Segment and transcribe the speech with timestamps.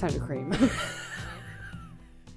[0.00, 0.52] time to cream.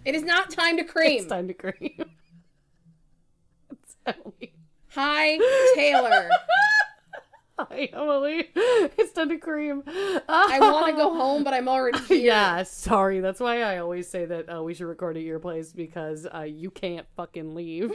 [0.05, 1.19] It is not time to cream.
[1.19, 1.95] it's time to cream.
[3.71, 4.53] it's Emily.
[4.89, 5.37] Hi,
[5.75, 6.29] Taylor.
[7.57, 8.49] Hi, Emily.
[8.53, 9.81] It's time to cream.
[9.87, 12.17] I want to go home, but I'm already here.
[12.17, 13.21] Yeah, sorry.
[13.21, 16.41] That's why I always say that uh, we should record at your place because uh,
[16.41, 17.93] you can't fucking leave.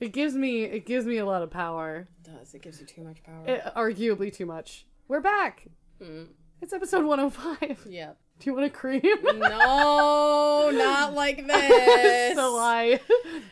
[0.00, 2.08] it gives me it gives me a lot of power.
[2.26, 2.52] It does.
[2.52, 3.46] It gives you too much power.
[3.46, 4.84] It, arguably too much.
[5.08, 5.66] We're back.
[6.02, 6.26] Mm.
[6.60, 7.86] It's episode 105.
[7.88, 8.12] yeah.
[8.38, 9.02] Do you want a cream?
[9.24, 12.36] No, not like this.
[12.36, 13.00] so I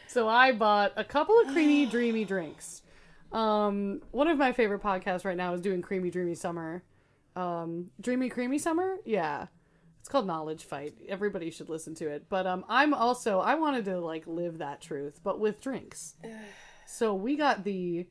[0.06, 2.82] so I bought a couple of creamy dreamy drinks.
[3.32, 6.82] Um one of my favorite podcasts right now is doing Creamy Dreamy Summer.
[7.34, 8.96] Um Dreamy Creamy Summer?
[9.04, 9.46] Yeah.
[10.00, 10.94] It's called Knowledge Fight.
[11.08, 12.26] Everybody should listen to it.
[12.28, 16.14] But um I'm also I wanted to like live that truth, but with drinks.
[16.88, 18.06] So we got the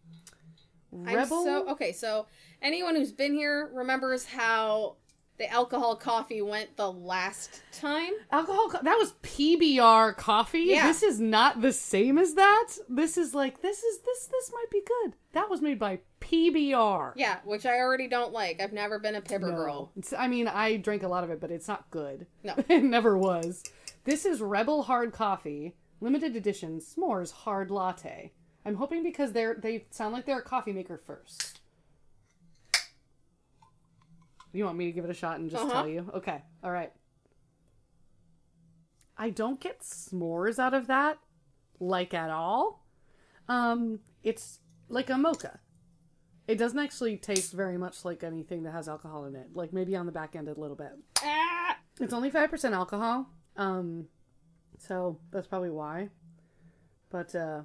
[1.05, 1.91] I'm so okay.
[1.91, 2.27] So
[2.61, 4.95] anyone who's been here remembers how
[5.37, 8.13] the alcohol coffee went the last time.
[8.31, 10.59] alcohol co- that was PBR coffee.
[10.67, 10.87] Yeah.
[10.87, 12.69] This is not the same as that.
[12.87, 15.13] This is like this is this this might be good.
[15.33, 17.13] That was made by PBR.
[17.15, 18.61] Yeah, which I already don't like.
[18.61, 19.55] I've never been a Pibber No.
[19.57, 19.91] girl.
[19.97, 22.27] It's, I mean, I drink a lot of it, but it's not good.
[22.43, 22.55] No.
[22.69, 23.63] it never was.
[24.05, 28.31] This is Rebel Hard Coffee, limited edition s'mores hard latte.
[28.65, 31.61] I'm hoping because they're they sound like they're a coffee maker first.
[34.53, 35.73] You want me to give it a shot and just Uh-huh.
[35.73, 36.09] tell you?
[36.15, 36.41] Okay.
[36.63, 36.91] All right.
[39.17, 41.19] I don't get s'mores out of that
[41.79, 42.85] like at all.
[43.47, 45.59] Um it's like a mocha.
[46.47, 49.49] It doesn't actually taste very much like anything that has alcohol in it.
[49.53, 50.91] Like maybe on the back end a little bit.
[51.21, 51.77] Ah!
[51.99, 53.27] It's only 5% alcohol.
[53.57, 54.07] Um
[54.77, 56.09] so that's probably why.
[57.09, 57.61] But uh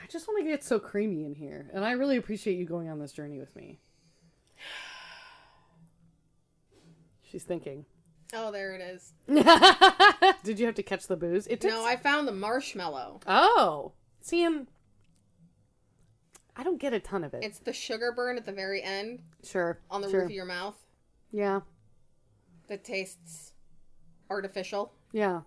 [0.00, 1.70] I just want to get so creamy in here.
[1.74, 3.80] And I really appreciate you going on this journey with me.
[7.22, 7.84] She's thinking.
[8.34, 9.12] Oh, there it is.
[10.44, 11.46] Did you have to catch the booze?
[11.46, 13.20] It took No, I found the marshmallow.
[13.26, 13.92] Oh.
[14.20, 14.68] See, him.
[16.56, 17.44] I don't get a ton of it.
[17.44, 19.78] It's the sugar burn at the very end sure.
[19.90, 20.20] on the sure.
[20.20, 20.76] roof of your mouth
[21.30, 21.60] Yeah.
[22.68, 23.52] that tastes
[24.28, 25.42] artificial, Yeah.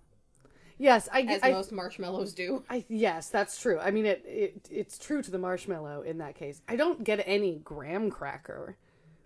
[0.82, 2.64] Yes, I, as I, most marshmallows do.
[2.68, 3.78] I yes, that's true.
[3.78, 6.64] I mean, it, it it's true to the marshmallow in that case.
[6.68, 8.78] I don't get any graham cracker.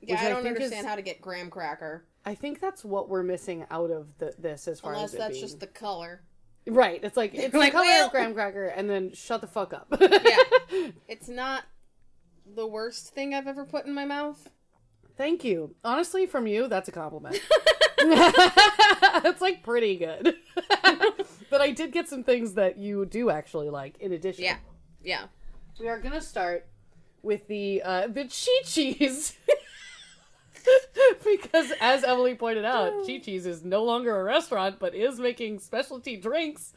[0.02, 3.08] Yeah, I don't think understand is- how to get graham cracker I think that's what
[3.08, 6.24] we're missing out of the, this as far unless as that's being- just the color.
[6.68, 7.00] right.
[7.02, 9.74] It's like it's Like, the color well- of graham cracker, and then shut the fuck
[9.74, 9.88] up.
[10.02, 11.64] Yeah, it's not
[12.54, 14.50] the worst thing I've ever put in my mouth.
[15.18, 15.74] Thank you.
[15.86, 17.40] Honestly, from you, that's a compliment.
[17.98, 20.36] it's like pretty good.
[21.56, 24.44] But I did get some things that you do actually like in addition.
[24.44, 24.58] Yeah,
[25.02, 25.24] yeah.
[25.80, 26.68] We are gonna start
[27.22, 29.38] with the uh the Chi Chi's.
[31.24, 35.60] because as Emily pointed out, Chi Chi's is no longer a restaurant but is making
[35.60, 36.74] specialty drinks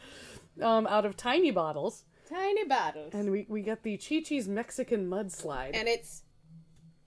[0.62, 2.04] um out of tiny bottles.
[2.28, 5.70] Tiny bottles, And we, we got the Chi Chi's Mexican mudslide.
[5.74, 6.22] and it's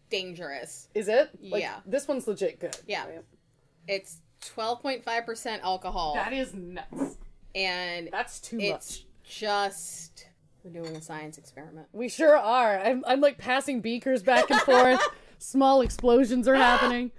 [0.10, 0.90] dangerous.
[0.94, 1.30] is it?
[1.42, 1.76] Like, Yeah.
[1.86, 2.76] This one's legit good.
[2.86, 3.06] Yeah.
[3.06, 3.24] right?
[3.88, 7.18] It's twelve point five percent alcohol, That is nuts.
[7.56, 9.06] And That's too it's much.
[9.24, 10.28] just
[10.64, 11.88] we're doing a science experiment.
[11.92, 12.80] We sure are.
[12.80, 15.02] I'm, I'm like passing beakers back and forth.
[15.40, 17.12] Small explosions are happening.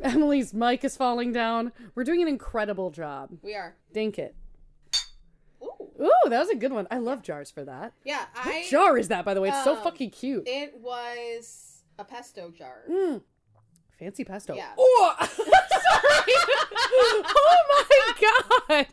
[0.00, 1.72] Emily's mic is falling down.
[1.94, 3.30] We're doing an incredible job.
[3.42, 3.74] We are.
[3.92, 4.34] Dink it.
[5.62, 6.86] Ooh, Ooh, that was a good one.
[6.90, 7.92] I love jars for that.
[8.04, 8.26] yeah.
[8.34, 9.48] I What jar is that, by the way?
[9.48, 10.44] It's so Um, fucking cute.
[10.46, 12.84] it was a pesto jar.
[12.90, 13.22] Mm.
[13.98, 14.54] Fancy pesto.
[14.54, 14.68] Yeah.
[14.78, 16.34] Oh, sorry.
[17.26, 18.86] oh my god.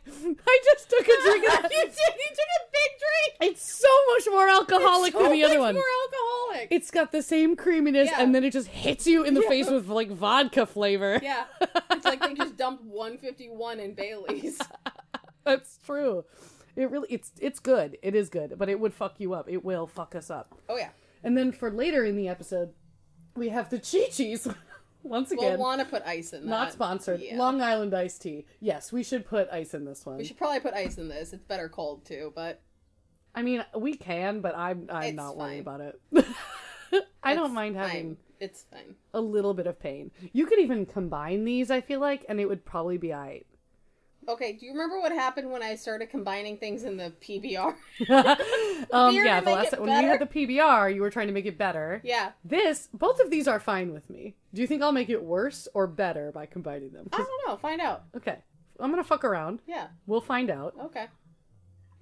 [0.47, 1.71] I just took a drink of that.
[1.71, 1.91] you did.
[1.91, 3.51] You took a big drink.
[3.51, 5.75] It's so much more alcoholic So than the other one.
[5.75, 6.67] More alcoholic.
[6.71, 8.21] It's got the same creaminess, Yeah.
[8.21, 9.49] and then it just hits you in the Yeah.
[9.49, 11.19] face with like vodka flavor.
[11.21, 11.45] yeah,
[11.91, 14.59] it's like they just dumped 151 in Bailey's.
[15.43, 16.25] That's true.
[16.75, 17.97] It really it's it's good.
[18.01, 19.47] It is good, but it would fuck you up.
[19.49, 20.55] It will fuck us up.
[20.67, 20.89] Oh yeah.
[21.23, 22.73] And then for later in the episode,
[23.35, 24.47] we have the Chi Chi's.
[25.05, 26.49] Once again, We'll want to put ice in that.
[26.49, 27.21] not sponsored.
[27.21, 27.37] Yeah.
[27.37, 28.45] Long Island iced tea.
[28.59, 30.17] Yes, we should put ice in this one.
[30.17, 31.31] We should probably put ice in this.
[31.31, 32.61] It's better cold too, but
[33.33, 36.01] I mean, we can, but I'm I'm It's not worried about it.
[37.23, 38.17] I don't mind having fine.
[38.39, 38.95] It's fine.
[39.13, 40.11] a little bit of pain.
[40.33, 43.45] You could even combine these, I feel like, and it would probably be alright.
[44.27, 47.75] Okay, do you remember what happened when I started combining things in the PBR?
[48.91, 51.57] um, yeah, the last when we had the PBR, you were trying to make it
[51.57, 52.01] better.
[52.03, 52.31] yeah.
[52.43, 54.35] This, both of these are fine with me.
[54.53, 57.07] Do you think I'll make it worse or better by combining them?
[57.13, 57.57] I don't know.
[57.57, 58.03] Find out.
[58.17, 58.39] okay,
[58.79, 59.59] I'm gonna fuck around.
[59.67, 59.87] Yeah.
[60.07, 60.73] We'll find out.
[60.85, 61.05] Okay.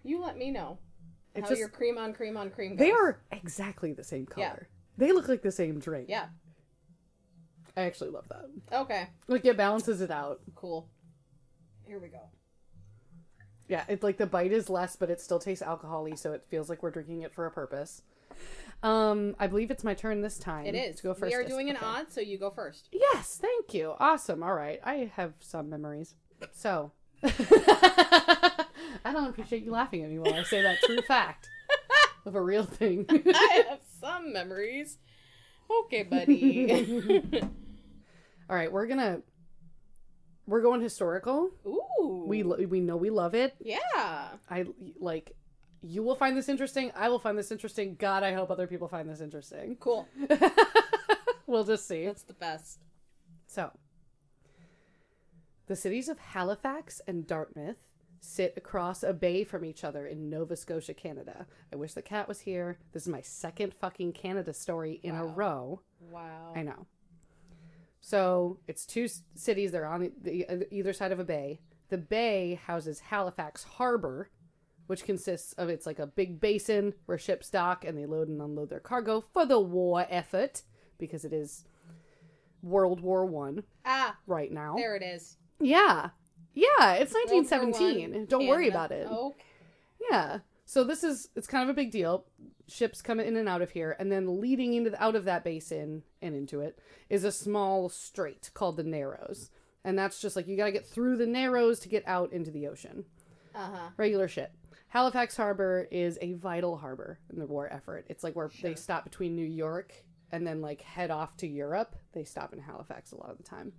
[0.04, 0.80] You let me know
[1.36, 2.80] It's how just your cream on cream on cream goes.
[2.80, 4.46] they are exactly the same color.
[4.46, 4.66] Yeah.
[4.98, 6.08] They look like the same drink.
[6.10, 6.28] Yeah.
[7.76, 8.46] I actually love that.
[8.82, 10.42] Okay, Like it balances it out.
[10.56, 10.90] cool.
[11.88, 12.30] Here we go.
[13.68, 16.70] Yeah, it's like the bite is less, but it still tastes alcoholy, so it feels
[16.70, 18.02] like we're drinking it for a purpose.
[18.82, 20.66] Um, I believe it's my turn this time.
[20.66, 20.98] It is.
[20.98, 21.32] to go first.
[21.32, 21.86] We are doing an okay.
[21.86, 22.90] odd, so you go first.
[22.92, 23.94] Yes, thank you.
[24.00, 24.44] Awesome.
[24.44, 26.16] All right, I have some memories.
[26.52, 26.92] So,
[27.24, 28.66] I
[29.06, 31.48] don't appreciate you laughing at me while I say that true fact
[32.26, 33.06] of a real thing.
[33.10, 34.98] I have some memories.
[35.86, 37.42] Okay, buddy.
[38.50, 39.22] All right, we're gonna
[40.48, 41.52] we're going historical.
[41.66, 42.26] Ooh.
[42.28, 43.56] We lo- we know we love it.
[43.60, 44.30] yeah.
[44.50, 44.66] I
[45.00, 45.36] like.
[45.86, 46.92] You will find this interesting.
[46.96, 47.96] I will find this interesting.
[48.00, 49.76] God, I hope other people find this interesting.
[49.82, 50.08] Cool.
[51.48, 52.06] we'll just see.
[52.06, 52.80] That's the best.
[53.48, 53.72] So,
[55.68, 57.90] the cities of Halifax and Dartmouth
[58.22, 61.46] sit across a bay from each other in Nova Scotia, Canada.
[61.72, 62.78] I wish the cat was here.
[62.94, 65.34] This is my second fucking Canada story in a Wow.
[65.36, 65.82] row.
[66.12, 66.54] Wow.
[66.56, 66.88] I know.
[68.06, 69.72] So, it's two cities.
[69.72, 71.62] They're on the, either side of a bay.
[71.88, 74.30] The bay houses Halifax Harbor,
[74.88, 78.42] which consists of it's like a big basin where ships dock and they load and
[78.42, 80.64] unload their cargo for the war effort
[80.98, 81.64] because it is
[82.62, 84.76] World War One Ah, right now.
[84.76, 85.38] there it is.
[85.62, 86.10] Yeah.
[86.54, 88.26] Yeah, it's 1917.
[88.26, 89.08] Don't worry about it.
[89.08, 89.38] Okay.
[90.12, 90.40] Yeah.
[90.66, 92.26] So this is it's kind of a big deal.
[92.68, 95.44] Ships come in and out of here and then leading into the, out of that
[95.44, 96.80] basin and into it
[97.10, 99.50] is a small strait called the Narrows.
[99.84, 102.52] And that's just like you got to get through the Narrows to get out into
[102.52, 103.06] the ocean.
[103.54, 103.90] Uh huh.
[103.98, 104.52] Regular shit.
[104.88, 108.06] Halifax Harbor is a vital harbor in the war effort.
[108.10, 109.94] It's like where they stop between New York
[110.32, 111.96] and then like head off to Europe.
[112.14, 113.74] They stop in Halifax a lot of the time.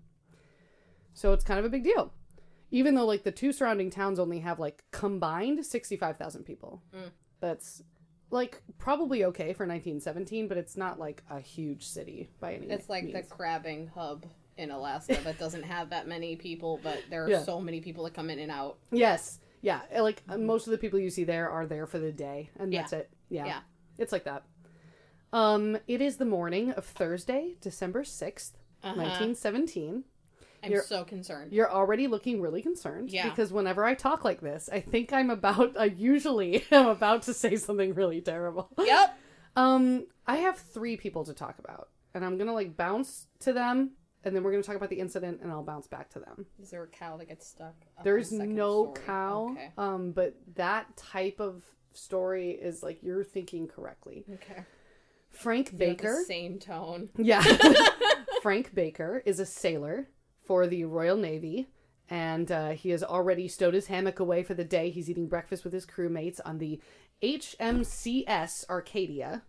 [1.13, 2.13] So it's kind of a big deal.
[2.71, 6.83] Even though like the two surrounding towns only have like combined 65,000 people.
[6.95, 7.11] Mm.
[7.41, 7.83] That's
[8.35, 12.81] like probably okay for 1917, but it's not like a huge city by any means.
[12.81, 14.27] It's like the crabbing hub
[14.59, 17.43] in Alaska that doesn't have that many people, but there are Yeah.
[17.45, 18.79] so many people that come in and out.
[18.91, 19.39] Yes.
[19.63, 19.83] Yeah.
[19.99, 22.73] Like uh, most of the people you see there are there for the day, and
[22.73, 22.81] Yeah.
[22.83, 23.11] that's it.
[23.31, 23.47] Yeah.
[23.47, 23.61] Yeah.
[23.99, 24.43] It's like that.
[25.33, 28.53] Um, it is the morning of Thursday, December 6th,
[28.83, 28.97] Uh-huh.
[29.01, 30.05] 1917.
[30.65, 31.53] I'm You're- so concerned.
[31.53, 33.29] You're already looking really concerned Yeah.
[33.29, 37.35] because whenever I talk like this, I think I'm about I usually am about to
[37.35, 38.71] say something really terrible.
[38.79, 39.19] Yep.
[39.57, 43.53] Um, I have 3 people to talk about, and I'm going to like bounce to
[43.53, 43.93] them
[44.25, 46.47] and then we're going to talk about the incident and I'll bounce back to them.
[46.63, 47.75] Is there a cow that gets stuck?
[48.03, 49.07] There's no story?
[49.07, 49.49] cow.
[49.53, 49.69] Okay.
[49.77, 51.63] Um, but that type of
[51.93, 54.25] story is like you're thinking correctly.
[54.33, 54.63] Okay.
[55.31, 56.25] Frank You have the Baker.
[56.27, 57.11] Same tone.
[57.19, 57.43] Yeah.
[58.43, 60.09] Frank Baker is a sailor
[60.44, 61.69] for the Royal Navy.
[62.11, 64.91] And uh, he has already stowed his hammock away for the day.
[64.91, 66.81] He's eating breakfast with his crewmates on the
[67.23, 69.43] HMCS Arcadia.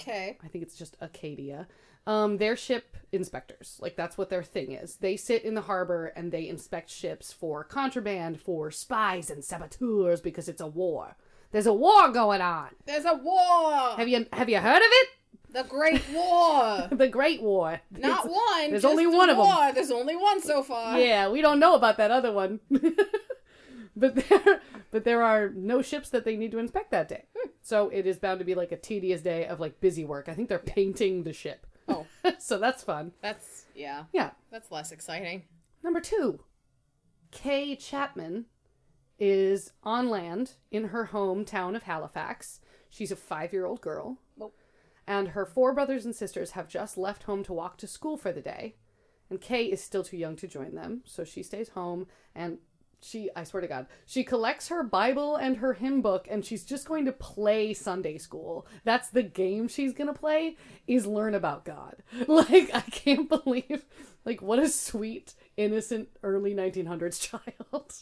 [0.00, 0.38] Okay.
[0.42, 1.66] I think it's just Acadia.
[2.06, 3.78] Um, they're ship inspectors.
[3.82, 4.96] Like that's what their thing is.
[4.96, 10.22] They sit in the harbor and they inspect ships for contraband, for spies and saboteurs
[10.22, 11.16] because it's a war.
[11.50, 12.68] There's a war going on.
[12.86, 13.96] There's a war.
[13.96, 15.08] Have you have you heard of it?
[15.52, 16.88] The Great War.
[16.92, 17.80] The Great War.
[17.90, 18.70] Not It's- one.
[18.70, 19.44] there's only one of 'em.
[19.46, 19.72] war.
[19.72, 20.98] There's only one so far.
[20.98, 22.60] Yeah, we don't know about that other one.
[23.96, 24.60] but there
[24.90, 27.24] but there are no ships that they need to inspect that day.
[27.36, 27.50] Hmm.
[27.62, 30.28] So it is bound to be like a tedious day of like busy work.
[30.28, 31.66] I think they're painting the ship.
[31.88, 32.06] Oh,
[32.38, 33.12] so that's fun.
[33.22, 34.04] that's yeah.
[34.12, 34.30] Yeah.
[34.50, 35.44] That's less exciting.
[35.82, 36.40] Number two,
[37.30, 38.46] Kay Chapman
[39.18, 42.60] is on land in her hometown of Halifax.
[42.90, 44.18] She's a five year old girl.
[45.08, 48.30] And her four brothers and sisters have just left home to walk to school for
[48.30, 48.76] the day.
[49.30, 52.58] And Kay is still too young to join them, so she stays home and
[53.00, 56.62] she, I swear to God, she collects her Bible and her hymn book and she's
[56.62, 58.66] just going to play Sunday school.
[58.84, 62.02] That's the game she's going to play is learn about God.
[62.28, 63.86] Like, I can't believe,
[64.26, 67.20] like, what a sweet, innocent early 1900s
[67.72, 67.94] child.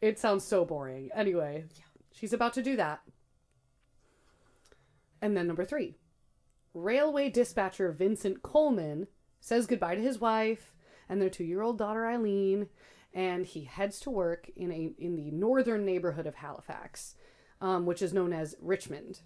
[0.00, 1.10] It sounds so boring.
[1.14, 1.66] Anyway,
[2.10, 3.02] she's about to do that.
[5.20, 5.96] And then number three,
[6.74, 9.06] railway dispatcher Vincent Coleman
[9.40, 10.74] says goodbye to his wife
[11.08, 12.68] and their two-year-old daughter Eileen,
[13.12, 17.14] and he heads to work in a in the northern neighborhood of Halifax,
[17.60, 19.20] um, which is known as Richmond.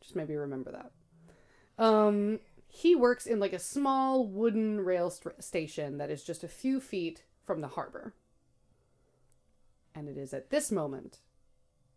[0.00, 1.84] Just maybe remember that.
[1.84, 6.48] Um, he works in like a small wooden rail st- station that is just a
[6.48, 8.14] few feet from the harbor.
[9.94, 11.18] And it is at this moment,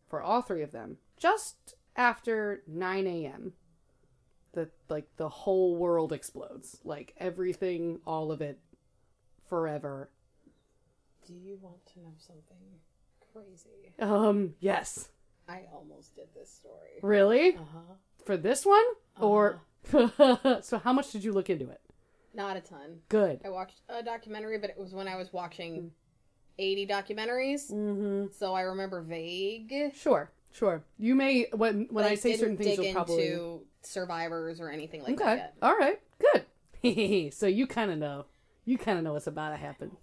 [0.07, 3.53] for all three of them, just after 9 a.m.,
[4.53, 6.79] that like the whole world explodes.
[6.83, 8.59] Like everything, all of it,
[9.47, 10.09] forever.
[11.27, 12.57] Do you want to know something
[13.33, 13.93] crazy?
[13.99, 15.09] Um, yes.
[15.47, 16.99] I almost did this story.
[17.01, 17.55] Really?
[17.55, 17.93] Uh huh.
[18.25, 18.83] For this one?
[19.19, 21.81] Or so how much did you look into it?
[22.33, 22.99] Not a ton.
[23.09, 23.41] Good.
[23.45, 25.91] I watched a documentary, but it was when I was watching
[26.57, 27.71] 80 documentaries.
[27.71, 28.27] Mm-hmm.
[28.37, 29.73] So I remember vague.
[29.93, 30.83] Sure, sure.
[30.97, 35.03] You may when when but I say certain things, you'll probably into survivors or anything
[35.03, 35.23] like okay.
[35.23, 35.67] that Okay.
[35.71, 35.99] All right,
[36.81, 37.33] good.
[37.33, 38.25] so you kind of know.
[38.65, 39.97] You kind of know what's about to happen.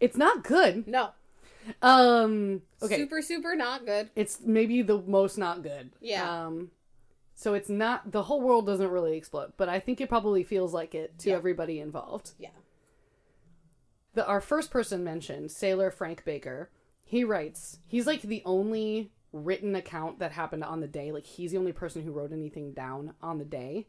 [0.00, 0.86] It's not good.
[0.86, 1.10] No.
[1.82, 2.62] Um.
[2.82, 2.96] Okay.
[2.96, 4.10] Super, super not good.
[4.16, 5.90] It's maybe the most not good.
[6.00, 6.44] Yeah.
[6.46, 6.70] Um.
[7.34, 10.74] So it's not the whole world doesn't really explode, but I think it probably feels
[10.74, 11.36] like it to Yeah.
[11.36, 12.32] everybody involved.
[12.38, 12.50] Yeah.
[14.14, 16.70] the our first person mentioned, sailor Frank Baker,
[17.02, 21.12] he writes, he's like the only written account that happened on the day.
[21.12, 23.86] Like he's the only person who wrote anything down on the day.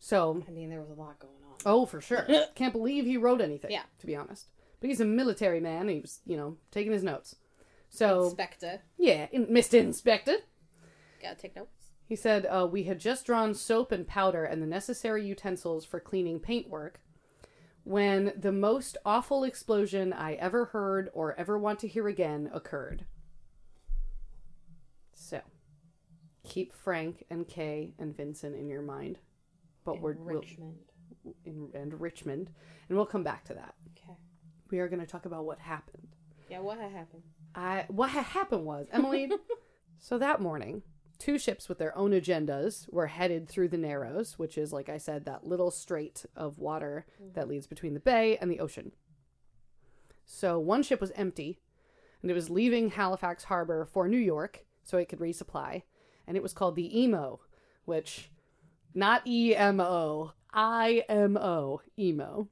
[0.00, 1.56] So, I mean, there was a lot going on.
[1.66, 2.26] oh, for sure.
[2.54, 3.82] Can't believe he wrote anything, Yeah.
[3.98, 4.46] to be honest.
[4.80, 5.88] But he's a military man.
[5.88, 7.34] He was, you know, taking his notes.
[7.90, 8.80] So, Inspector.
[8.96, 9.74] yeah, in, Mr.
[9.80, 10.36] Inspector.
[11.20, 11.70] Gotta take notes.
[12.04, 15.98] He said, uh, We had just drawn soap and powder and the necessary utensils for
[15.98, 17.00] cleaning paintwork
[17.84, 23.04] when the most awful explosion I ever heard or ever want to hear again occurred.
[25.18, 25.40] So,
[26.44, 29.18] keep Frank and Kay and Vincent in your mind.
[29.84, 30.76] But we're we'll, Richmond.
[31.44, 32.50] in, and Richmond,
[32.88, 33.74] and we'll come back to that.
[33.90, 34.16] Okay.
[34.70, 36.08] We are going to talk about what happened.
[36.48, 37.22] Yeah, what had happened?
[37.54, 39.30] I what ha- happened was Emily.
[39.98, 40.82] so that morning,
[41.18, 44.98] two ships with their own agendas were headed through the Narrows, which is like I
[44.98, 47.50] said, that little strait of water that mm-hmm.
[47.50, 48.92] leads between the bay and the ocean.
[50.24, 51.58] So one ship was empty,
[52.22, 55.82] and it was leaving Halifax Harbor for New York so it could resupply,
[56.26, 57.40] and it was called the Emo,
[57.84, 58.30] which
[58.94, 62.48] not E M O, I M O, emo.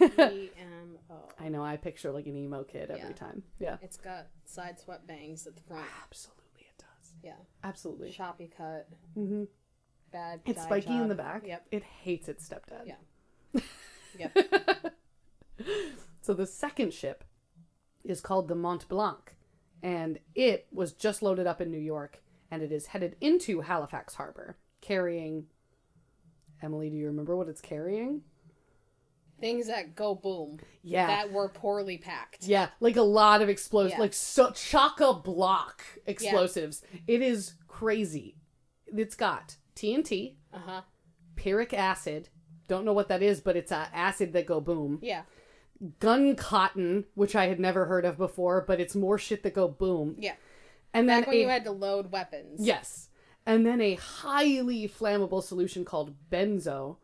[0.00, 1.28] E-M-O.
[1.38, 3.14] I know I picture like an emo kid every Yeah.
[3.14, 3.44] time.
[3.60, 3.76] Yeah.
[3.82, 5.86] It's got side swept bangs at the front.
[6.02, 7.12] Absolutely, it does.
[7.22, 7.36] Yeah.
[7.62, 8.10] Absolutely.
[8.10, 8.88] Choppy cut.
[9.16, 9.44] Mm-hmm.
[10.10, 10.40] Bad.
[10.44, 11.46] It's spiky in the back.
[11.46, 11.66] Yep.
[11.70, 12.86] It hates its stepdad.
[12.86, 13.60] Yeah.
[14.18, 14.92] Yep.
[16.20, 17.22] So the second ship
[18.04, 19.36] is called the Mont Blanc,
[19.82, 24.14] and it was just loaded up in New York, and it is headed into Halifax
[24.14, 25.46] Harbor, carrying.
[26.62, 28.22] Emily, do you remember what it's carrying?
[29.40, 30.58] Things that go boom.
[30.82, 31.06] Yeah.
[31.06, 32.46] That were poorly packed.
[32.46, 34.00] Yeah, like a lot of explosives, Yeah.
[34.00, 36.82] like so chock a block explosives.
[37.06, 38.36] It is crazy.
[38.86, 40.80] It's got TNT, Uh huh.
[41.36, 42.28] picric acid.
[42.68, 44.98] Don't know what that is, but it's a acid that go boom.
[45.00, 45.22] Yeah.
[45.98, 49.66] Gun cotton, which I had never heard of before, but it's more shit that go
[49.68, 50.16] boom.
[50.18, 50.34] Yeah.
[50.92, 52.60] And then Back when a, you had to load weapons.
[52.60, 53.08] yes,
[53.46, 56.96] and then a highly flammable solution called benzol,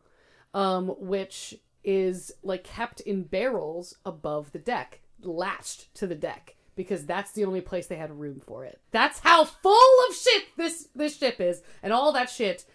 [0.53, 6.55] um, which is like kept in barrels above the deck, latched to the deck.
[6.75, 8.79] Because that's the only place they had room for it.
[8.91, 12.65] That's how full of shit this this ship is, and all that shit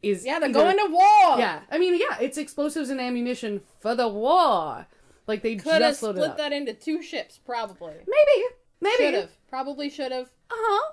[0.00, 1.38] is Yeah, they're either- going to war.
[1.40, 4.86] Yeah, I mean, yeah, it's explosives and ammunition for the war.
[5.28, 6.36] Like they Could have just loaded split up.
[6.38, 7.92] that into two ships, probably.
[7.94, 8.44] Maybe,
[8.80, 8.96] maybe.
[8.96, 9.30] Should have.
[9.48, 10.30] Probably should have.
[10.50, 10.92] Uh-huh.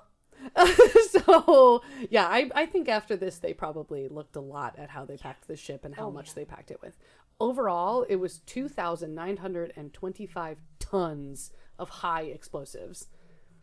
[1.10, 5.16] so yeah, I I think after this they probably looked a lot at how they
[5.16, 6.32] packed the ship and how Oh, much yeah.
[6.36, 6.96] they packed it with.
[7.40, 13.08] Overall, it was two thousand nine hundred and twenty-five tons of high explosives.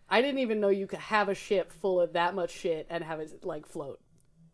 [0.10, 3.04] I didn't even know you could have a ship full of that much shit and
[3.04, 4.00] have it like float.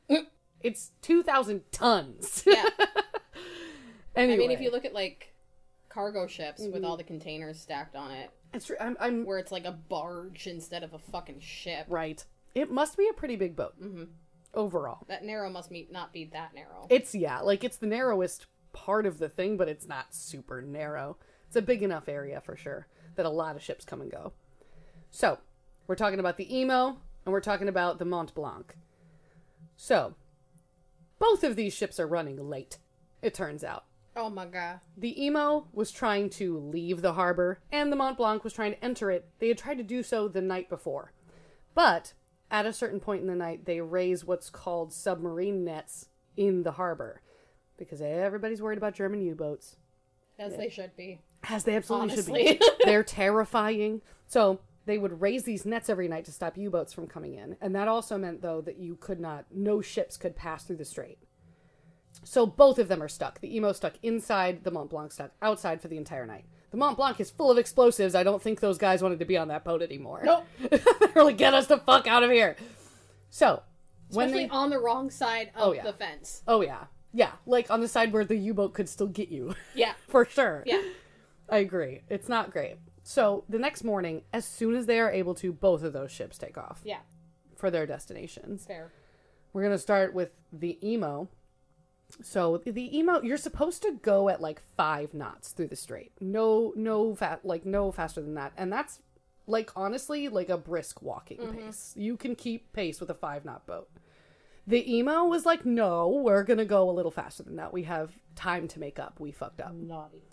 [0.62, 2.44] it's two thousand tons.
[2.46, 2.66] Yeah.
[4.16, 5.34] anyway, I mean, if you look at like
[5.90, 8.78] cargo ships with all the containers stacked on it, it's true.
[8.80, 11.86] I'm, I'm where it's like a barge instead of a fucking ship.
[11.90, 12.24] right.
[12.56, 14.06] It must be a pretty big boat Mm-hmm.
[14.56, 15.06] overall.
[15.08, 16.88] That narrow must be, not be that narrow.
[16.90, 21.18] It's yeah, like it's the narrowest part of the thing, but it's not super narrow.
[21.48, 24.34] It's a big enough area for sure that a lot of ships come and go.
[25.12, 25.40] So,
[25.88, 28.76] we're talking about the Emo and we're talking about the Mont Blanc.
[29.78, 30.16] So,
[31.20, 32.78] both of these ships are running late,
[33.22, 33.86] it turns out.
[34.20, 34.80] Oh my god.
[34.98, 38.84] The Emo was trying to leave the harbor, and the Mont Blanc was trying to
[38.84, 39.28] enter it.
[39.40, 41.14] They had tried to do so the night before.
[41.74, 42.14] But
[42.52, 46.74] at a certain point in the night, they raise what's called submarine nets in the
[46.74, 47.22] harbor
[47.78, 49.78] because everybody's worried about German U boats,
[50.38, 51.22] As they should be.
[51.50, 52.62] as they absolutely should be.
[52.86, 54.02] They're terrifying.
[54.28, 57.56] So they would raise these nets every night to stop U boats from coming in.
[57.62, 60.86] And that also meant, though, that you could not, no ships could pass through the
[60.86, 61.20] strait.
[62.24, 63.40] So both of them are stuck.
[63.40, 66.46] The emo stuck inside, the Mont Blanc stuck outside for the entire night.
[66.72, 68.14] The Mont Blanc is full of explosives.
[68.14, 70.22] I don't think those guys wanted to be on that boat anymore.
[70.24, 70.46] Nope.
[71.14, 72.56] They're like, get us the fuck out of here.
[73.30, 73.64] So
[74.12, 75.84] when they, on the wrong side of Oh, yeah.
[75.84, 76.44] the fence.
[76.48, 79.56] oh yeah, yeah, like on the side where the U boat could still get you,
[79.76, 79.94] Yeah.
[80.08, 80.64] for sure.
[80.66, 80.82] Yeah.
[81.50, 82.02] I agree.
[82.10, 82.78] It's not great.
[83.04, 86.38] So the next morning, as soon as they are able to, both of those ships
[86.38, 87.00] take off Yeah.
[87.56, 88.66] for their destinations.
[88.66, 88.92] Fair.
[89.54, 91.30] We're gonna start with the emo.
[92.22, 96.12] So the emo, you're supposed to go at like five knots through the strait.
[96.20, 99.00] No, no fat, like no faster than that, and that's
[99.48, 101.94] like honestly like a brisk walking pace.
[101.96, 103.90] You can keep pace with a five knot boat.
[104.68, 107.74] The emo was like, no, we're gonna go a little faster than that.
[107.74, 109.20] We have time to make up.
[109.20, 109.74] We fucked up.
[109.74, 110.24] Naughty.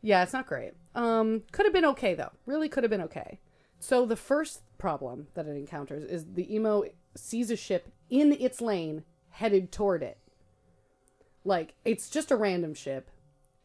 [0.00, 0.72] Yeah, it's not great.
[0.94, 2.32] Um, could have been okay though.
[2.46, 3.40] Really could have been okay.
[3.80, 8.60] So the first problem that it encounters is the emo sees a ship in its
[8.60, 10.18] lane headed toward it.
[11.44, 13.10] Like it's just a random ship.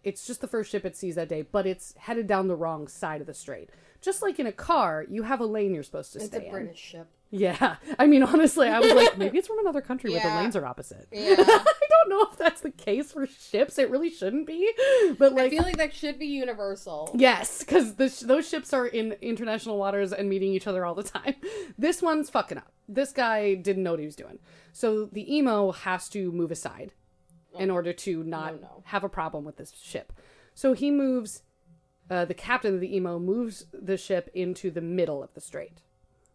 [0.04, 2.88] It's just the first ship it sees that day, but it's headed down the wrong
[2.88, 3.70] side of the strait.
[4.02, 6.46] Just like in a car, you have a lane you're supposed to It's stay a
[6.46, 6.52] in.
[6.52, 7.08] British ship.
[7.32, 10.56] Yeah, I mean honestly, I was like, maybe it's from another country where the lanes
[10.56, 11.08] are opposite.
[11.12, 11.36] Yeah.
[11.38, 13.78] I don't know if that's the case for ships.
[13.78, 14.72] It really shouldn't be,
[15.20, 17.12] but like, I feel like that should be universal.
[17.14, 21.04] Yes, because sh- those ships are in international waters and meeting each other all the
[21.04, 21.36] time.
[21.78, 22.72] This one's fucking up.
[22.90, 24.40] This guy didn't know what he was doing.
[24.74, 26.94] So the emo has to move aside
[27.58, 28.84] in order to not no, no.
[28.86, 30.13] have a problem with this ship.
[30.53, 31.44] So he moves,
[32.10, 35.82] uh, the captain of the emo moves the ship into the middle of the strait.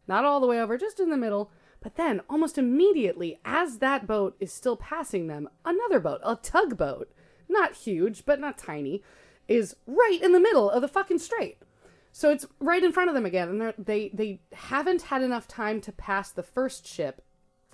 [0.07, 1.51] Not all the way over, just in the middle.
[1.81, 7.13] But then, almost immediately, as that boat is still passing them, another boat, a tugboat,
[7.49, 9.03] not huge, but not tiny,
[9.49, 11.59] is right in the middle of the fucking strait.
[12.11, 15.81] So it's right in front of them again, and they they haven't had enough time
[15.81, 17.24] to pass the first ship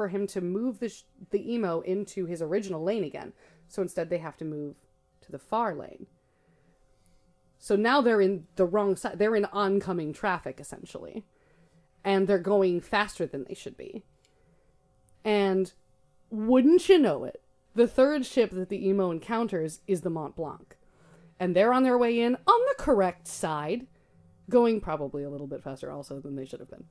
[0.01, 3.35] for him to move the sh- the emo into his original lane again.
[3.69, 4.77] So instead, they have to move
[5.21, 6.07] to the far lane.
[7.59, 9.19] So now they're in the wrong side.
[9.19, 11.27] They're in oncoming traffic essentially,
[12.03, 14.03] and they're going faster than they should be.
[15.23, 15.71] And
[16.31, 17.43] wouldn't you know it,
[17.75, 20.79] the third ship that the emo encounters is the Mont Blanc,
[21.39, 23.87] and they're on their way in on the correct side,
[24.49, 26.85] going probably a little bit faster also than they should have been.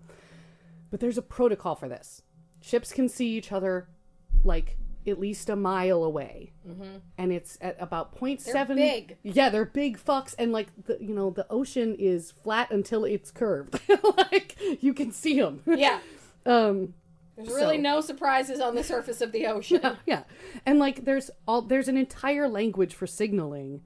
[0.91, 2.21] But there's a protocol for this.
[2.61, 3.87] Ships can see each other
[4.43, 6.51] like at least a mile away,
[7.17, 8.43] and it's at about 0.7.
[8.53, 9.17] They're big.
[9.23, 13.31] Yeah, they're big fucks, and like the you know the ocean is flat until it's
[13.31, 13.79] curved.
[14.17, 15.61] like you can see them.
[15.65, 15.99] Yeah.
[16.45, 16.93] Um,
[17.35, 19.81] There's really So- no surprises on the surface of the ocean.
[20.05, 20.23] yeah,
[20.65, 23.81] and like there's all there's an entire language for signaling,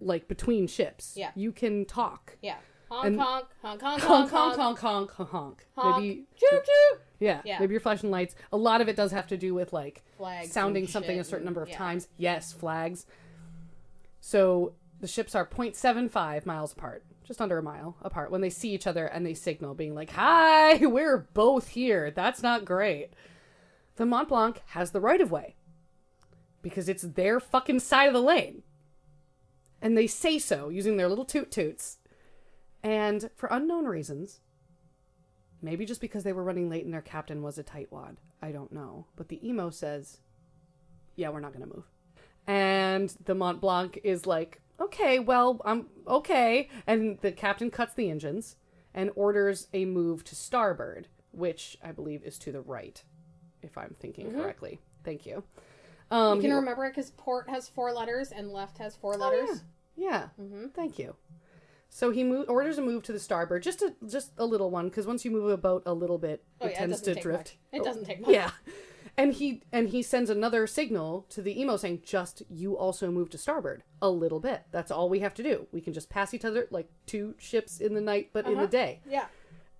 [0.00, 1.12] like between ships.
[1.16, 1.30] Yeah.
[1.34, 2.36] you can talk.
[2.42, 2.56] Yeah.
[2.90, 5.66] Honk, And- honk, honk, honk, Honk, honk, honk, honk, honk, honk.
[5.76, 6.02] honk.
[6.02, 6.98] Maybe Choo choo.
[7.24, 7.58] Yeah, Yeah.
[7.58, 8.34] maybe you're flashing lights.
[8.52, 11.44] A lot of it does have to do with like Flags sounding something a certain
[11.44, 11.78] number of yeah.
[11.78, 12.08] times.
[12.18, 13.06] Yes, flags.
[14.20, 18.70] So the ships are 0.75 miles apart, just under a mile apart, when they see
[18.72, 22.10] each other and they signal, being like, Hi, we're both here.
[22.10, 23.12] That's not great.
[23.96, 25.54] The Mont Blanc has the right of way
[26.62, 28.62] because it's their fucking side of the lane.
[29.80, 31.98] And they say so using their little toot toots.
[32.82, 34.40] And for unknown reasons,
[35.64, 38.16] Maybe just because they were running late and their captain was a tightwad.
[38.42, 39.06] I don't know.
[39.16, 40.18] But the emo says,
[41.16, 41.84] yeah, we're not going to move.
[42.46, 46.68] And the Mont Blanc is like, okay, well, I'm okay.
[46.86, 48.56] And the captain cuts the engines
[48.92, 53.02] and orders a move to starboard, which I believe is to the right,
[53.62, 54.80] if I'm thinking correctly.
[55.02, 55.44] Thank you.
[56.10, 59.16] Um, You can he- remember it because port has four letters and left has four
[59.16, 59.62] letters.
[59.96, 60.28] yeah.
[60.74, 61.16] Thank you.
[61.88, 65.06] So he orders a move to the starboard, just a just a little one, because
[65.06, 67.56] once you move a boat a little bit, Oh, it yeah, tends doesn't to drift.
[67.72, 67.80] much.
[67.80, 68.30] It doesn't take much.
[68.30, 68.50] Yeah,
[69.16, 73.30] and he and he sends another signal to the emo saying, "Just you also move
[73.30, 74.62] to starboard a little bit.
[74.72, 75.68] That's all we have to do.
[75.70, 78.58] We can just pass each other like two ships in the night, but in the
[78.62, 78.66] Uh-huh.
[78.66, 79.26] day." Yeah.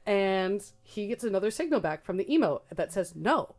[0.06, 3.56] And he gets another signal back from the emo that says no.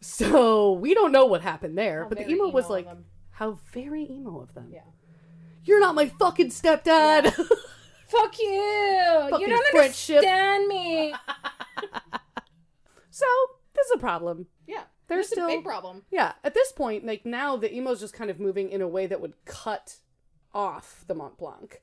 [0.00, 2.86] So we don't know what happened there, How but the very emo was like.
[3.30, 4.82] "How very emo of them." Yeah.
[5.64, 7.32] You're not my fucking stepdad.
[8.08, 9.26] Fuck you!
[9.30, 10.16] Fucking you don't French ship.
[10.18, 11.14] understand me.
[13.10, 13.26] so
[13.74, 14.46] this is a problem.
[14.66, 14.82] Yeah.
[15.06, 16.02] There's still- a big problem.
[16.10, 19.06] Yeah, at this point, like now the emo's just kind of moving in a way
[19.06, 19.96] that would cut
[20.54, 21.82] off the Mont Blanc,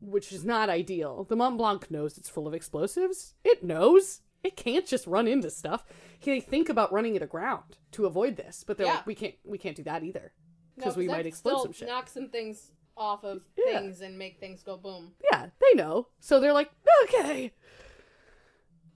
[0.00, 1.24] which is not ideal.
[1.24, 3.34] The Mont Blanc knows it's full of explosives.
[3.44, 4.20] It knows.
[4.42, 5.84] It can't just run into stuff.
[6.24, 8.94] They think about running it aground to avoid this, but they're Yeah.
[8.96, 10.32] like, we can't we can't do that either.
[10.76, 11.88] No, Because we might that explode still some shit.
[11.88, 13.80] Knock some things off of Yeah.
[13.80, 15.14] things and make things go boom.
[15.32, 16.08] Yeah, they know.
[16.20, 16.70] So they're like,
[17.04, 17.52] okay.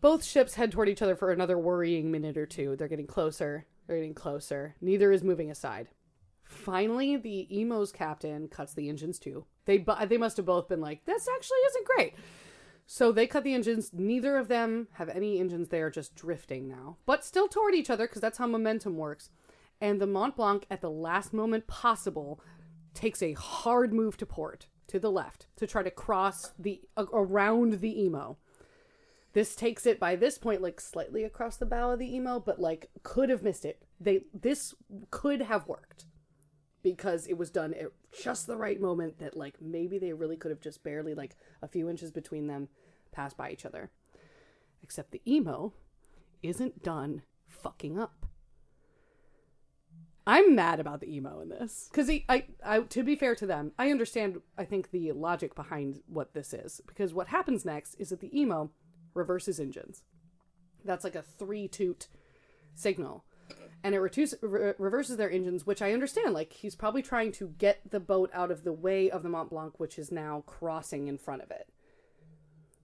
[0.01, 2.77] Both ships head toward each other for another worrying minute or two.
[2.77, 3.67] They're getting closer.
[3.87, 4.75] They're getting closer.
[4.81, 5.89] Neither is moving aside.
[6.43, 9.47] Finally, the emo's captain cuts the engines too.
[9.65, 12.15] They bu- they must have both been like, this actually isn't great.
[12.87, 13.91] So they cut the engines.
[13.95, 15.69] Neither of them have any engines.
[15.71, 19.31] They are just drifting now, but still toward each other because that's how momentum works.
[19.81, 22.41] And the Mont Blanc, at the last moment possible,
[22.95, 27.05] takes a hard move to port to the left to try to cross the a-
[27.13, 28.39] around the emo.
[29.33, 32.61] This takes it by this point like slightly across the bow of the emo, but
[32.61, 34.75] like could have missed it they this
[35.11, 36.07] could have worked
[36.83, 37.89] because it was done at
[38.23, 41.69] just the right moment that like maybe they really could have just barely like a
[41.69, 42.69] few inches between them
[43.11, 43.91] passed by each other.
[44.83, 45.73] Except the emo
[46.43, 48.27] isn't done fucking up.
[50.27, 53.73] I'm mad about the emo in this because I, I, to be fair to them,
[53.79, 54.41] I understand.
[54.57, 58.39] I think the logic behind what this is because what happens next is that the
[58.39, 58.71] emo
[59.13, 60.03] reverses engines.
[60.85, 62.09] That's like a three toot
[62.75, 63.25] signal,
[63.83, 66.33] and it reduce, re- reverses their engines, which I understand.
[66.33, 69.51] Like he's probably trying to get the boat out of the way of the Mont
[69.51, 71.69] Blanc, which is now crossing in front of it.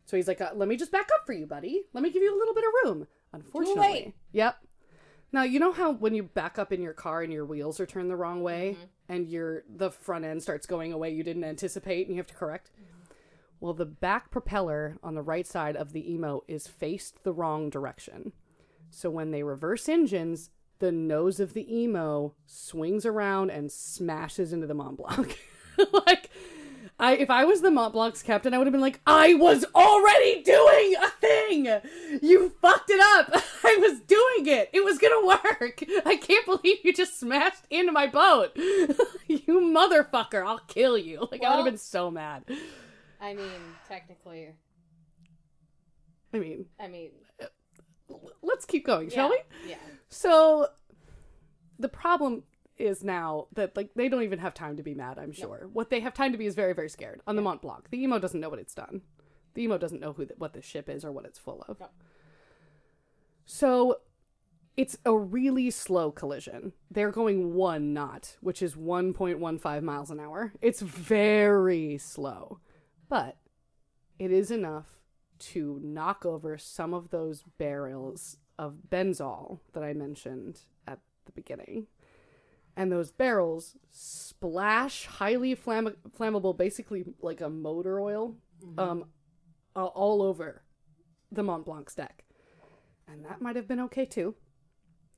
[0.04, 1.84] So he's like, uh, "Let me just back up for you, buddy.
[1.94, 4.58] Let me give you a little bit of room." Unfortunately, yep.
[5.32, 7.86] Now you know how when you back up in your car and your wheels are
[7.86, 9.12] turned the wrong way mm-hmm.
[9.12, 12.34] and your the front end starts going away you didn't anticipate and you have to
[12.34, 12.70] correct.
[12.74, 13.14] Mm-hmm.
[13.60, 17.68] Well, the back propeller on the right side of the emo is faced the wrong
[17.68, 18.32] direction.
[18.90, 24.66] So when they reverse engines, the nose of the emo swings around and smashes into
[24.66, 25.38] the Mont Blanc.
[26.06, 26.30] like
[26.98, 29.64] I if I was the Mont Blanc's captain, I would have been like, I was
[29.74, 31.80] already doing a thing.
[32.22, 33.42] You fucked it up.
[33.70, 34.70] I was doing it.
[34.72, 35.84] It was gonna work.
[36.06, 38.52] I can't believe you just smashed into my boat.
[38.56, 40.44] you motherfucker!
[40.46, 41.28] I'll kill you.
[41.30, 42.44] Like I would have been so mad.
[43.20, 44.54] I mean, technically,
[46.32, 47.10] I mean, I mean,
[48.42, 49.38] let's keep going, yeah, shall we?
[49.68, 49.76] Yeah.
[50.08, 50.68] So
[51.78, 52.44] the problem
[52.78, 55.68] is now that like they don't even have time to be mad, I'm sure.
[55.72, 57.20] What they have time to be is very, very scared.
[57.26, 57.88] On the Mont Blanc.
[57.90, 59.02] The emo doesn't know what it's done.
[59.54, 61.80] The emo doesn't know who the, what the ship is or what it's full of.
[61.80, 61.88] No.
[63.44, 63.96] So
[64.76, 66.72] it's a really slow collision.
[66.90, 70.52] They're going one knot, which is 1.15 miles an hour.
[70.62, 72.60] It's very slow.
[73.08, 73.36] But
[74.18, 74.86] it is enough
[75.38, 81.86] to knock over some of those barrels of benzol that I mentioned at the beginning.
[82.76, 88.36] And those barrels splash highly flamm- flammable, basically like a motor oil,
[88.78, 89.04] um,
[89.74, 90.62] a- all over
[91.32, 92.24] the Mont Blanc's deck.
[93.10, 94.34] And that might have been okay too.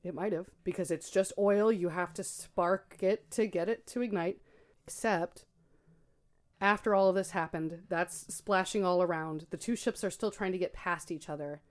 [0.03, 1.71] It might have, because it's just oil.
[1.71, 4.41] You have to spark it to get it to ignite.
[4.85, 5.45] Except,
[6.59, 9.47] after all of this happened, that's splashing all around.
[9.49, 11.61] The two ships are still trying to get past each other.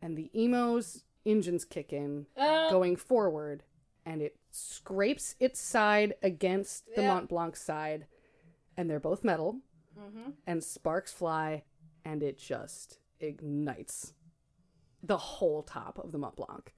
[0.00, 3.64] And the Emo's engines kick in, Uh, going forward,
[4.04, 7.08] and it scrapes its side against the Yeah.
[7.14, 8.06] Mont Blanc side.
[8.76, 9.60] And they're both metal,
[9.98, 10.34] mhm.
[10.46, 11.64] and sparks fly,
[12.04, 14.14] and it just ignites
[15.02, 16.72] the whole top of the Mont Blanc.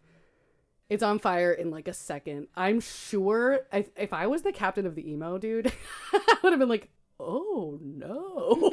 [0.91, 2.49] It's on fire in like a second.
[2.55, 5.73] I'm sure if, if I was the captain of the emo, dude,
[6.13, 8.71] I would have been like, oh no.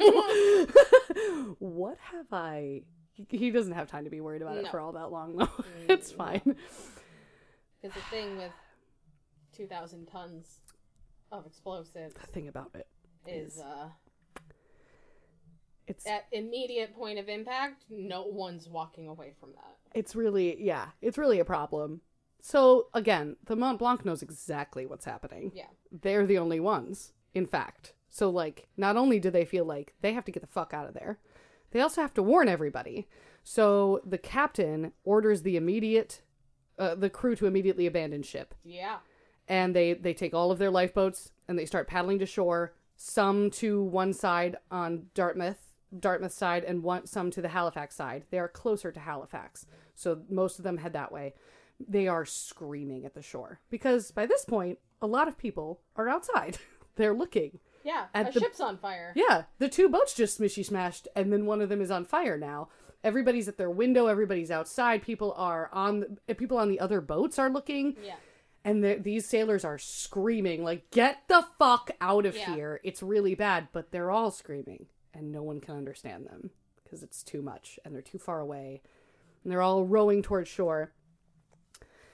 [1.58, 2.82] what have I.
[3.28, 4.70] He- doesn't have time to be worried about it No.
[4.70, 5.48] for all that long, though.
[5.88, 6.40] it's fine.
[6.44, 8.52] Because the thing with
[9.56, 10.60] 2,000 tons
[11.30, 12.86] of explosives The thing about it,
[13.26, 13.88] is uh,
[15.86, 19.76] it's at immediate point of impact, no one's walking away from that.
[19.98, 22.00] it's really yeah it's really a problem
[22.40, 25.66] so again the mont blanc knows exactly what's happening Yeah.
[25.90, 30.12] they're the only ones in fact so like not only do they feel like they
[30.12, 31.18] have to get the fuck out of there
[31.72, 33.06] they also have to warn everybody
[33.44, 36.22] so the captain orders the immediate
[36.78, 38.98] uh, the crew to immediately abandon ship Yeah.
[39.48, 43.50] and they they take all of their lifeboats and they start paddling to shore some
[43.50, 48.38] to one side on dartmouth dartmouth side and one some to the halifax side they
[48.38, 51.34] are closer to halifax so most of them head that way
[51.86, 56.08] they are screaming at the shore because by this point a lot of people are
[56.08, 56.58] outside
[56.96, 58.06] they're looking Yeah.
[58.14, 59.12] At a the- ship's on fire.
[59.16, 62.38] yeah, the two boats just smishy smashed, and then one of them is on fire
[62.38, 62.68] now.
[63.02, 64.06] Everybody's at their window.
[64.06, 65.02] Everybody's outside.
[65.02, 66.04] People are on.
[66.28, 68.14] The, people on the other boats are looking, Yeah.
[68.64, 72.54] and the, these sailors are screaming like, "Get the fuck out of Yeah.
[72.54, 76.50] here!" It's really bad, but they're all screaming, and no one can understand them
[76.82, 78.82] because it's too much, and they're too far away,
[79.42, 80.92] and they're all rowing towards shore.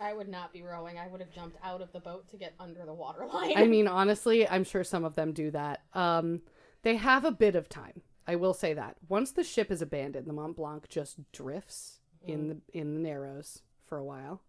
[0.00, 0.98] I would not be rowing.
[0.98, 3.54] I would have jumped out of the boat to get under the water line.
[3.56, 5.82] I mean, honestly, I'm sure some of them do that.
[5.94, 6.42] Um,
[6.82, 8.02] they have a bit of time.
[8.26, 12.48] I will say that once the ship is abandoned, the Mont Blanc just drifts in
[12.48, 14.42] the in the Narrows for a while,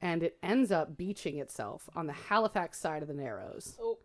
[0.00, 3.98] and it ends up beaching itself on the Halifax side of the Narrows, oh,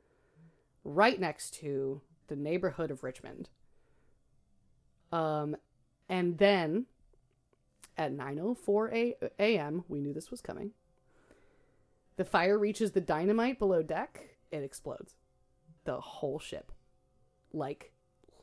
[0.84, 3.50] right next to the neighborhood of Richmond.
[5.12, 5.56] Um,
[6.10, 6.86] and then
[7.98, 10.72] at 9:04 a- a.m., we knew this was coming.
[12.17, 14.38] The fire reaches the dynamite below deck.
[14.52, 15.15] It explodes.
[15.84, 16.72] The whole ship,
[17.54, 17.93] like,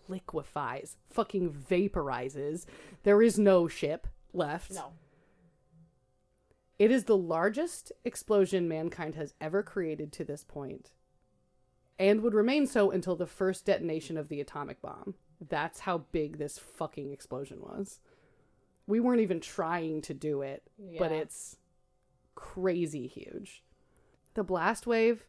[0.09, 2.67] liquefies, fucking vaporizes.
[3.03, 4.73] There is no ship left.
[4.73, 4.93] no.
[6.79, 10.91] It is the largest explosion mankind has ever created to this point,
[11.99, 15.15] and would remain so until the first detonation of the atomic bomb.
[15.49, 18.01] That's how big this fucking explosion was.
[18.87, 20.63] We weren't even trying to do it,
[20.99, 21.57] but it's
[22.35, 23.63] crazy huge.
[24.35, 25.27] The blast wave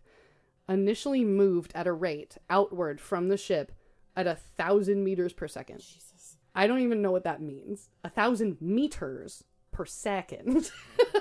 [0.67, 3.71] initially moved at a rate outward from the ship
[4.15, 5.79] at a thousand meters per second.
[5.79, 6.37] Jesus.
[6.55, 7.89] I don't even know what that means.
[8.03, 10.71] A thousand meters per second.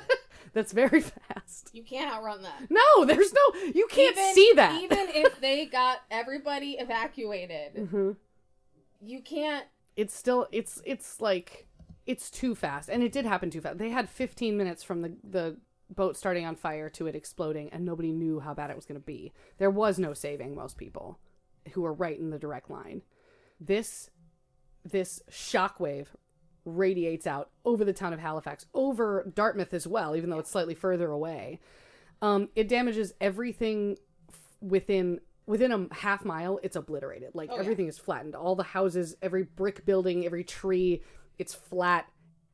[0.53, 1.71] That's very fast.
[1.73, 2.71] You can't outrun that.
[2.71, 3.61] No, there's no.
[3.75, 4.81] You can't Even- see that.
[4.83, 8.17] Even if they got everybody evacuated, Mhm.
[9.05, 9.67] You can't.
[9.97, 10.47] It's still.
[10.53, 10.81] It's.
[10.85, 11.67] It's like.
[12.07, 13.79] It's too fast, and it did happen too fast.
[13.79, 15.57] They had 15 minutes from the the
[15.91, 19.01] boat starting on fire to it exploding, and nobody knew how bad it was going
[19.01, 19.33] to be.
[19.59, 21.19] There was no saving most people
[21.73, 23.03] who were right in the direct line.
[23.61, 24.11] This
[24.85, 26.09] this shockwave
[26.65, 30.75] radiates out over the town of Halifax, over Dartmouth as well, even though it's slightly
[30.75, 31.61] further away.
[32.23, 33.99] Um, it damages everything
[34.31, 36.59] f- within within a half mile.
[36.63, 37.35] It's obliterated.
[37.35, 37.61] Like Oh, yeah.
[37.63, 38.35] everything is flattened.
[38.35, 41.03] All the houses, every brick building, every tree,
[41.39, 42.07] it's flat.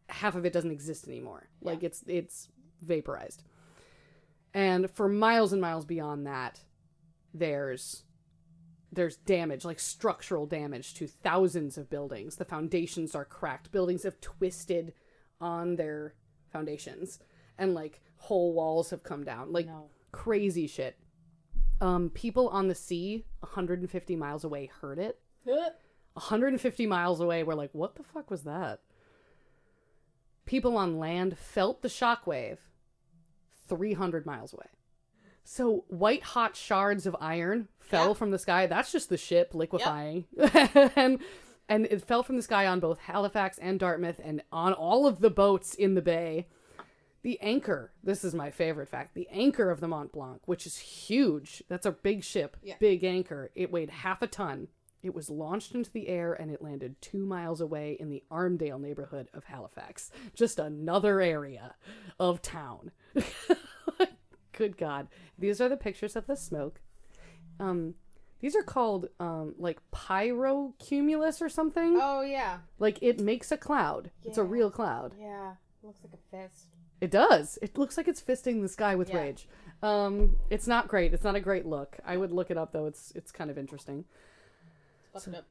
[0.08, 1.48] Half of it doesn't exist anymore.
[1.62, 2.48] Like it's it's
[2.82, 3.42] vaporized.
[4.52, 6.60] And for miles and miles beyond that,
[7.32, 8.02] there's
[8.92, 12.36] there's damage, like structural damage to thousands of buildings.
[12.36, 13.70] The foundations are cracked.
[13.70, 14.92] Buildings have twisted
[15.40, 16.14] on their
[16.52, 17.20] foundations
[17.56, 19.52] and like whole walls have come down.
[19.52, 19.90] Like No.
[20.10, 20.96] crazy shit.
[21.80, 25.18] Um people on the sea 150 miles away heard it.
[26.14, 28.80] 150 miles away were like, "What the fuck was that?"
[30.44, 32.58] People on land felt the shockwave
[33.68, 34.66] 300 miles away.
[35.44, 38.14] So white hot shards of iron fell Yeah.
[38.14, 38.66] from the sky.
[38.66, 40.26] That's just the ship liquefying.
[40.96, 41.20] and
[41.68, 45.20] and it fell from the sky on both Halifax and Dartmouth and on all of
[45.20, 46.48] the boats in the bay.
[47.22, 49.14] The anchor, this is my favorite fact.
[49.14, 51.62] The anchor of the Mont Blanc, which is huge.
[51.68, 52.76] That's a big ship, Yeah.
[52.80, 53.50] big anchor.
[53.54, 54.68] It weighed half a ton.
[55.02, 58.78] It was launched into the air and it landed two miles away in the Armdale
[58.80, 60.10] neighborhood of Halifax.
[60.34, 61.74] Just another area
[62.18, 62.90] of town.
[64.52, 65.08] Good God.
[65.38, 66.80] These are the pictures of the smoke.
[67.58, 67.94] Um,
[68.40, 71.98] these are called um, like pyrocumulus or something.
[72.00, 74.10] Oh yeah, Like it makes a cloud.
[74.24, 75.14] It's a real cloud.
[75.18, 75.54] yeah.
[75.82, 76.66] Looks like a fist.
[77.00, 77.58] It does.
[77.62, 79.18] It looks like it's fisting the sky with Yeah.
[79.18, 79.48] rage.
[79.82, 81.14] Um, it's not great.
[81.14, 81.98] It's not a great look.
[82.04, 82.86] I would look it up though.
[82.86, 84.04] It's it's kind of interesting.
[85.14, 85.44] Up.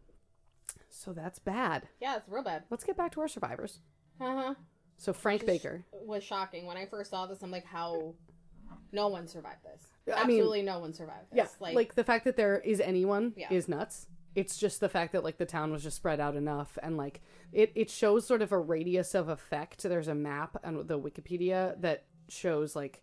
[0.89, 1.87] So that's bad.
[1.99, 2.63] Yeah, it's real bad.
[2.69, 3.79] Let's get back to our survivors.
[4.21, 4.53] Uh huh.
[4.97, 5.85] So Frank Baker.
[5.93, 7.41] was shocking when I first saw this.
[7.41, 8.13] I'm like, how?
[8.91, 9.87] No one survived this.
[10.07, 11.37] I mean- Absolutely, no one survived this.
[11.37, 13.47] Yeah, like, like, the fact that there is anyone Yeah.
[13.51, 14.07] is nuts.
[14.35, 17.21] It's just the fact that like the town was just spread out enough, and like
[17.51, 19.83] it it shows sort of a radius of effect.
[19.83, 23.01] There's a map on the Wikipedia that shows like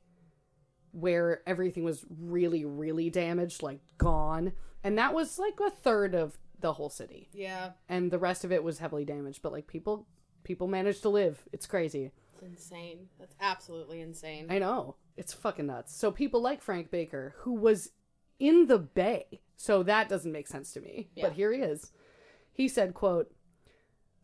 [0.93, 4.53] where everything was really really damaged, like gone,
[4.85, 8.53] and that was like a third of the whole city, yeah, and the rest of
[8.53, 9.43] it was heavily damaged.
[9.43, 10.07] But like people
[10.45, 11.45] people managed to live.
[11.53, 12.13] It's crazy.
[12.35, 13.09] it's insane.
[13.19, 14.47] That's absolutely insane.
[14.49, 14.95] I know.
[15.17, 15.97] It's fucking nuts.
[15.97, 17.91] So people like Frank Baker, who was
[18.39, 19.41] in the bay.
[19.57, 21.09] So that doesn't make sense to me.
[21.15, 21.25] Yeah.
[21.25, 21.93] But here he is.
[22.53, 23.33] He said, quote,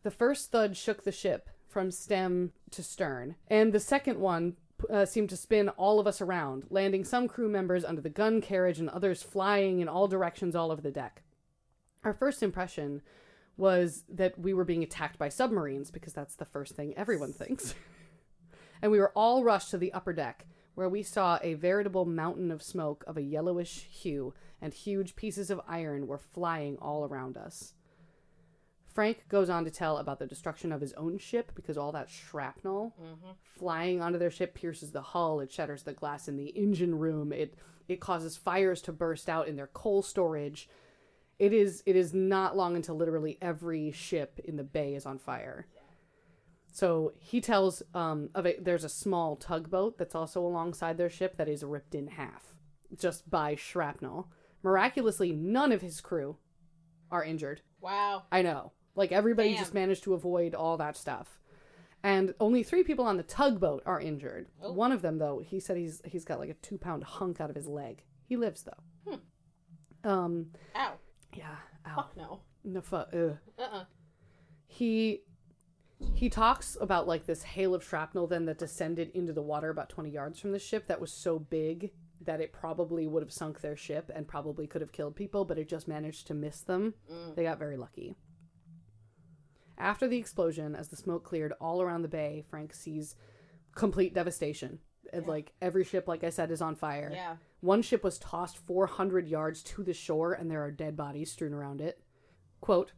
[0.03, 4.55] The first thud shook the ship from stem to stern, and the second one
[4.89, 8.41] uh, seemed to spin all of us around, landing some crew members under the gun
[8.41, 11.23] carriage and others flying in all directions all over the deck.
[12.03, 13.01] Our first impression
[13.55, 17.75] was that we were being attacked by submarines because that's the first thing everyone thinks.
[18.81, 22.51] and we were all rushed to the upper deck, where we saw a veritable mountain
[22.51, 27.37] of smoke of a yellowish hue, and huge pieces of iron were flying all around
[27.37, 27.73] us.
[28.93, 32.09] Frank goes on to tell about the destruction of his own ship because all that
[32.09, 33.31] shrapnel mm-hmm.
[33.57, 37.33] flying onto their ship pierces the hull, it shatters the glass in the engine room,
[37.33, 37.55] it
[37.87, 40.69] it causes fires to burst out in their coal storage.
[41.39, 45.17] It is it is not long until literally every ship in the bay is on
[45.17, 45.65] fire.
[46.73, 51.37] So he tells um, of a, there's a small tugboat that's also alongside their ship
[51.37, 52.55] that is ripped in half
[52.97, 54.31] just by shrapnel.
[54.63, 56.37] Miraculously, none of his crew
[57.11, 57.61] are injured.
[57.79, 58.23] Wow.
[58.31, 58.71] I know.
[58.95, 59.59] Like everybody Damn.
[59.59, 61.39] just managed to avoid all that stuff.
[62.03, 64.47] And only three people on the tugboat are injured.
[64.59, 64.73] Oh.
[64.73, 67.51] One of them, though, he said he's he's got like a two pound hunk out
[67.51, 68.03] of his leg.
[68.25, 69.19] He lives though.
[70.09, 70.47] Um.
[70.75, 70.93] Ow.
[71.35, 71.55] Yeah.
[71.87, 71.95] Ow.
[71.95, 72.41] Fuck no.
[72.63, 72.81] No.
[72.81, 73.37] Fu- ugh.
[73.59, 73.83] Uh uh
[74.67, 75.21] he
[76.13, 79.89] he talks about like this hail of shrapnel then that descended into the water about
[79.89, 83.59] 20 yards from the ship that was so big that it probably would have sunk
[83.61, 86.93] their ship and probably could have killed people but it just managed to miss them
[87.11, 87.35] mm.
[87.35, 88.15] they got very lucky
[89.77, 93.15] after the explosion as the smoke cleared all around the bay frank sees
[93.75, 94.79] complete devastation.
[95.11, 97.11] And, Like every ship, like I said, is on fire.
[97.13, 97.35] Yeah.
[97.61, 101.53] One ship was tossed 400 yards to the shore, and there are dead bodies strewn
[101.53, 102.01] around it.
[102.61, 102.93] Quote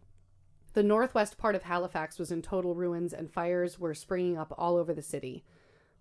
[0.76, 4.76] The northwest part of Halifax was in total ruins, and fires were springing up all
[4.76, 5.46] over the city.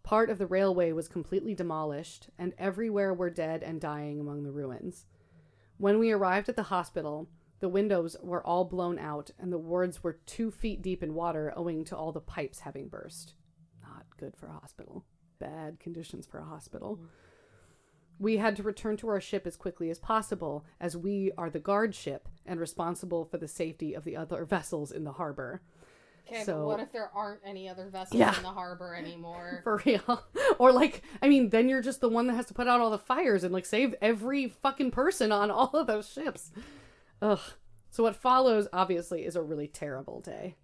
[0.03, 4.51] Part of the railway was completely demolished, and everywhere were dead and dying among the
[4.51, 5.07] ruins.
[5.79, 7.29] When we arrived at the hospital,
[7.61, 11.53] the windows were all blown out, and the wards were two feet deep in water
[11.55, 13.35] owing to all the pipes having burst.
[13.81, 15.05] Not good for a hospital.
[15.39, 16.99] Bad conditions for a hospital.
[17.01, 17.07] Mm.
[18.19, 21.59] We had to return to our ship as quickly as possible, as we are the
[21.59, 25.63] guard ship and responsible for the safety of the other vessels in the harbor.
[26.27, 28.35] Okay, but what if there aren't any other vessels Yeah.
[28.37, 29.61] in the harbor anymore?
[29.65, 30.23] For real.
[30.59, 32.91] or like, I mean, then you're just the one that has to put out all
[32.91, 36.51] the fires and like save every fucking person on all of those ships.
[37.21, 37.41] Ugh.
[37.91, 40.57] So what follows obviously is a really terrible day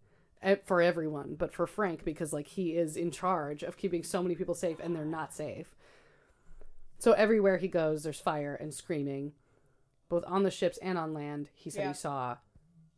[0.42, 4.22] eh, for everyone, but for Frank because like he is in charge of keeping so
[4.22, 5.74] many people safe and they're not safe.
[7.00, 9.32] So everywhere he goes, there's fire and screaming,
[10.10, 11.48] both on the ships and on land.
[11.54, 11.88] He said Yeah.
[11.88, 12.36] he saw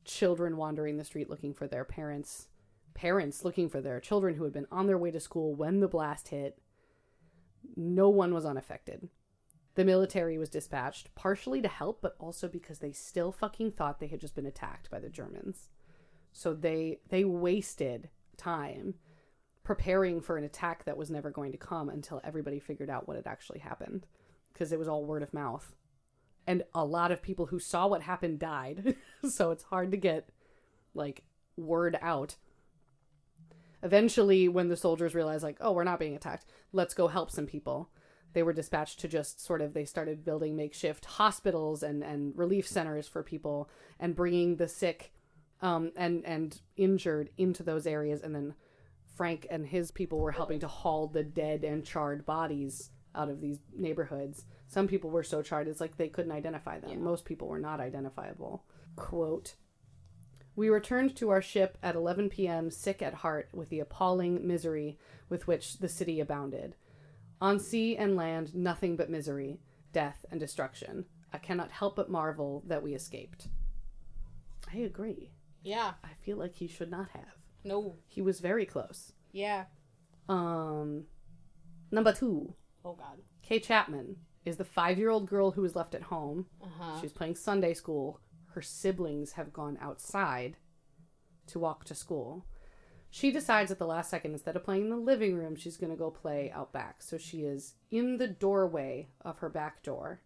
[0.05, 2.49] children wandering the street looking for their parents,
[2.95, 5.87] parents looking for their children who had been on their way to school when the
[5.87, 6.59] blast hit.
[7.77, 9.09] No one was unaffected.
[9.77, 14.09] The military was dispatched, partially to help, but also because they still fucking thought they
[14.09, 15.71] had just been attacked by the Germans.
[16.33, 18.95] So they they wasted time
[19.65, 23.17] preparing for an attack that was never going to come until everybody figured out what
[23.17, 24.07] had actually happened
[24.53, 25.75] because it was all word of mouth.
[26.47, 28.97] And a lot of people who saw what happened died.
[29.29, 30.29] so it's hard to get
[30.95, 31.23] like
[31.57, 32.37] word out.
[33.83, 36.47] Eventually when the soldiers realized like, "Oh, we're not being attacked.
[36.73, 37.91] Let's go help some people."
[38.33, 42.67] They were dispatched to just sort of they started building makeshift hospitals and and relief
[42.67, 43.69] centers for people
[44.01, 45.13] and bringing the sick
[45.61, 48.55] um, and and injured into those areas and then
[49.15, 53.41] Frank and his people were helping to haul the dead and charred bodies out of
[53.41, 54.45] these neighborhoods.
[54.69, 57.03] Some people were so charred it's like they couldn't identify them.
[57.05, 58.65] Most people were not identifiable.
[58.97, 59.55] Quote
[60.57, 64.99] We returned to our ship at 11 p.m., sick at heart with the appalling misery
[65.29, 66.75] with which the city abounded.
[67.41, 69.61] On sea and land, nothing but misery,
[69.93, 71.05] death, and destruction.
[71.33, 73.49] I cannot help but marvel that we escaped.
[74.73, 75.33] I agree.
[75.63, 75.93] yeah.
[76.03, 77.42] I feel like he should not have.
[77.65, 77.97] No.
[78.09, 79.13] He was very close.
[79.33, 79.65] Yeah.
[80.29, 81.05] Um,
[81.91, 83.19] number two, Oh God.
[83.43, 86.47] Kay Chapman is the five-year-old girl who was left at home.
[86.63, 87.01] Uh huh.
[87.01, 88.21] She's playing Sunday school.
[88.55, 90.57] Her siblings have gone outside
[91.49, 92.45] to walk to school.
[93.11, 95.91] She decides at the last second, instead of playing in the living room, she's going
[95.91, 97.03] to go play out back.
[97.03, 100.23] So she is in the doorway of her back door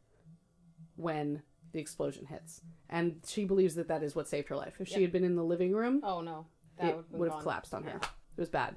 [0.95, 2.61] when the explosion hits.
[2.89, 4.77] And she believes that that is what saved her life.
[4.79, 6.47] If she had been in the living room, Oh no.
[6.79, 7.91] That it would have collapsed on her.
[8.01, 8.09] Yeah.
[8.37, 8.77] It was bad.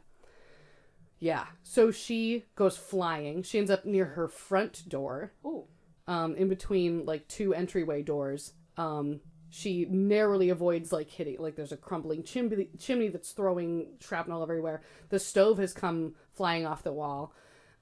[1.19, 1.45] Yeah.
[1.63, 3.43] So she goes flying.
[3.43, 5.65] She ends up near her front door, Ooh.
[6.07, 8.53] um, in between like two entryway doors.
[8.77, 11.38] Um, she narrowly avoids like hitting.
[11.39, 14.81] Like there's a crumbling chimney chimney that's throwing shrapnel everywhere.
[15.09, 17.33] The stove has come flying off the wall.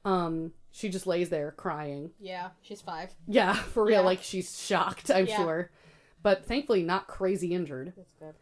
[0.06, 2.12] Um, she just lays there crying.
[2.20, 2.50] Yeah.
[2.62, 3.14] She's five.
[3.28, 4.00] Yeah, for real.
[4.00, 4.06] Yeah.
[4.06, 5.12] Like she's shocked.
[5.12, 5.36] I'm Yeah.
[5.38, 5.72] sure,
[6.24, 7.94] but thankfully not crazy injured.
[7.96, 8.34] That's good.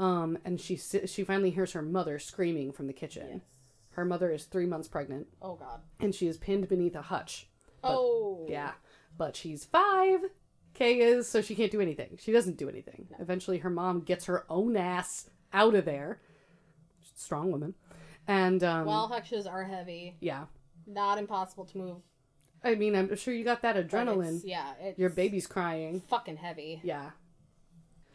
[0.00, 3.26] Um, and she she finally hears her mother screaming from the kitchen.
[3.32, 3.40] Yes.
[3.90, 5.80] Her mother is three months pregnant, Oh God.
[5.98, 7.48] and she is pinned beneath a hutch.
[7.82, 8.46] But- oh.
[8.48, 8.72] Yeah,
[9.16, 10.20] but she's five.
[10.74, 12.16] Kay is, so she can't do anything.
[12.20, 13.08] She doesn't do anything.
[13.18, 16.20] Eventually, her mom gets her own ass out of there.
[17.16, 17.74] Strong woman,
[18.28, 20.16] and um, Well, hutches are heavy.
[20.20, 20.44] yeah.
[20.86, 21.96] Not impossible to move.
[22.62, 24.38] I mean, I'm sure you got that adrenaline.
[24.38, 24.72] it's- Yeah.
[24.80, 26.00] It's Your baby's crying.
[26.08, 26.80] fucking heavy.
[26.84, 27.10] Yeah.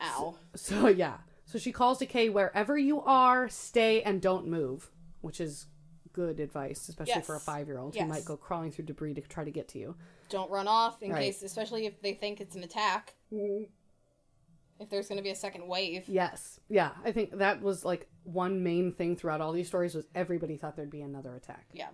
[0.02, 0.36] Ow.
[0.56, 1.17] So yeah.
[1.54, 4.89] So she calls to Kay, wherever you are, stay and don't move,
[5.22, 5.68] which is
[6.12, 8.02] good advice, especially for a five year old Yes.
[8.06, 9.96] who might go crawling through debris to try to get to you.
[10.30, 11.26] Don't run off in Right.
[11.26, 13.13] case, especially if they think it's an attack.
[13.32, 16.10] If there's going to be a second wave.
[16.10, 16.60] Yes.
[16.70, 16.93] Yeah.
[17.06, 20.76] I think that was like one main thing throughout all these stories was everybody thought
[20.76, 21.68] there'd be another attack.
[21.72, 21.89] Yeah.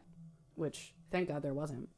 [0.56, 1.90] Which thank God there wasn't.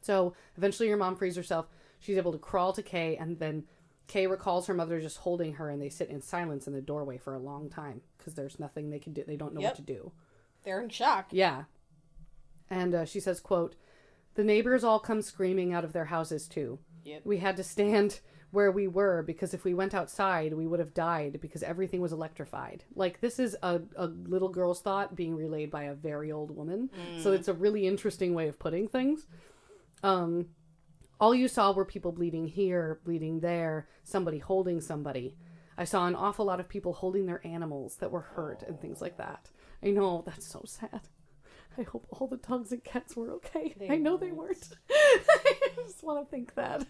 [0.00, 1.68] So eventually your mom frees herself.
[2.00, 3.68] She's able to crawl to Kay and then
[4.12, 7.16] Kay recalls her mother just holding her and they sit in silence in the doorway
[7.16, 9.24] for a long time because there's nothing they can do.
[9.26, 9.70] They don't know Yep.
[9.70, 10.12] what to do.
[10.64, 11.28] They're in shock.
[11.30, 11.64] Yeah.
[12.68, 13.74] And uh, she says, quote,
[14.34, 16.78] The neighbors all come screaming out of their houses too.
[17.04, 17.22] Yep.
[17.24, 20.92] We had to stand where we were because if we went outside, we would have
[20.92, 22.84] died because everything was electrified.
[22.94, 26.90] Like, this is a, a little girl's thought being relayed by a very old woman.
[27.22, 29.26] So it's a really interesting way of putting things.
[30.02, 30.48] Um,
[31.22, 35.36] all you saw were people bleeding here, bleeding there, somebody holding somebody.
[35.78, 39.00] I saw an awful lot of people holding their animals that were hurt and things
[39.00, 39.48] like that.
[39.84, 41.02] I know, that's so sad.
[41.78, 43.72] I hope all the dogs and cats were okay.
[43.78, 44.68] They I know they weren't.
[44.68, 44.74] weren't.
[44.90, 46.84] I just want to think that.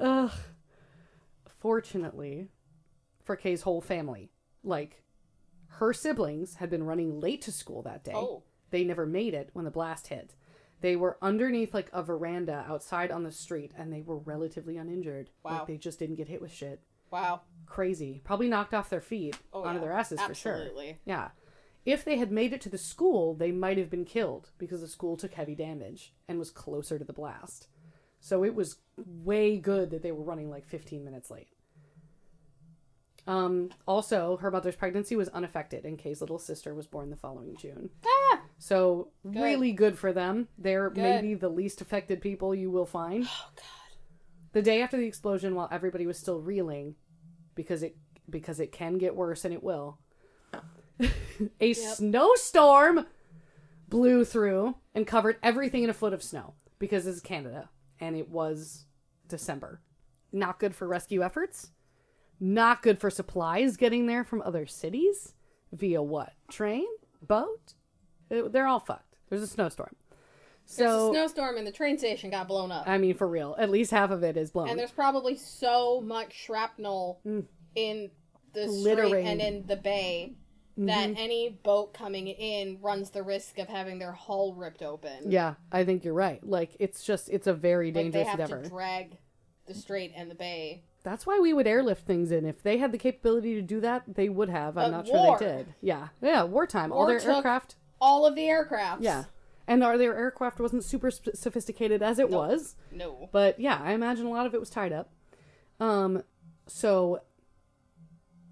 [0.00, 0.32] Ugh.
[1.60, 2.48] Fortunately,
[3.22, 4.30] for Kay's whole family,
[4.64, 5.02] like
[5.72, 8.12] her siblings had been running late to school that day.
[8.14, 8.44] Oh.
[8.70, 10.34] They never made it when the blast hit.
[10.80, 15.30] They were underneath like a veranda outside on the street and they were relatively uninjured.
[15.42, 15.52] Wow.
[15.58, 16.80] Like they just didn't get hit with shit.
[17.10, 17.40] Wow.
[17.66, 18.20] Crazy.
[18.24, 19.86] Probably knocked off their feet Oh, onto yeah.
[19.86, 20.54] their asses for sure.
[20.54, 20.98] Absolutely.
[21.04, 21.30] Yeah.
[21.84, 24.88] If they had made it to the school, they might have been killed because the
[24.88, 27.68] school took heavy damage and was closer to the blast.
[28.20, 31.48] So it was way good that they were running like 15 minutes late.
[33.26, 37.56] Um, also, her mother's pregnancy was unaffected, and Kay's little sister was born the following
[37.56, 37.90] June.
[38.06, 38.27] Ah!
[38.58, 40.48] So, really good for them.
[40.58, 41.02] They're Good.
[41.02, 43.24] maybe the least affected people you will find.
[43.26, 43.64] Oh god.
[44.52, 46.96] The day after the explosion, while everybody was still reeling,
[47.54, 47.96] because it
[48.28, 49.98] because it can get worse and it will,
[51.60, 53.06] a snowstorm
[53.88, 56.54] blew through and covered everything in a foot of snow.
[56.78, 58.86] Because this is Canada and it was
[59.28, 59.80] December.
[60.32, 61.70] Not good for rescue efforts.
[62.40, 65.34] Not good for supplies getting there from other cities
[65.72, 66.32] via what?
[66.50, 66.86] Train?
[67.20, 67.74] Boat?
[68.30, 69.16] It- they're all fucked.
[69.28, 69.94] There's a snowstorm.
[70.66, 72.86] There's So a snowstorm and the train station got blown up.
[72.86, 74.68] I mean, for real, at least half of it is blown.
[74.68, 77.44] and there's probably so much shrapnel mm.
[77.74, 78.10] in
[78.52, 79.26] the strait Littering.
[79.26, 80.34] and in the bay
[80.78, 81.18] that mm-hmm.
[81.18, 85.30] any boat coming in runs the risk of having their hull ripped open.
[85.30, 86.46] Yeah, I think you're right.
[86.46, 88.62] Like it's just it's a very like they dangerous have endeavor.
[88.62, 89.18] to drag
[89.66, 90.84] the strait and the bay.
[91.02, 92.44] That's why we would airlift things in.
[92.44, 94.78] If they had the capability to do that, they would have.
[94.78, 95.38] I'm But not war.
[95.38, 95.74] sure they did.
[95.80, 96.92] Yeah, yeah, wartime.
[96.92, 97.76] All their aircraft.
[98.00, 99.02] All of the aircraft.
[99.02, 99.24] Yeah,
[99.66, 102.38] and our their aircraft wasn't super sophisticated as it Nope.
[102.50, 102.76] was.
[102.92, 103.28] No.
[103.32, 105.10] But yeah, I imagine a lot of it was tied up.
[105.80, 106.22] Um,
[106.66, 107.22] so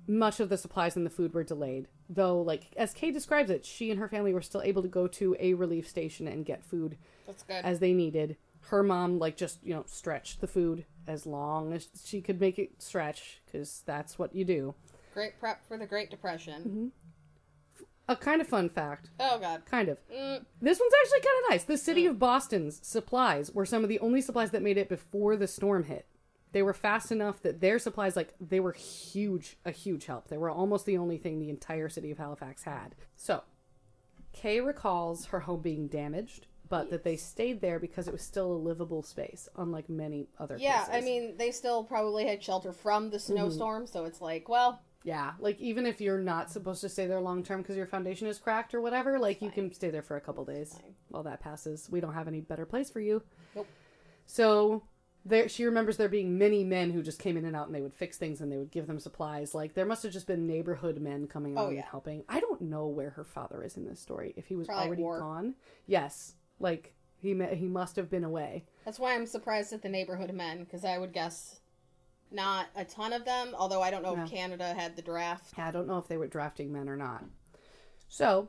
[0.06, 1.88] much of the supplies and the food were delayed.
[2.08, 5.08] Though, like as Kay describes it, she and her family were still able to go
[5.08, 7.64] to a relief station and get food That's good.
[7.64, 8.36] as they needed.
[8.70, 12.58] Her mom, like, just, you know, stretched the food as long as she could make
[12.58, 14.74] it stretch, because that's what you do.
[15.14, 16.62] Great prep for the Great Depression.
[16.62, 16.86] Mm-hmm.
[18.08, 19.64] A kind of fun fact, Oh god.
[19.66, 19.98] kind of.
[20.08, 21.64] Mm, This one's actually kind of nice.
[21.64, 25.36] The city of Boston's supplies were some of the only supplies that made it before
[25.36, 26.06] the storm hit.
[26.52, 30.28] They were fast enough that their supplies, like, they were huge, a huge help.
[30.28, 32.94] They were almost the only thing the entire city of Halifax had.
[33.16, 33.42] So,
[34.32, 38.52] Kay recalls her home being damaged, but that they stayed there because it was still
[38.52, 40.62] a livable space, unlike many other places.
[40.64, 41.02] yeah, places.
[41.02, 45.34] I mean, they still probably had shelter from the snowstorm, so it's like, well, Yeah,
[45.38, 48.38] like even if you're not supposed to stay there long term because your foundation is
[48.38, 50.76] cracked or whatever, like you can stay there for a couple days
[51.10, 51.88] while that passes.
[51.88, 53.22] We don't have any better place for you.
[53.54, 53.68] Nope.
[54.26, 54.82] So
[55.24, 57.80] there, she remembers there being many men who just came in and out, and they
[57.80, 59.54] would fix things and they would give them supplies.
[59.54, 61.84] Like there must have just been neighborhood men coming Oh, on and yeah.
[61.88, 62.24] helping.
[62.28, 64.34] I don't know where her father is in this story.
[64.36, 65.20] If he was Probably at already war.
[65.20, 65.54] gone,
[65.86, 68.64] yes, like he ma- he must have been away.
[68.84, 71.60] that's why I'm surprised at the neighborhood men, because I would guess
[72.30, 74.24] not a ton of them, although I don't know Yeah.
[74.24, 75.54] if Canada had the draft.
[75.56, 77.24] Yeah, I don't know if they were drafting men or not.
[78.08, 78.48] So,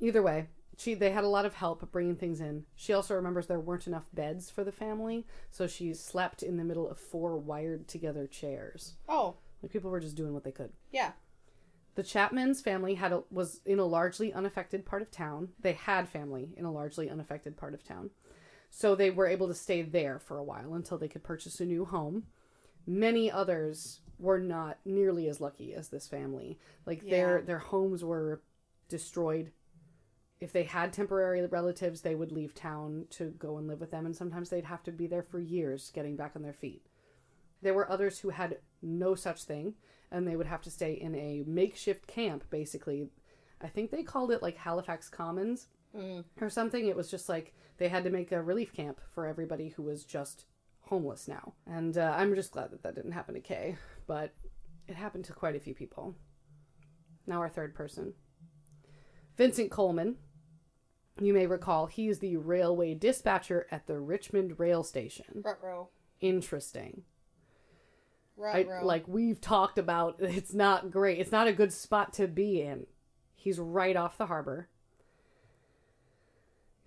[0.00, 2.64] either way, she they had a lot of help bringing things in.
[2.74, 6.64] She also remembers there weren't enough beds for the family, so she slept in the
[6.64, 8.94] middle of four wired together chairs.
[9.08, 10.72] Oh, Like people were just doing what they could.
[10.90, 11.12] yeah.
[11.96, 15.48] The Chapmans family had a, was in a largely unaffected part of town.
[15.60, 18.10] They had family in a largely unaffected part of town.
[18.70, 21.66] So they were able to stay there for a while until they could purchase a
[21.66, 22.26] new home.
[22.86, 26.58] Many others were not nearly as lucky as this family.
[26.86, 28.42] Like their their homes were
[28.88, 29.52] destroyed.
[30.40, 34.06] If they had temporary relatives, they would leave town to go and live with them
[34.06, 36.86] and sometimes they'd have to be there for years getting back on their feet.
[37.62, 39.74] There were others who had no such thing,
[40.10, 43.10] and they would have to stay in a makeshift camp, basically.
[43.60, 46.24] I think they called it like Halifax Commons Mm.
[46.40, 46.86] or something.
[46.86, 50.04] It was just like they had to make a relief camp for everybody who was
[50.04, 50.44] just
[50.90, 51.54] homeless now.
[51.66, 53.76] And uh, I'm just glad that that didn't happen to Kay,
[54.08, 54.34] but
[54.88, 56.16] it happened to quite a few people.
[57.26, 58.12] Now, our third person
[59.36, 60.16] Vincent Coleman.
[61.20, 65.42] You may recall he is the railway dispatcher at the Richmond Rail Station.
[65.44, 65.88] Rutro.
[66.20, 67.02] Interesting.
[68.42, 68.84] I, Rutro.
[68.84, 72.86] like we've talked about it's not great it's not a good spot to be in
[73.34, 74.70] he's right off the harbor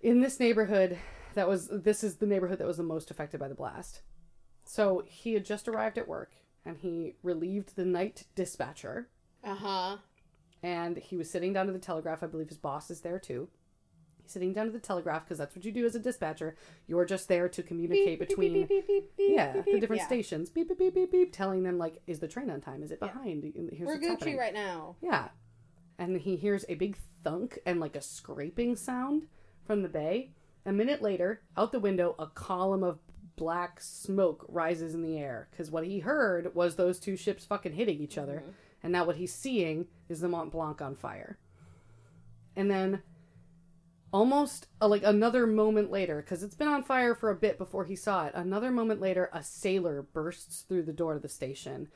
[0.00, 0.98] in this neighborhood
[1.34, 4.02] that was this is the neighborhood that was the most affected by the blast
[4.64, 6.32] so he had just arrived at work
[6.64, 9.08] and he relieved the night dispatcher
[9.42, 9.96] Uh huh.
[10.62, 13.48] and he was sitting down to the telegraph i believe his boss is there too
[14.22, 16.56] he's sitting down to the telegraph because that's what you do as a dispatcher
[16.86, 18.66] you're just there to communicate between
[19.18, 20.06] yeah, the different Yeah.
[20.06, 20.48] stations.
[20.50, 22.82] Beep beep beep beep beep, telling them like, is the train on time?
[22.82, 23.42] Is it behind?
[23.72, 24.36] Here's We're Gucci happening.
[24.38, 24.96] right now.
[25.02, 25.28] Yeah,
[25.98, 29.26] and he hears a big thunk and like a scraping sound
[29.66, 30.30] from the bay.
[30.66, 32.98] A minute later, out the window, a column of
[33.36, 37.74] black smoke rises in the air because what he heard was those two ships fucking
[37.74, 38.42] hitting each other,
[38.82, 41.38] and now what he's seeing is the Mont Blanc on fire.
[42.56, 43.02] And then,
[44.12, 47.84] almost uh, like another moment later, because it's been on fire for a bit before
[47.84, 51.88] he saw it, another moment later, a sailor bursts through the door of the station,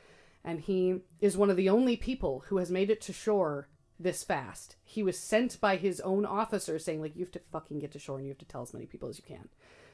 [0.45, 4.22] and he is one of the only people who has made it to shore this
[4.22, 4.76] fast.
[4.84, 7.99] He was sent by his own officer saying, like, you have to fucking get to
[7.99, 9.49] shore and you have to tell as many people as you can.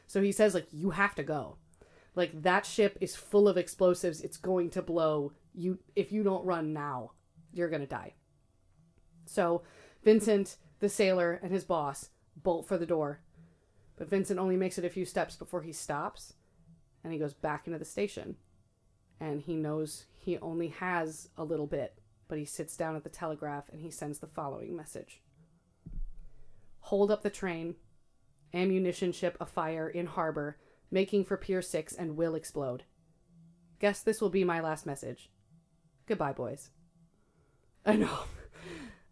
[0.06, 1.56] So he says, like, you have to go.
[2.14, 4.20] Like that ship is full of explosives.
[4.20, 5.32] It's going to blow.
[5.52, 7.12] You if you don't run now,
[7.52, 8.14] you're gonna die.
[9.26, 9.62] So
[10.02, 13.20] Vincent, the sailor, and his boss bolt for the door.
[13.96, 16.34] But Vincent only makes it a few steps before he stops
[17.02, 18.36] and he goes back into the station.
[19.20, 21.98] And he knows he only has a little bit,
[22.28, 25.20] but he sits down at the telegraph and he sends the following message
[26.80, 27.76] Hold up the train.
[28.52, 30.58] Ammunition ship afire in harbor,
[30.90, 32.84] making for Pier 6 and will explode.
[33.80, 35.30] Guess this will be my last message.
[36.06, 36.70] Goodbye, boys.
[37.84, 38.18] I know.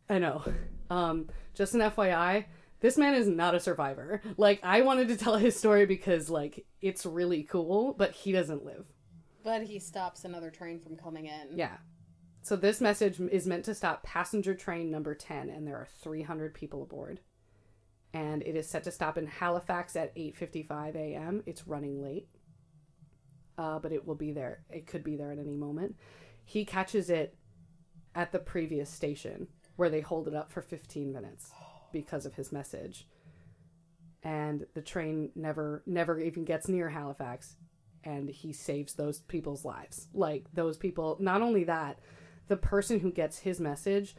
[0.09, 0.45] I know.
[0.91, 2.45] Um, just an FYI,
[2.81, 4.21] this man is not a survivor.
[4.37, 8.65] Like, I wanted to tell his story because, like, it's really cool, but he doesn't
[8.65, 8.87] live.
[9.45, 11.57] But he stops another train from coming in.
[11.57, 11.77] Yeah.
[12.43, 16.53] So this message is meant to stop passenger train number 10, and there are 300
[16.55, 17.21] people aboard.
[18.13, 21.43] And it is set to stop in Halifax at 8.55 a.m.
[21.47, 22.29] It's running late.
[23.57, 24.65] Uh, but it will be there.
[24.71, 25.95] It could be there at any moment.
[26.45, 27.37] He catches it
[28.15, 31.53] at the previous station where they hold it up for 15 minutes
[31.93, 33.07] because of his message.
[34.25, 37.57] And the train never never even gets near Halifax
[38.05, 40.09] and he saves those people's lives.
[40.13, 41.99] Like those people, not only that,
[42.49, 44.15] the person who gets his message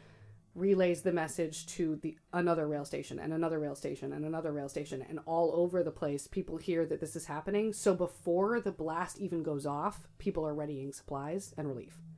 [0.54, 4.68] relays the message to the another rail station and another rail station and another rail
[4.68, 7.72] station and all over the place people hear that this is happening.
[7.72, 11.98] So before the blast even goes off people are readying supplies and relief.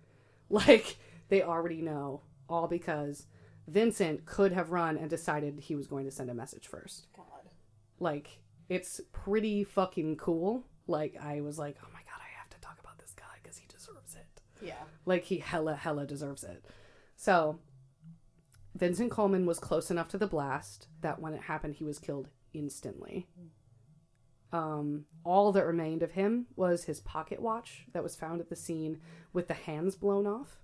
[0.49, 0.99] Like
[1.29, 3.27] they already know all because
[3.67, 7.09] Vincent could have run and decided he was going to send a message first.
[7.17, 7.51] God.
[7.99, 8.39] like
[8.69, 10.65] it's pretty fucking cool.
[10.87, 13.59] Like i was like oh my god i have to talk about this guy because
[13.59, 14.41] he deserves it.
[14.65, 14.75] Yeah.
[15.07, 16.65] Like he hella hella deserves it.
[17.17, 17.59] So
[18.75, 22.29] vincent coleman was close enough to the blast that when it happened he was killed
[22.53, 23.27] instantly.
[24.53, 28.57] Um, all that remained of him was his pocket watch that was found at the
[28.57, 29.01] scene
[29.33, 30.59] with the hands blown off.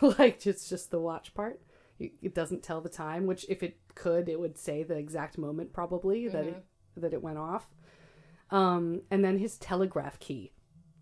[0.02, 1.62] Like just just the watch part.
[1.98, 5.72] It doesn't tell the time which if it could it would say the exact moment
[5.72, 6.64] probably that it
[6.96, 7.70] that it went off.
[8.50, 10.52] Um, and then his telegraph key.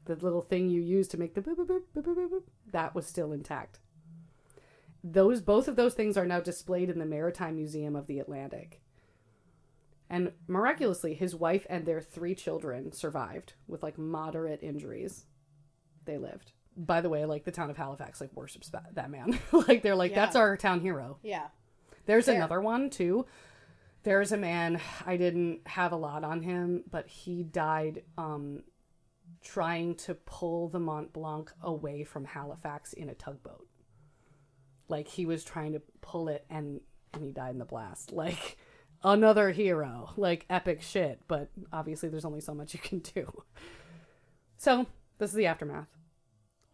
[0.04, 2.42] The little thing you use to make the boop, boop, boop, boop, boop, boop,
[2.76, 3.78] that was still intact
[5.02, 8.80] those both of those things are now displayed in the maritime museum of the atlantic
[10.10, 15.24] and miraculously his wife and their three children survived with like moderate injuries
[16.04, 19.38] they lived by the way like the town of halifax like worships that, that man
[19.68, 20.24] like they're like Yeah.
[20.24, 21.46] that's our town hero Yeah.
[22.06, 22.34] there's Fair.
[22.36, 23.26] another one too.
[24.02, 28.62] There's a man I didn't have a lot on him, but he died um
[29.46, 33.66] trying to pull the Mont Blanc away from Halifax in a tugboat.
[34.88, 36.80] Like he was trying to pull it and
[37.12, 38.12] and he died in the blast.
[38.12, 38.56] Like
[39.02, 40.10] another hero.
[40.16, 43.42] Like epic shit, but obviously there's only so much you can do.
[44.58, 44.86] So,
[45.18, 45.88] this is the aftermath.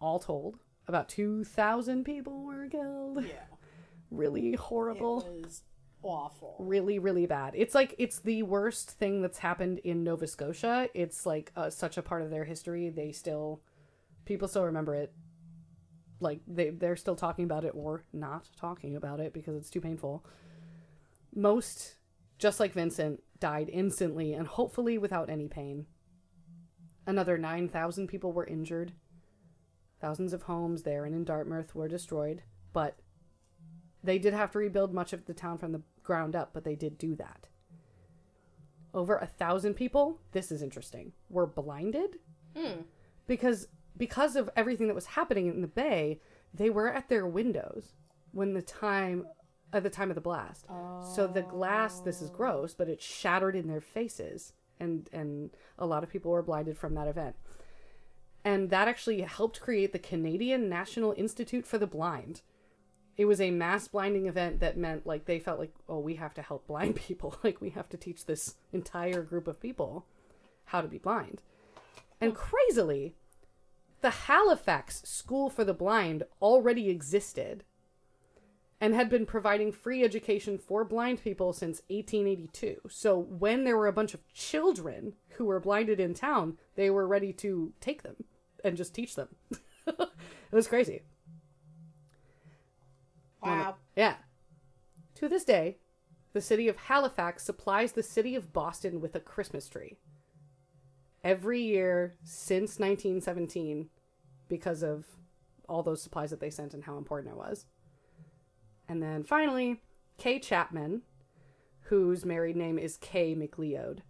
[0.01, 0.59] All told,
[0.89, 3.45] about 2,000 people were killed Yeah.
[4.11, 5.63] really horrible It was
[6.03, 6.57] awful.
[6.59, 7.55] really really bad.
[7.57, 10.89] It's like it's the worst thing that's happened in nova scotia.
[10.95, 12.91] It's like uh, such a part of their history.
[12.91, 13.63] They still
[14.25, 15.13] people still remember it.
[16.21, 19.81] Like they they're still talking about it or not talking about it because it's too
[19.81, 20.25] painful.
[21.35, 21.97] Most
[22.39, 25.87] just like vincent died instantly and hopefully without any pain.
[27.07, 28.93] Another 9000 people were injured.
[30.01, 32.43] Thousands of homes there and in dartmouth were destroyed
[32.73, 32.99] but
[34.03, 36.75] they did have to rebuild much of the town from the ground up, but they
[36.75, 37.47] did do that.
[38.95, 42.19] Over a thousand people, this is interesting, were blinded
[42.57, 42.83] Hmm.
[43.27, 46.21] because because of everything that was happening in the bay,
[46.53, 47.95] they were at their windows
[48.33, 49.27] when the time
[49.73, 50.67] at the time of the blast.
[51.15, 55.87] So the glass, this is gross, but it shattered in their faces, and and a
[55.87, 57.37] lot of people were blinded from that event.
[58.45, 62.43] And that actually helped create the Canadian National Institute for the Blind
[63.17, 66.35] it was a mass blinding event that meant like they felt like oh we have
[66.35, 70.07] to help blind people like we have to teach this entire group of people
[70.67, 71.43] how to be blind
[72.21, 73.15] and crazily
[74.01, 77.65] the halifax school for the blind already existed
[78.83, 82.81] and had been providing free education for blind people since 1882.
[82.91, 87.07] So when there were a bunch of children who were blinded in town, they were
[87.07, 88.25] ready to take them
[88.65, 89.29] and just teach them.
[89.87, 90.11] it
[90.51, 91.03] was crazy.
[93.43, 93.77] Wow.
[93.97, 94.17] Yeah.
[95.17, 95.79] To this day,
[96.33, 99.99] the city of Halifax supplies the city of Boston with a Christmas tree.
[101.23, 103.89] Every year since 1917,
[104.49, 105.05] because of
[105.69, 107.67] all those supplies that they sent and how important it was.
[108.89, 109.81] And then finally,
[110.19, 111.03] Kay Chapman,
[111.87, 114.01] whose married name is Kay McLeod.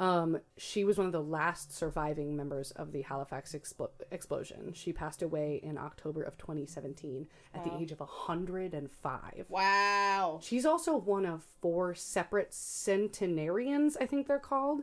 [0.00, 4.72] Um, she was one of the last surviving members of the Halifax expl- explosion.
[4.72, 9.46] She passed away in October of 2017 at the age of 105.
[9.48, 10.38] Wow.
[10.40, 14.82] She's also one of four separate centenarians, I think they're called,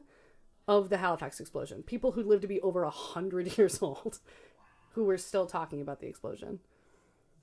[0.67, 1.83] of the Halifax explosion.
[1.83, 4.19] People who lived to be over 100 years old
[4.91, 6.59] who were still talking about the explosion.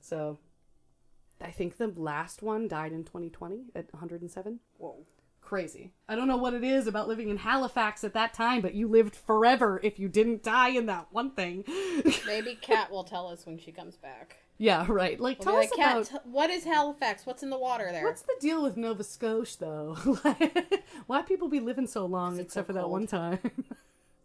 [0.00, 0.38] So
[1.40, 4.60] I think the last one died in 2020 at 107.
[4.76, 5.06] Whoa.
[5.52, 5.92] Crazy.
[6.08, 8.88] I don't know what it is about living in Halifax at that time, but you
[8.88, 11.62] lived forever if you didn't die in that one thing.
[12.26, 14.38] Maybe Kat will tell us when she comes back.
[14.56, 15.20] yeah, right.
[15.20, 17.26] Like, We'll tell be us Kat, about t- what is Halifax?
[17.26, 18.02] What's in the water there?
[18.02, 19.94] What's the deal with Nova Scotia, though?
[21.06, 23.38] Why people be living so long except so for that one time?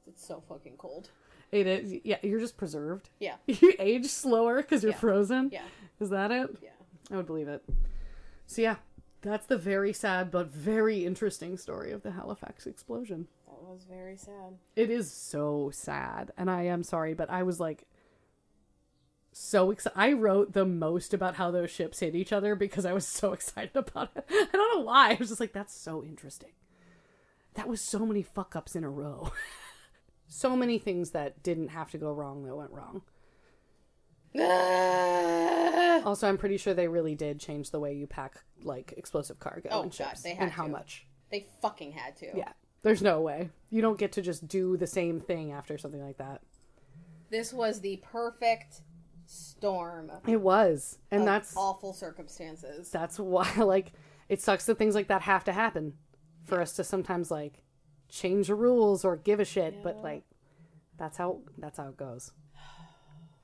[0.07, 1.09] It's so fucking cold.
[1.51, 1.93] it is.
[2.05, 3.09] Yeah, you're just preserved.
[3.19, 3.36] Yeah.
[3.47, 4.97] You age slower because you're Yeah.
[4.99, 5.49] frozen.
[5.51, 5.63] Yeah.
[5.99, 6.51] Is that it?
[6.63, 6.69] Yeah.
[7.11, 7.65] I would believe it.
[8.47, 8.78] So yeah,
[9.22, 13.28] that's the very sad but very interesting story of the Halifax explosion.
[13.47, 14.57] That was very sad.
[14.76, 17.86] It is so sad, and I am sorry, but I was like
[19.32, 19.97] so excited.
[19.97, 23.34] I wrote the most about how those ships hit each other because I was so
[23.34, 24.26] excited about it.
[24.30, 25.11] I don't know why.
[25.11, 26.51] I was just like, that's so interesting.
[27.53, 29.32] That was so many fuck ups in a row.
[30.28, 33.01] so many things that didn't have to go wrong that went wrong.
[36.05, 39.69] Also, I'm pretty sure they really did change the way you pack like explosive cargo
[39.71, 40.69] Oh, and God, ships they had and how to.
[40.69, 41.05] much.
[41.31, 42.27] they fucking had to.
[42.35, 42.51] Yeah,
[42.83, 46.17] there's no way you don't get to just do the same thing after something like
[46.17, 46.41] that.
[47.29, 48.81] This was the perfect
[49.25, 52.89] storm It was, and that's awful circumstances.
[52.89, 53.91] that's why like
[54.29, 55.93] it sucks that things like that have to happen
[56.45, 57.63] for us to sometimes like
[58.07, 59.83] change the rules or give a shit.
[59.83, 60.23] But like
[60.97, 62.31] that's how that's how it goes.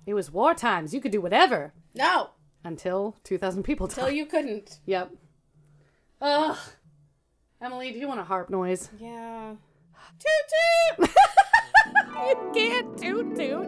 [0.05, 0.93] It was war times.
[0.93, 2.31] You could do whatever No,
[2.63, 4.15] until 2,000 people died.
[4.15, 4.79] you couldn't.
[4.85, 5.11] Yep.
[6.21, 6.57] Ugh.
[7.61, 8.89] Emily, do you want a harp noise?
[8.99, 9.55] Yeah.
[10.19, 11.09] Toot toot!
[12.27, 13.67] you can't toot toot.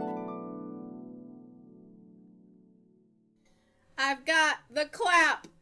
[3.98, 5.48] I've got the clap.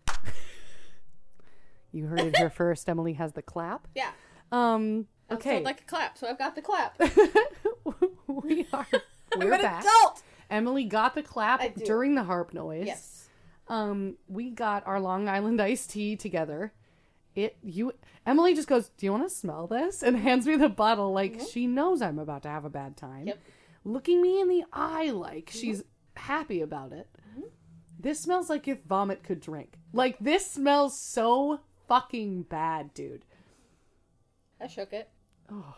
[1.96, 2.90] You heard it here first.
[2.90, 3.88] Emily has the clap.
[3.94, 4.10] Yeah.
[4.52, 5.06] Um.
[5.32, 5.62] Okay.
[5.62, 7.00] like a clap, so I've got the clap.
[8.28, 8.88] we are.
[9.32, 9.82] I'm We're an back.
[9.86, 10.24] adult.
[10.50, 12.86] Emily got the clap during the harp noise.
[12.88, 13.30] Yes.
[13.68, 14.18] Um.
[14.28, 16.74] We got our Long Island iced tea together.
[17.36, 17.58] It.
[17.62, 17.94] You.
[18.26, 18.90] Emily just goes.
[18.98, 20.04] Do you want to smell this?
[20.04, 23.20] And hands me the bottle like she knows I'm about to have a bad time.
[23.20, 23.28] Mm-hmm.
[23.30, 23.42] Yep.
[23.86, 25.84] Looking me in the eye like she's
[26.16, 27.08] happy about it.
[27.32, 27.48] Mm-hmm.
[28.00, 29.76] This smells like if vomit could drink.
[29.94, 33.26] Like this smells so fucking bad, dude.
[34.62, 35.10] I shook it.
[35.52, 35.76] Oh.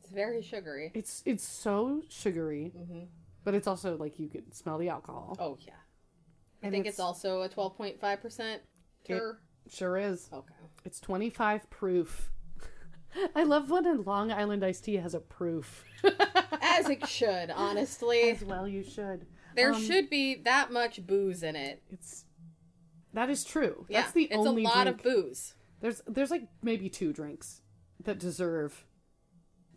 [0.00, 0.90] It's very sugary.
[0.94, 3.04] It's it's so sugary, Mm-hmm.
[3.48, 5.34] But it's also like you could smell the alcohol.
[5.40, 5.72] Oh yeah.
[6.62, 8.60] I And think it's, it's- also a twelve point five percent.
[9.06, 9.38] Tur.
[9.70, 10.28] Sure is.
[10.30, 10.52] Okay.
[10.84, 12.30] It's 25 proof.
[13.34, 15.82] I love when a Long Island iced tea has a proof.
[16.60, 18.30] As it should, honestly.
[18.30, 19.24] As well, you should.
[19.56, 21.82] There Um, should be that much booze in it.
[21.88, 22.26] It's
[23.14, 23.86] that is true.
[23.88, 24.98] Yeah, That's the it's only a lot drink.
[24.98, 25.54] of booze.
[25.80, 27.62] There's there's like maybe two drinks
[28.04, 28.84] that deserve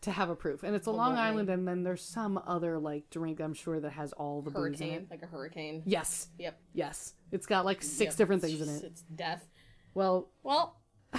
[0.01, 1.15] to have a proof, and it's a Long.
[1.17, 4.79] Island, and then there's some other like drink I'm sure that has all the booze
[4.81, 5.07] in Hurricane, it.
[5.11, 5.83] like a hurricane.
[5.85, 6.59] Yes, Yep.
[6.73, 8.83] yes, it's got like six Yep, different things in it.
[8.83, 9.45] It's death.
[9.93, 10.77] Well, Well,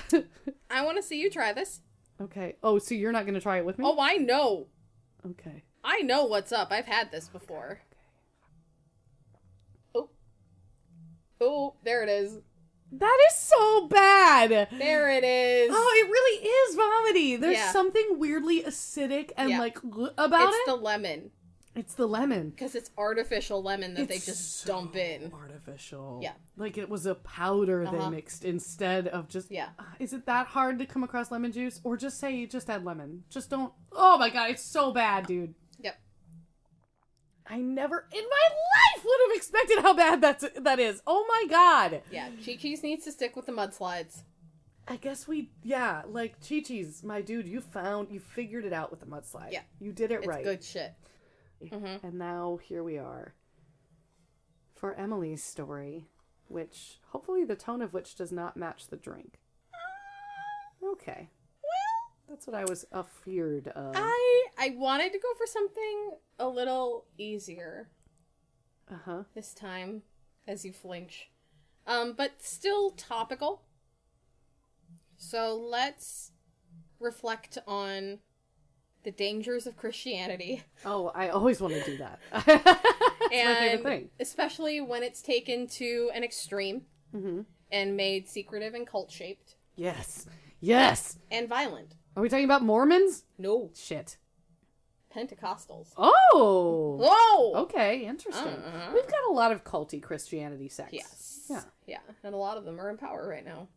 [0.71, 1.81] I want to see you try this.
[2.21, 2.57] okay.
[2.63, 3.85] Oh, so you're not gonna try it with me?
[3.87, 4.67] Oh, I know.
[5.31, 5.63] okay.
[5.85, 6.69] I know what's up.
[6.71, 7.81] I've had this before.
[9.95, 10.11] Oh.
[11.41, 12.39] Oh, there it is.
[12.93, 14.69] That is so bad.
[14.71, 15.71] There it is.
[15.73, 17.37] Oh, it really is vomity.
[17.37, 17.73] There's Yeah.
[17.73, 19.59] something weirdly acidic and Yeah.
[19.61, 20.61] like about it's it.
[20.61, 21.31] It's the lemon
[21.75, 22.51] It's the lemon.
[22.51, 25.33] because it's artificial lemon that they just so dump in.
[25.33, 26.21] Artificial.
[26.23, 26.33] Yeah.
[26.59, 28.11] Like it was a powder they Uh-huh.
[28.11, 29.51] mixed instead of just.
[29.51, 29.71] Yeah.
[29.79, 32.69] Uh, Is it that hard to come across lemon juice, or just say you just
[32.69, 33.25] add lemon?
[33.31, 33.73] Just don't.
[33.91, 35.55] Oh my god, it's so bad, dude.
[37.47, 38.49] I never in my
[38.97, 41.03] life would have expected how bad that's that is.
[41.07, 42.03] Oh my god.
[42.11, 42.29] Yeah.
[42.45, 44.23] Chi Chi's needs to stick with the mudslides.
[44.89, 47.47] I guess we, yeah, like Chi Chi's, my dude.
[47.47, 49.53] You found, you figured it out with the mudslide.
[49.53, 49.63] Yeah.
[49.79, 50.43] you did it It's right.
[50.43, 50.93] good shit.
[51.65, 52.05] Mm-hmm.
[52.05, 53.35] And now here we are
[54.75, 56.07] for Emily's story
[56.49, 59.39] which hopefully the tone of which does not match the drink.
[60.85, 61.31] Okay.
[62.33, 63.93] That's what I was afeared of.
[63.95, 67.91] I I wanted to go for something a little easier
[68.91, 69.23] Uh huh.
[69.35, 70.01] this time,
[70.49, 71.29] as you flinch,
[71.87, 73.65] um, but still topical.
[75.19, 76.33] So let's
[76.99, 78.21] reflect on
[79.03, 82.19] the dangers of Christianity, Oh, I always want to do that.
[82.33, 84.09] That's my favorite and thing.
[84.21, 87.41] especially when it's taken to an extreme Mm-hmm.
[87.71, 90.27] and made secretive and cult shaped Yes.
[90.61, 91.19] Yes.
[91.31, 91.95] and violent.
[92.17, 93.25] Are we talking about Mormons?
[93.39, 94.17] No, Shit.
[95.15, 95.89] Pentecostals.
[95.99, 96.99] Oh.
[97.03, 97.63] Whoa.
[97.65, 98.47] Okay, interesting.
[98.49, 98.93] Uh-uh.
[98.95, 100.93] We've got a lot of culty Christianity sects.
[100.95, 101.47] Yes.
[101.51, 101.63] Yeah.
[101.87, 103.69] Yeah, and a lot of them are in power right now.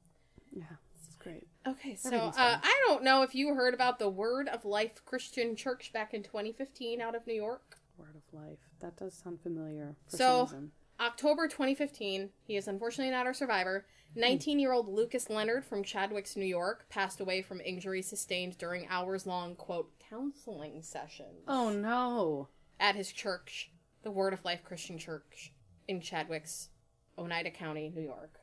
[0.56, 0.64] Yeah.
[1.06, 1.48] It's great.
[1.68, 2.32] Okay, so uh.
[2.38, 6.24] I don't know if you heard about the Word of Life Christian Church back in
[6.24, 7.80] 2015 out of New York.
[7.98, 8.60] Word of life.
[8.80, 9.96] That does sound familiar.
[10.10, 10.72] For So- some reason.
[11.00, 13.86] October 2015, he is unfortunately not our survivor.
[14.16, 18.88] 19 year old Lucas Leonard from Chadwicks, New York, passed away from injuries sustained during
[18.88, 22.48] hours long, quote, counseling sessions Oh no.
[22.80, 23.72] at his church,
[24.04, 25.52] the Word of Life Christian Church
[25.88, 26.70] in Chadwicks,
[27.18, 28.40] Oneida County, New York.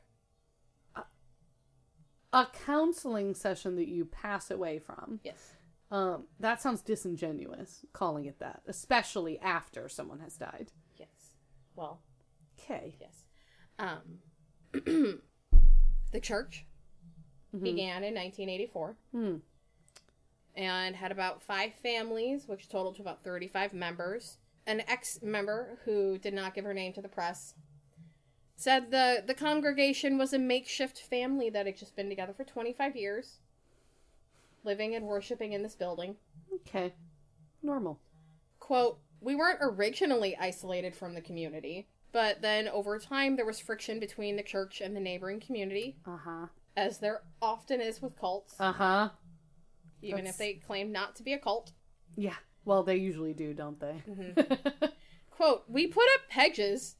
[2.35, 5.19] A counseling session that you pass away from.
[5.23, 5.51] Yes.
[5.91, 10.71] Um, that sounds disingenuous, calling it that, especially after someone has died.
[10.97, 11.33] Yes.
[11.75, 12.01] Well,
[12.63, 12.95] Okay.
[12.99, 13.23] Yes.
[13.79, 14.19] Um,
[16.11, 16.65] the church
[17.61, 19.35] began in 1984 Hmm.
[20.55, 24.37] and had about five families, which totaled to about 35 members.
[24.65, 27.53] An ex member who did not give her name to the press
[28.55, 32.95] said the, the congregation was a makeshift family that had just been together for 25
[32.95, 33.39] years,
[34.63, 36.15] living and worshiping in this building.
[36.55, 36.93] Okay.
[37.61, 37.99] Normal.
[38.59, 43.99] Quote, we weren't originally isolated from the community, but then over time there was friction
[43.99, 46.47] between the church and the neighboring community, Uh huh.
[46.77, 49.09] as there often is with cults, Uh huh.
[50.01, 51.73] even that's- if they claim not to be a cult.
[52.15, 52.35] Yeah.
[52.65, 54.01] Well, they usually do, don't they?
[55.31, 56.95] Quote, we put up hedges.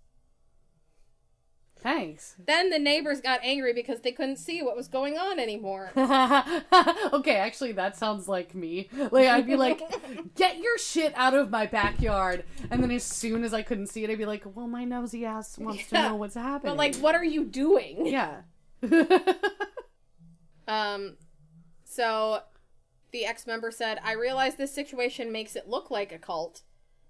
[1.83, 2.35] Thanks.
[2.43, 5.91] Then the neighbors got angry because they couldn't see what was going on anymore.
[5.97, 8.89] okay, actually, that sounds like me.
[9.11, 9.81] Like, I'd be like,
[10.35, 12.45] get your shit out of my backyard.
[12.71, 15.25] And then as soon as I couldn't see it, I'd be like, well, my nosy
[15.25, 16.71] ass wants to know what's happening.
[16.71, 18.05] but like, what are you doing?
[18.07, 18.41] yeah.
[20.67, 21.17] Um,
[21.83, 22.41] so
[23.11, 26.61] the ex member said, I realize this situation makes it look like a cult,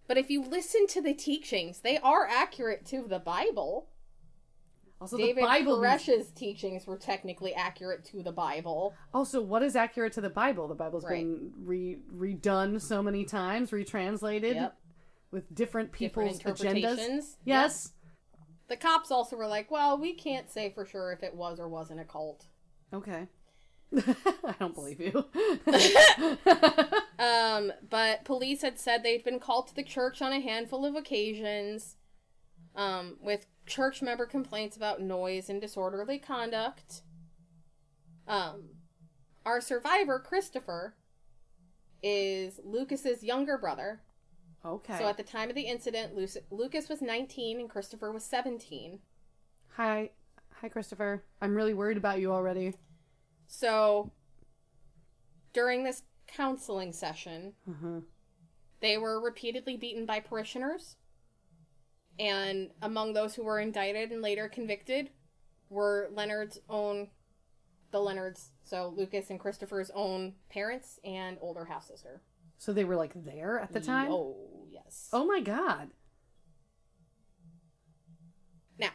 [0.07, 3.89] but if you listen to the teachings, they are accurate to the Bible.
[5.01, 5.77] Also, David the Bible.
[5.79, 8.93] Koresh's teachings were technically accurate to the Bible.
[9.13, 10.67] Also, what is accurate to the Bible?
[10.67, 11.23] The Bible's Right.
[11.25, 14.77] been re- redone so many times, retranslated Yep.
[15.31, 17.35] with different people's Different agendas.
[17.43, 17.91] Yes.
[18.69, 21.67] The cops also were like, well, we can't say for sure if it was or
[21.67, 22.47] wasn't a cult.
[22.93, 23.27] Okay.
[23.95, 25.25] I don't believe you.
[27.19, 30.95] Um, but police had said they'd been called to the church on a handful of
[30.95, 31.95] occasions,
[32.75, 37.01] um, with church member complaints about noise and disorderly conduct.
[38.27, 38.69] Um,
[39.45, 40.95] our survivor, Christopher,
[42.01, 44.01] is Lucas's younger brother.
[44.65, 44.97] okay.
[44.97, 46.13] So at the time of the incident,
[46.51, 48.99] Lucas was 19 and Christopher was 17.
[49.75, 50.09] Hi.
[50.61, 51.23] Hi, Christopher.
[51.41, 52.73] I'm really worried about you already.
[53.47, 54.11] So
[55.53, 58.01] during this counseling session, Uh-huh.
[58.79, 60.97] They were repeatedly beaten by parishioners.
[62.19, 65.09] And among those who were indicted and later convicted
[65.69, 67.09] were Leonard's own,
[67.91, 72.21] the Leonards, so Lucas and Christopher's own parents and older half sister.
[72.57, 74.11] So they were like there at the time?
[74.11, 74.35] Oh,
[74.69, 75.09] yes.
[75.11, 75.89] Oh my god.
[78.77, 78.91] Now,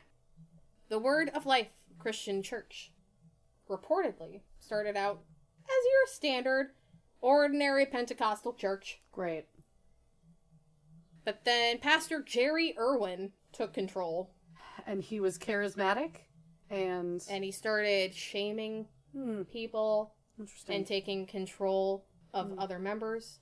[0.89, 2.93] the Word of Life Christian Church
[3.69, 5.21] reportedly started out
[5.64, 6.69] as your standard,
[7.21, 9.01] ordinary Pentecostal church.
[9.12, 9.47] Great.
[11.29, 14.31] But then Pastor Jerry Irwin took control
[14.87, 16.20] And he was charismatic
[16.70, 20.14] and, and he started shaming hmm, people
[20.70, 23.41] and taking control of other members.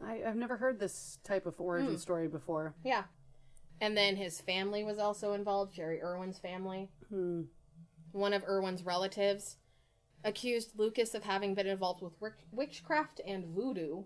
[0.00, 1.96] I, I've never heard this type of origin Hmm.
[1.96, 2.76] story before.
[2.84, 3.02] Yeah.
[3.80, 6.90] And then his family was also involved, Jerry Irwin's family.
[7.08, 7.42] Hmm.
[8.12, 9.56] One of Irwin's relatives
[10.22, 12.12] accused Lucas of having been involved with
[12.52, 14.04] witchcraft and voodoo.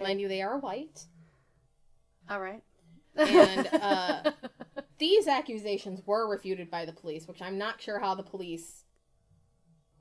[0.00, 1.04] Mind you, they are white.
[2.28, 2.62] All right.
[3.16, 4.32] And uh,
[4.98, 8.84] these accusations were refuted by the police, which I'm not sure how the police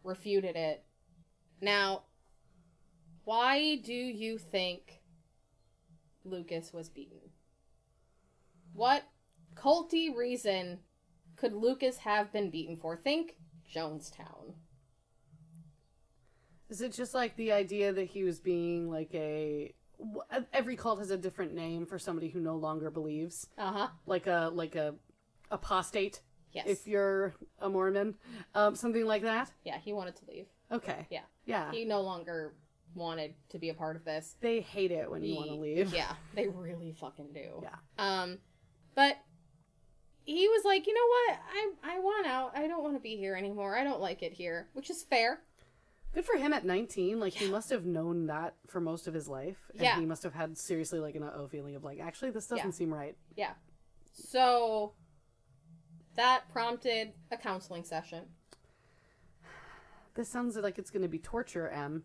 [0.04, 0.84] refuted it.
[1.62, 2.04] Now,
[3.24, 5.02] why do you think
[6.26, 7.20] Lucas was beaten?
[8.74, 9.04] What
[9.56, 10.80] culty reason
[11.36, 12.98] could Lucas have been beaten for?
[12.98, 13.38] Think
[13.74, 14.56] Jonestown.
[16.70, 19.83] Is it just like the idea that he was being like a w-
[20.52, 23.88] every cult has a different name for somebody who no longer believes, Uh huh.
[24.06, 24.96] like a like a
[25.52, 26.68] apostate Yes.
[26.68, 28.16] if you're a Mormon,
[28.54, 29.52] um, something like that.
[29.64, 30.46] yeah, he wanted to leave.
[30.72, 31.08] Okay.
[31.10, 31.22] Yeah.
[31.46, 31.72] Yeah.
[31.72, 32.54] He no longer
[32.96, 34.36] wanted to be a part of this.
[34.40, 35.92] they hate it when you want to leave.
[35.94, 37.60] Yeah, they really fucking do.
[37.64, 37.76] Yeah.
[37.98, 38.38] Um,
[38.96, 39.18] but
[40.26, 41.40] he was like, you know what?
[41.84, 42.52] I I want out.
[42.56, 43.76] I don't want to be here anymore.
[43.76, 45.42] I don't like it here, which is fair.
[46.14, 47.20] Good for him at 19.
[47.20, 49.58] Like he must have known that for most of his life.
[49.74, 50.00] And Yeah.
[50.00, 52.72] he must have had seriously like an uh-oh feeling of like, actually, this doesn't Yeah.
[52.72, 53.18] seem right.
[53.36, 53.54] Yeah.
[54.14, 54.94] So
[56.16, 58.26] that prompted a counseling session,
[60.16, 62.04] This sounds like it's going to be torture, M.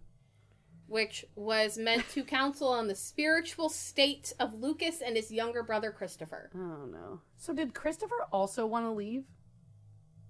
[0.87, 5.93] which was meant to counsel on the spiritual state of Lucas and his younger brother
[5.93, 6.49] Christopher.
[6.55, 7.21] Oh no.
[7.37, 9.27] So did Christopher also want to leave?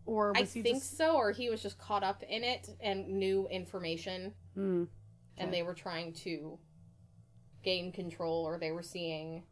[0.09, 0.96] Or I think just...
[0.96, 4.84] so, or he was just caught up in it and knew information, Hmm.
[5.36, 6.59] and they were trying to
[7.62, 9.42] gain control, or they were seeing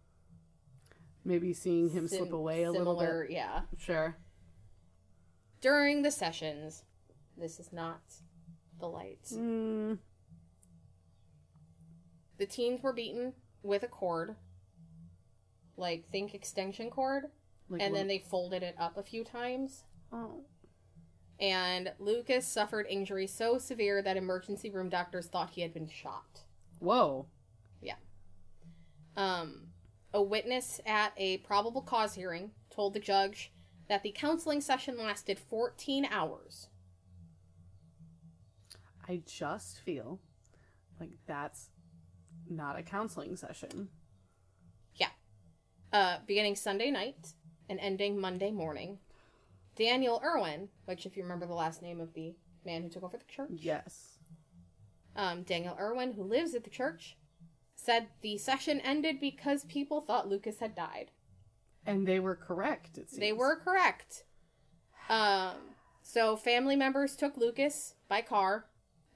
[1.26, 3.30] Maybe seeing him sim- slip away a little bit.
[3.32, 3.62] Yeah.
[3.76, 4.16] Sure.
[5.60, 6.84] During the sessions,
[7.36, 8.00] this is not
[8.80, 9.24] the light.
[9.34, 9.98] Mm,
[12.38, 14.36] The teens were beaten with a cord,
[15.76, 17.24] like think extension cord,
[17.68, 19.84] like and what- then they folded it up a few times.
[20.12, 20.44] Oh.
[21.38, 26.42] And Lucas suffered injuries so severe that emergency room doctors thought he had been shot.
[26.78, 27.26] Whoa.
[27.82, 27.96] Yeah.
[29.16, 29.68] Um,
[30.14, 33.52] a witness at a probable cause hearing told the judge
[33.88, 36.68] that the counseling session lasted 14 hours.
[39.08, 40.20] I just feel
[40.98, 41.68] like that's
[42.48, 43.88] not a counseling session.
[44.94, 45.10] Yeah.
[45.92, 47.34] Uh, beginning Sunday night
[47.68, 48.98] and ending Monday morning.
[49.76, 53.16] Daniel Irwin, which, if you remember the last name of the man who took over
[53.16, 54.18] the church, Yes.
[55.14, 57.16] um, Daniel Irwin, who lives at the church,
[57.74, 61.10] said the session ended because people thought Lucas had died.
[61.84, 63.20] And they were correct, it seems.
[63.20, 64.24] They were correct.
[65.08, 65.54] Um,
[66.02, 68.66] so family members took Lucas by car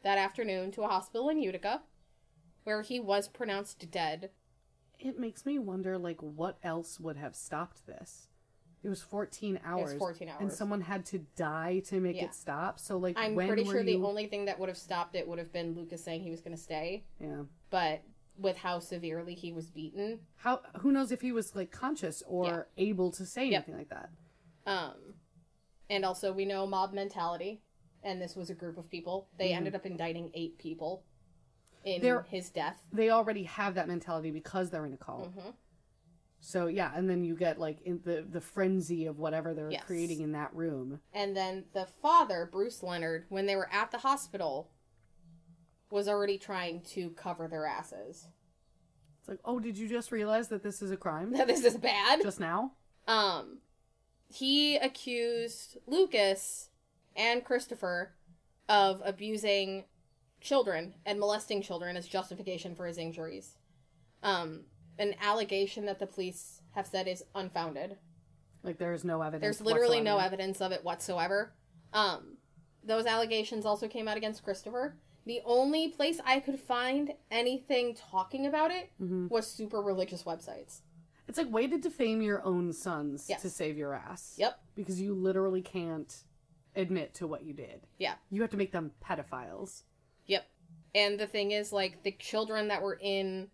[0.02, 1.82] that afternoon to a hospital in Utica,
[2.64, 4.30] where he was pronounced dead.
[4.98, 8.28] It makes me wonder, like, what else would have stopped this?
[8.82, 9.90] It was 14 hours.
[9.90, 10.38] It was 14 hours.
[10.40, 12.24] And someone had to die to make Yeah.
[12.26, 12.78] it stop.
[12.80, 14.06] So, like, I'm pretty sure the you...
[14.06, 16.56] only thing that would have stopped it would have been Lucas saying he was going
[16.56, 17.42] to stay, Yeah.
[17.68, 18.02] but
[18.38, 20.62] with how severely he was beaten, How?
[20.78, 23.54] Who knows if he was, like, conscious or able to say Yep.
[23.68, 24.10] anything like that?
[24.66, 25.14] um,
[25.88, 27.60] and also we know mob mentality,
[28.02, 29.28] and this was a group of people.
[29.38, 31.02] They ended up indicting eight people
[31.84, 32.78] in They're- his death.
[32.92, 35.34] They already have that mentality because they're in a cult.
[35.34, 35.54] Mhm.
[36.42, 39.84] So, yeah, and then you get, like, in the, the frenzy of whatever they're Yes.
[39.84, 41.00] creating in that room.
[41.12, 44.70] And then the father, Bruce Leonard, when they were at the hospital,
[45.90, 48.28] was already trying to cover their asses.
[49.20, 51.32] It's like, oh, did you just realize that this is a crime?
[51.32, 52.22] That this is bad.
[52.22, 52.72] just now?
[53.06, 53.58] Um,
[54.28, 56.70] he accused Lucas
[57.16, 58.14] and Christopher
[58.68, 59.84] of abusing
[60.40, 63.58] children and molesting children as justification for his injuries.
[64.22, 64.62] Um,
[65.00, 67.96] an allegation that the police have said is unfounded.
[68.62, 69.40] Like, there's no evidence.
[69.42, 71.54] There's literally no evidence of it whatsoever.
[71.94, 72.36] Um,
[72.84, 74.96] those allegations also came out against Christopher.
[75.24, 79.30] The only place I could find anything talking about it Mhm.
[79.30, 80.82] was super religious websites.
[81.26, 83.40] It's like way to defame your own sons Yes.
[83.42, 84.34] to save your ass.
[84.38, 84.60] Yep.
[84.74, 86.24] Because you literally can't
[86.76, 87.86] admit to what you did.
[87.98, 88.16] Yeah.
[88.30, 89.84] You have to make them pedophiles.
[90.26, 90.46] Yep.
[90.94, 93.50] And the thing is, like, the children that were in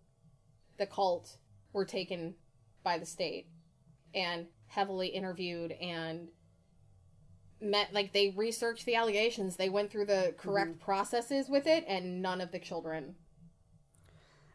[0.79, 1.37] the cult
[1.73, 2.35] were taken
[2.83, 3.49] by the state
[4.15, 6.29] and heavily interviewed and
[7.61, 9.57] met, like, they researched the allegations.
[9.57, 13.15] They went through the correct processes with it, and none of the children.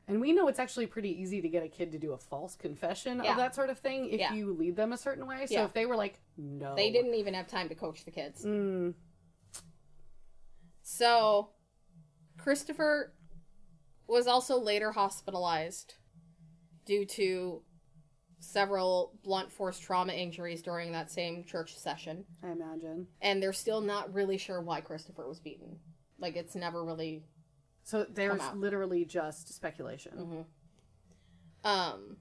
[0.07, 2.55] And we know it's actually pretty easy to get a kid to do a false
[2.55, 3.31] confession Yeah.
[3.31, 4.33] of that sort of thing if Yeah.
[4.33, 5.45] you lead them a certain way.
[5.45, 5.65] So Yeah.
[5.65, 6.75] if they were like, no.
[6.75, 8.43] They didn't even have time to coach the kids.
[8.45, 8.93] Mm,
[10.83, 11.51] So,
[12.37, 13.13] Christopher
[14.07, 15.95] was also later hospitalized
[16.91, 17.61] due to
[18.41, 22.25] several blunt force trauma injuries during that same church session.
[22.43, 23.07] I imagine.
[23.21, 25.79] And they're still not really sure why Christopher was beaten.
[26.19, 27.23] Like, it's never really.
[27.83, 30.45] So there's literally just speculation.
[31.63, 31.69] Mhm.
[31.69, 32.17] Um,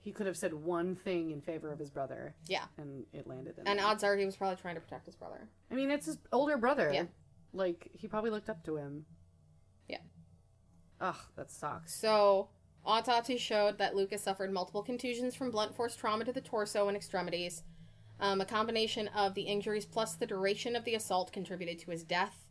[0.00, 2.66] He could have said one thing in favor of his brother, yeah.
[2.78, 3.84] and it landed in And that.
[3.84, 5.48] odds are he was probably trying to protect his brother.
[5.70, 6.90] I mean, it's his older brother.
[6.94, 7.06] Yeah.
[7.52, 9.04] Like, he probably looked up to him.
[9.88, 9.98] Yeah.
[11.00, 11.92] Ugh, that sucks.
[12.00, 12.50] So,
[12.86, 16.96] autopsy showed that Lucas suffered multiple contusions from blunt force trauma to the torso and
[16.96, 17.62] extremities.
[18.20, 22.02] Um, a combination of the injuries plus the duration of the assault contributed to his
[22.04, 22.48] death.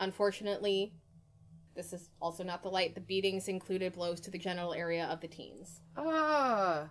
[0.00, 0.92] Unfortunately,
[1.76, 2.94] this is also not the light.
[2.94, 6.90] The beatings included blows to the genital area of the teens, Ah.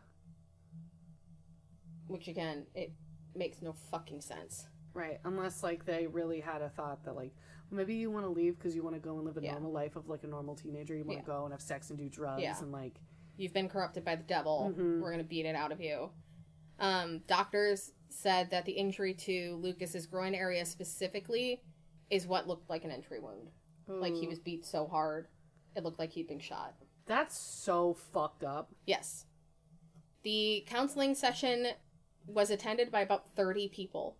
[2.07, 2.93] which again, it
[3.35, 4.67] makes no fucking sense.
[4.97, 7.31] Right, unless like they really had a thought that like
[7.69, 9.51] maybe you want to leave because you want to go and live a Yeah.
[9.51, 10.95] normal life of like a normal teenager.
[10.95, 11.37] You want to Yeah.
[11.37, 12.57] go and have sex and do drugs Yeah.
[12.59, 12.99] and like
[13.39, 14.73] You've been corrupted by the devil.
[14.75, 14.99] Mhm.
[14.99, 16.09] We're going to beat it out of you.
[16.79, 21.61] Um, doctors said that the injury to Lucas's groin area specifically
[22.09, 23.51] is what looked like an entry wound.
[23.85, 25.27] Like he was beat so hard,
[25.75, 26.73] it looked like he'd been shot.
[27.05, 28.73] That's so fucked up.
[28.87, 29.27] Yes.
[30.23, 31.67] The counseling session
[32.25, 34.17] was attended by about 30 people.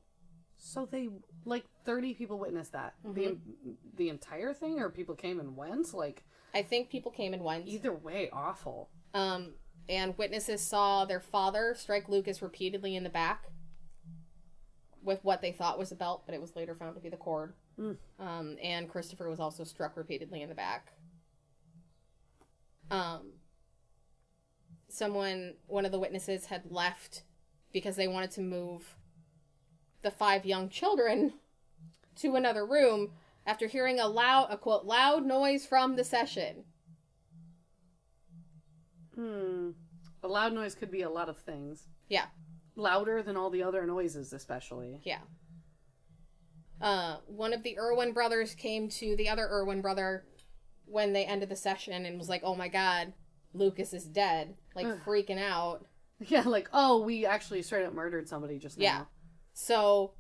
[0.68, 1.08] So they
[1.46, 3.38] like thirty people witnessed that the
[3.96, 5.94] the entire thing, or people came and went.
[5.94, 7.68] Like I think people came and went.
[7.68, 8.90] either way, awful.
[9.14, 9.54] Um,
[9.88, 13.46] and witnesses saw their father strike Lucas repeatedly in the back
[15.02, 17.16] with what they thought was a belt, but it was later found to be the
[17.16, 17.54] cord.
[17.80, 17.96] Mm.
[18.20, 20.92] Um, and Christopher was also struck repeatedly in the back.
[22.92, 23.32] Um,
[24.90, 27.24] someone, one of the witnesses, had left
[27.72, 28.97] because they wanted to move
[30.02, 31.34] the five young children
[32.18, 33.12] to another room
[33.46, 36.66] after hearing a loud, a quote, loud noise from the session.
[39.16, 39.72] Hmm.
[40.24, 41.88] A loud noise could be a lot of things.
[42.10, 42.26] Yeah.
[42.76, 45.02] Louder than all the other noises, especially.
[45.04, 45.22] Yeah.
[46.80, 50.26] Uh, one of the Irwin brothers came to the other Irwin brother
[50.86, 53.14] when they ended the session and was like, "Oh my god,
[53.54, 55.86] Lucas is dead!" Like freaking out.
[56.20, 59.08] Yeah, like oh, we actually straight up murdered somebody just now.
[59.60, 60.12] So,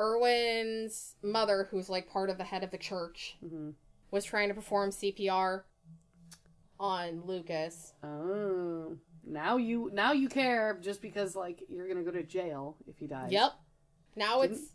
[0.00, 3.70] Irwin's mother, who's like part of the head of the church, hmm
[4.10, 5.64] was trying to perform CPR
[6.80, 7.92] on Lucas.
[8.02, 12.96] Oh, now you now you care just because like you're gonna go to jail if
[12.96, 13.30] he dies.
[13.32, 13.52] Yep.
[14.16, 14.70] Now Didn't- it's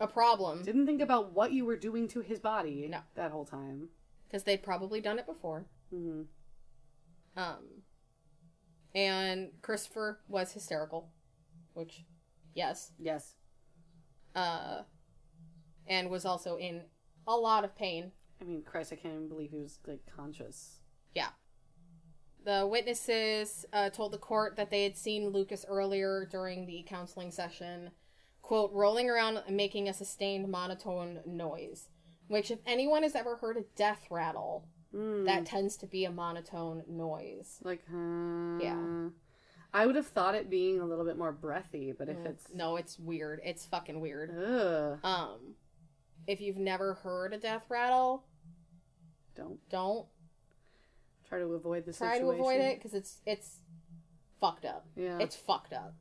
[0.00, 2.86] a problem Didn't think about what you were doing to his body.
[2.88, 3.00] No.
[3.16, 3.88] That whole time.
[4.28, 5.66] because they'd probably done it before.
[5.90, 6.22] hmm
[7.36, 7.82] Um,
[8.94, 11.10] and Christopher was hysterical,
[11.74, 12.04] which,
[12.56, 13.34] yes, Yes.
[14.34, 14.82] uh,
[15.86, 16.82] and was also in
[17.28, 18.10] a lot of pain.
[18.40, 20.80] I mean, Christ, I can't even believe he was like conscious.
[21.14, 21.28] Yeah.
[22.44, 27.30] The witnesses uh, told the court that they had seen Lucas earlier during the counseling
[27.30, 27.90] session,
[28.42, 31.88] quote, rolling around and making a sustained monotone noise.
[32.28, 35.26] Which, if anyone has ever heard a death rattle, Mm.
[35.26, 37.58] that tends to be a monotone noise.
[37.64, 39.08] like Yeah.
[39.76, 42.76] I would have thought it being a little bit more breathy, but if it's No,
[42.76, 43.40] it's weird.
[43.44, 44.30] It's fucking weird.
[44.30, 45.54] ugh, Um,
[46.26, 48.24] if you've never heard a death rattle,
[49.34, 50.06] don't don't
[51.28, 52.26] try to avoid the try situation.
[52.26, 53.58] to avoid it because it's it's
[54.40, 54.86] fucked up.
[54.96, 55.18] Yeah.
[55.18, 55.94] It's fucked up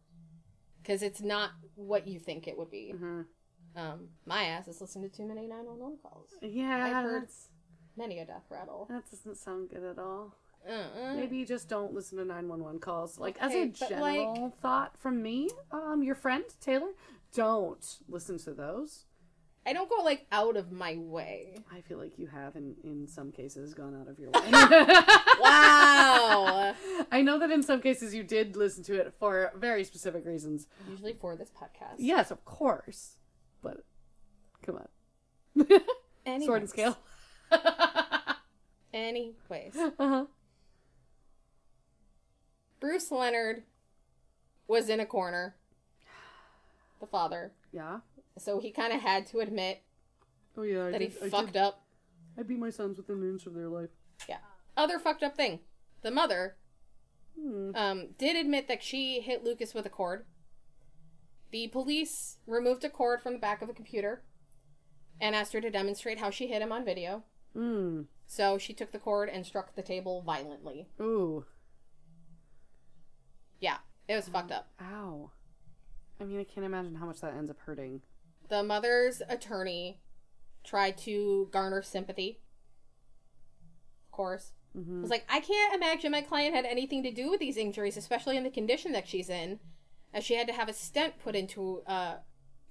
[0.82, 2.92] because it's not what you think it would be.
[2.92, 3.22] hmm
[3.76, 6.30] Um, my ass is listening to too many nine one one calls.
[6.42, 7.30] Yeah, I've heard-
[7.98, 8.88] Many a death rattle.
[8.90, 10.36] that doesn't sound good at all.
[10.68, 11.14] Uh-uh.
[11.16, 13.20] Maybe just don't listen to 911 calls.
[13.20, 16.90] Like, as a general thought from me, um, your friend, Taylor,
[17.34, 19.06] don't listen to those.
[19.68, 21.58] I don't go like out of my way.
[21.74, 24.42] I feel like you have, in, in some cases, gone out of your way.
[25.40, 26.76] Wow.
[27.12, 30.68] I know that in some cases you did listen to it for very specific reasons.
[30.88, 31.96] Usually for this podcast.
[31.98, 33.18] Yes, of course.
[33.64, 33.84] But,
[34.62, 35.68] come on.
[36.28, 36.46] Anyways.
[36.46, 36.98] Sword and scale.
[38.94, 40.26] Anyways, uh-huh.
[42.86, 43.64] Bruce Leonard
[44.68, 45.56] was in a corner.
[47.00, 47.52] The father.
[47.72, 48.02] Yeah.
[48.38, 49.82] So he kind of had to admit
[50.56, 50.86] Oh, yeah.
[50.86, 51.84] I that he did- I fucked did- up.
[52.38, 53.90] I beat my sons within an inch of their life.
[54.30, 54.38] Yeah.
[54.78, 55.62] Other fucked up thing.
[56.04, 56.58] The mother
[57.36, 57.72] Hmm.
[57.74, 60.28] um, did admit that she hit Lucas with a cord.
[61.50, 64.24] The police removed a cord from the back of a computer
[65.20, 67.24] and asked her to demonstrate how she hit him on video.
[67.54, 68.04] Hmm.
[68.28, 70.88] So she took the cord and struck the table violently.
[71.02, 71.48] Ooh.
[73.60, 73.78] Yeah,
[74.08, 74.70] it was fucked up.
[74.82, 75.32] Ow.
[76.20, 78.02] I mean, I can't imagine how much that ends up hurting.
[78.50, 80.00] The mother's attorney
[80.64, 82.40] tried to garner sympathy.
[84.08, 84.52] Of course.
[84.78, 85.02] Mm-hmm.
[85.04, 88.36] was like, I can't imagine my client had anything to do with these injuries, especially
[88.36, 89.60] in the condition that she's in,
[90.14, 92.16] as she had to have a stent put into uh,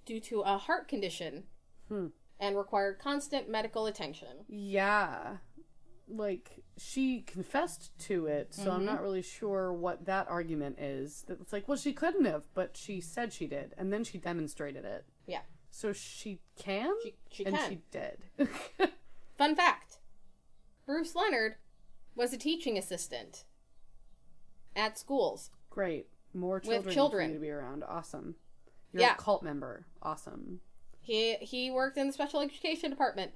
[0.04, 1.44] due to a heart condition
[1.88, 2.08] Hmm.
[2.40, 4.44] and required constant medical attention.
[4.48, 5.38] Yeah.
[6.08, 8.84] Like, she confessed to it, so I'm Mhm.
[8.86, 11.24] not really sure what that argument is.
[11.28, 14.84] It's like, well, she couldn't have, but she said she did, and then she demonstrated
[14.84, 15.06] it.
[15.26, 15.42] Yeah.
[15.70, 16.94] So she can?
[17.02, 17.70] She, she and can.
[17.70, 18.28] she did.
[19.36, 19.98] Fun fact
[20.86, 21.56] Bruce Leonard
[22.14, 23.44] was a teaching assistant
[24.76, 25.50] at schools.
[25.70, 26.08] Great.
[26.32, 27.32] More children, for children.
[27.32, 27.82] to be around.
[27.84, 28.36] Awesome.
[28.92, 29.14] You're Yeah.
[29.14, 29.86] a cult member.
[30.02, 30.60] Awesome.
[31.00, 33.32] He he worked in the special education department.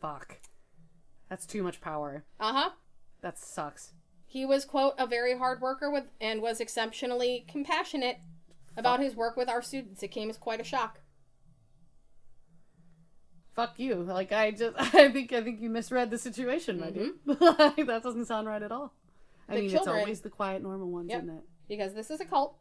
[0.00, 0.40] Fuck.
[1.28, 2.24] That's too much power.
[2.40, 2.70] Uh huh.
[3.20, 3.92] That sucks.
[4.26, 8.18] He was quote a very hard worker with and was exceptionally compassionate
[8.76, 10.02] about his work with our students.
[10.02, 11.00] It came as quite a shock.
[13.54, 13.96] Fuck you.
[13.96, 17.14] Like I just I think I think you misread the situation, my dude.
[17.26, 18.94] That doesn't sound right at all.
[19.48, 19.54] I Mm-hmm.
[19.56, 21.22] The mean, children- it's always the quiet, normal ones, Yep.
[21.22, 21.44] isn't it?
[21.68, 22.56] Because this is a cult.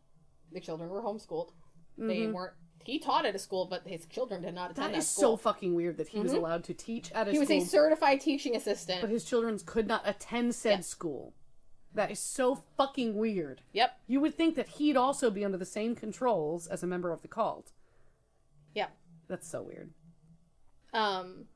[0.53, 1.49] The children were homeschooled.
[1.97, 2.32] They Mhm.
[2.34, 2.53] weren't
[2.88, 5.36] he taught at a school, but his children did not attend That that, is so
[5.38, 6.38] fucking weird that he was Mhm.
[6.38, 7.34] allowed to teach at a school.
[7.34, 9.02] he was school, a certified teaching assistant.
[9.02, 10.82] but his children could not attend said Yeah.
[10.82, 11.34] school.
[11.94, 13.62] That is so fucking weird.
[13.74, 14.00] Yep.
[14.08, 17.22] You would think that he'd also be under the same controls as a member of
[17.22, 17.74] the cult.
[18.74, 18.96] Yep.
[19.28, 19.94] That's so weird.
[20.94, 21.48] Um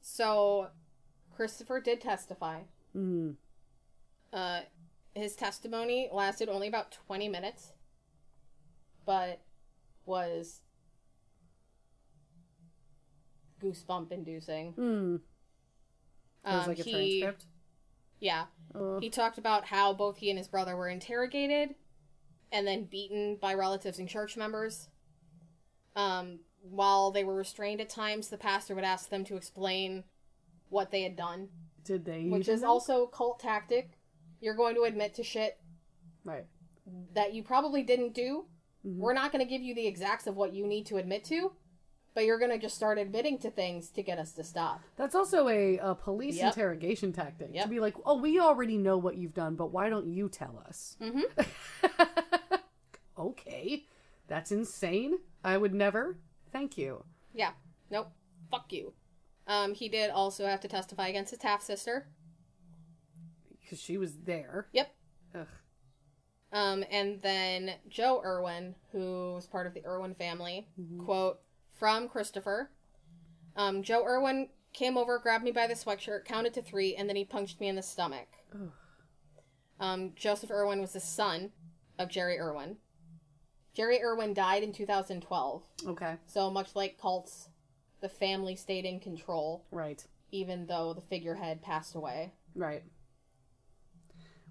[0.00, 0.70] so
[1.34, 2.62] Christopher did testify.
[2.94, 3.36] Mm.
[4.32, 4.62] Uh,
[5.14, 7.72] his testimony lasted only about 20 minutes,
[9.04, 9.40] but
[10.06, 10.60] was
[13.62, 14.74] goosebump inducing.
[14.74, 15.20] Mm.
[16.44, 17.46] There's Um, like a he, transcript.
[18.20, 19.00] yeah, Oh.
[19.00, 21.74] he talked about how both he and his brother were interrogated
[22.52, 24.88] and then beaten by relatives and church members.
[25.96, 30.04] Um, while they were restrained at times, the pastor would ask them to explain
[30.68, 31.48] what they had done,
[31.84, 32.28] Did they?
[32.28, 32.68] which is know?
[32.68, 33.98] also cult tactic.
[34.40, 35.58] You're going to admit to shit
[36.24, 36.44] right.
[37.14, 38.46] that you probably didn't do.
[38.86, 38.96] Mhm.
[38.98, 41.52] We're not going to give you the exacts of what you need to admit to,
[42.14, 44.80] but you're going to just start admitting to things to get us to stop.
[44.96, 46.46] That's also a, a police Yep.
[46.54, 47.64] interrogation tactic Yep.
[47.64, 50.62] to be like, oh, we already know what you've done, but why don't you tell
[50.68, 50.96] us?
[51.00, 51.22] Mm-hmm.
[53.18, 53.84] okay,
[54.28, 55.18] that's insane.
[55.42, 56.18] I would never.
[56.52, 57.04] Thank you.
[57.34, 57.52] Yeah.
[57.90, 58.08] Nope.
[58.50, 58.92] Fuck you.
[59.46, 62.06] Um, he did also have to testify against his half sister.
[63.60, 64.68] Because she was there.
[64.72, 64.94] Yep.
[65.34, 65.46] Ugh.
[66.54, 71.04] Um, and then Joe Irwin, who was part of the Irwin family, Mm-hmm.
[71.04, 71.40] quote
[71.72, 72.70] from Christopher.
[73.56, 77.16] Um, Joe Irwin came over, grabbed me by the sweatshirt, counted to three, and then
[77.16, 78.28] he punched me in the stomach.
[79.80, 81.50] Um, Joseph Irwin was the son
[81.98, 82.76] of Jerry Irwin.
[83.74, 87.48] Jerry Irwin died in 2012, Okay, so much like cults,
[88.00, 92.32] the family stayed in control, right, even though the figurehead passed away.
[92.54, 92.84] right.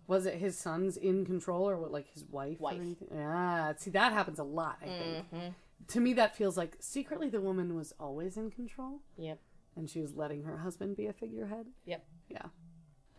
[0.07, 2.59] Was it his sons in control or what, like his wife?
[2.59, 2.81] Wife.
[3.13, 5.31] Yeah, see, that happens a lot, I think.
[5.33, 5.47] Mm-hmm.
[5.87, 9.39] To me, that feels like secretly the woman was always in control Yep.
[9.75, 11.67] and she was letting her husband be a figurehead.
[11.85, 12.05] Yep.
[12.29, 12.45] Yeah.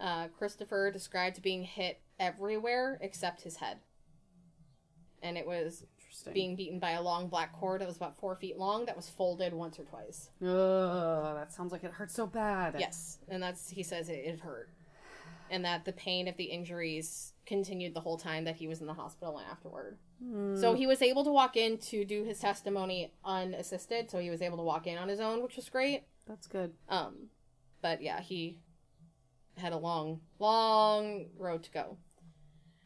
[0.00, 3.78] Uh, Christopher described being hit everywhere except his head.
[5.22, 5.84] And it was
[6.32, 9.08] being beaten by a long black cord that was about four feet long that was
[9.08, 10.30] folded once or twice.
[10.42, 12.76] Ugh, that sounds like it hurt so bad.
[12.78, 13.18] Yes.
[13.28, 14.68] And that's, he says it, it hurt.
[15.50, 18.86] And that the pain of the injuries continued the whole time that he was in
[18.86, 19.98] the hospital and afterward.
[20.22, 20.56] Hmm.
[20.56, 24.10] So he was able to walk in to do his testimony unassisted.
[24.10, 26.04] So he was able to walk in on his own, which was great.
[26.26, 26.72] That's good.
[26.88, 27.28] Um,
[27.82, 28.58] but yeah, he
[29.58, 31.98] had a long, long road to go.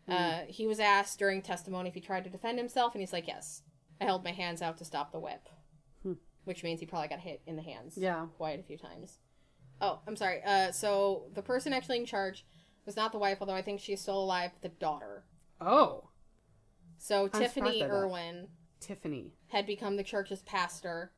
[0.08, 3.28] Uh, he was asked during testimony if he tried to defend himself, and he's like,
[3.28, 3.62] "Yes,
[4.00, 5.46] I held my hands out to stop the whip,"
[6.02, 6.14] Hmm.
[6.44, 8.26] which means he probably got hit in the hands Yeah.
[8.38, 9.18] quite a few times.
[9.80, 10.40] Oh, I'm sorry.
[10.44, 12.44] Uh, so the person actually in charge
[12.84, 14.50] was not the wife, although I think she's still alive.
[14.60, 15.24] The daughter.
[15.60, 16.08] Oh,
[16.96, 17.82] So surprised Tiffany.
[17.84, 18.48] Irwin
[18.80, 19.32] Tiffany.
[19.48, 21.12] had become the church's pastor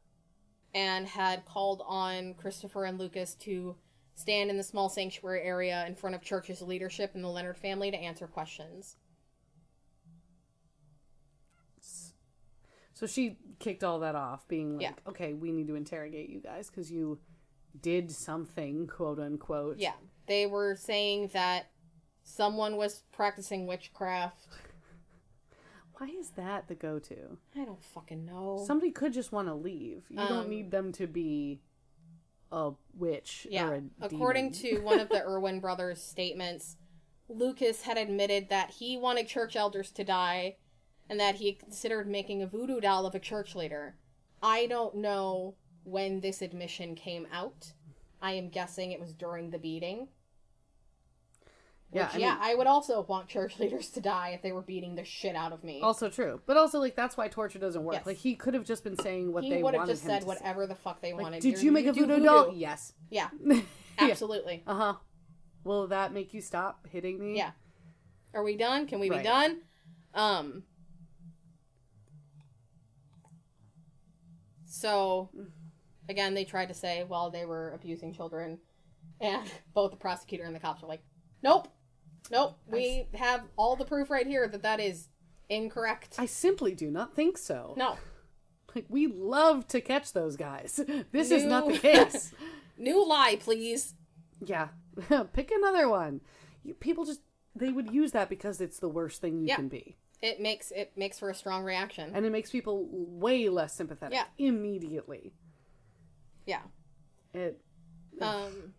[0.74, 3.76] and had called on Christopher and Lucas to
[4.14, 7.90] stand in the small sanctuary area in front of church's leadership and the Leonard family
[7.90, 8.96] to answer questions.
[12.92, 14.92] So she kicked all that off, being like, Yeah.
[15.08, 17.18] okay, we need to interrogate you guys because you
[17.80, 19.78] did something, quote unquote.
[19.78, 19.92] Yeah,
[20.26, 21.70] they were saying that
[22.22, 24.46] someone was practicing witchcraft.
[25.98, 27.36] Why is that the go to?
[27.54, 28.64] I don't fucking know.
[28.66, 30.04] Somebody could just want to leave.
[30.08, 31.60] You don't Um, need them to be
[32.50, 36.76] a witch or Yeah, a according to one of the Irwin brothers' statements,
[37.28, 40.56] Lucas had admitted that he wanted church elders to die
[41.08, 43.96] and that he considered making a voodoo doll of a church leader.
[44.42, 45.56] I don't know
[45.90, 47.72] when this admission came out.
[48.22, 50.08] I am guessing it was during the beating.
[51.92, 54.62] Yeah, Which, I yeah, I would also want church leaders to die if they were
[54.62, 55.80] beating the shit out of me.
[55.82, 57.94] Also true, but also like that's why torture doesn't work.
[57.94, 58.06] Yes.
[58.06, 60.26] Like he could have just been saying what he they would have just said say.
[60.28, 61.42] whatever the fuck they Like, wanted.
[61.42, 62.52] did You're- you make a do voodoo, doll?
[62.54, 62.92] Yes.
[63.10, 63.60] Yeah, yeah.
[63.98, 64.62] absolutely.
[64.66, 64.94] Uh huh.
[65.64, 67.36] Will that make you stop hitting me?
[67.36, 67.50] Yeah.
[68.32, 68.86] Are we done?
[68.86, 69.18] Can we Right.
[69.18, 69.58] be done?
[70.14, 70.62] Um.
[74.64, 75.30] So,
[76.10, 78.58] again, they tried to say, well, they were abusing children,
[79.20, 81.02] and both the prosecutor and the cops were like,
[81.42, 81.68] "Nope,
[82.30, 82.58] nope.
[82.66, 85.08] We have all the proof right here that that is
[85.48, 86.16] incorrect.
[86.18, 87.74] I simply do not think so.
[87.76, 87.96] no.
[88.72, 90.78] Like we love to catch those guys.
[91.12, 92.32] This is not the case.
[92.78, 93.94] New lie, please.
[94.46, 94.68] yeah.
[95.32, 96.20] Pick another one.
[96.62, 97.20] You, people just
[97.56, 99.56] they would use that because it's the worst thing you Yeah.
[99.56, 99.96] can be.
[100.22, 102.12] It makes it makes for a strong reaction.
[102.14, 104.26] And it makes people way less sympathetic Yeah.
[104.38, 105.34] immediately.
[106.50, 106.62] Yeah.
[107.34, 107.60] It
[108.20, 108.74] Um.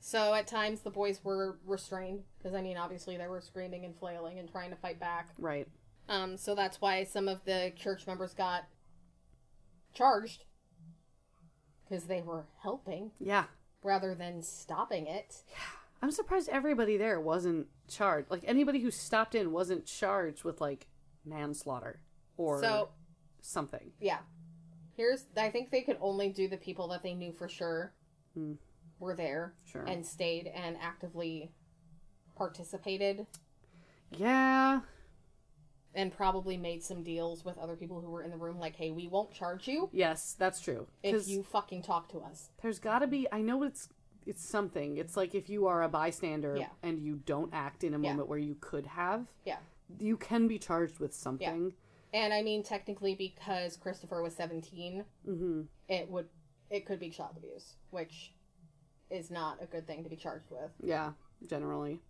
[0.00, 3.96] So at times the boys were restrained because I mean obviously they were screaming and
[3.96, 5.28] flailing and trying to fight back.
[5.38, 5.68] right.
[6.08, 6.36] Um.
[6.36, 8.64] So that's why some of the church members got
[9.94, 10.44] charged
[11.88, 13.44] because they were helping Yeah.
[13.82, 15.42] rather than stopping it.
[15.48, 15.56] Yeah.
[16.02, 18.30] I'm surprised everybody there wasn't charged.
[18.30, 20.86] Like anybody who stopped in wasn't charged with like
[21.24, 22.00] manslaughter
[22.36, 22.90] or So
[23.40, 23.92] something.
[24.00, 24.18] yeah,
[24.96, 27.92] here's I think they could only do the people that they knew for sure
[28.34, 28.54] Hmm.
[28.98, 29.82] were there Sure.
[29.84, 31.52] and stayed and actively
[32.36, 33.26] participated
[34.10, 34.80] yeah.
[35.94, 38.90] and probably made some deals with other people who were in the room like hey
[38.90, 40.86] we won't charge you Yes, that's true.
[41.02, 43.88] if you fucking talk to us there's got to be I know it's
[44.28, 44.96] it's something.
[44.96, 46.70] It's like if you are a bystander Yeah.
[46.82, 48.10] and you don't act in a Yeah.
[48.10, 49.58] moment where you could have, yeah
[50.00, 51.72] you can be charged with something.
[52.12, 56.26] And i mean technically because christopher was 17 hmm it would
[56.70, 58.32] it could be child abuse which
[59.10, 61.12] is not a good thing to be charged with Yeah,
[61.48, 62.00] generally.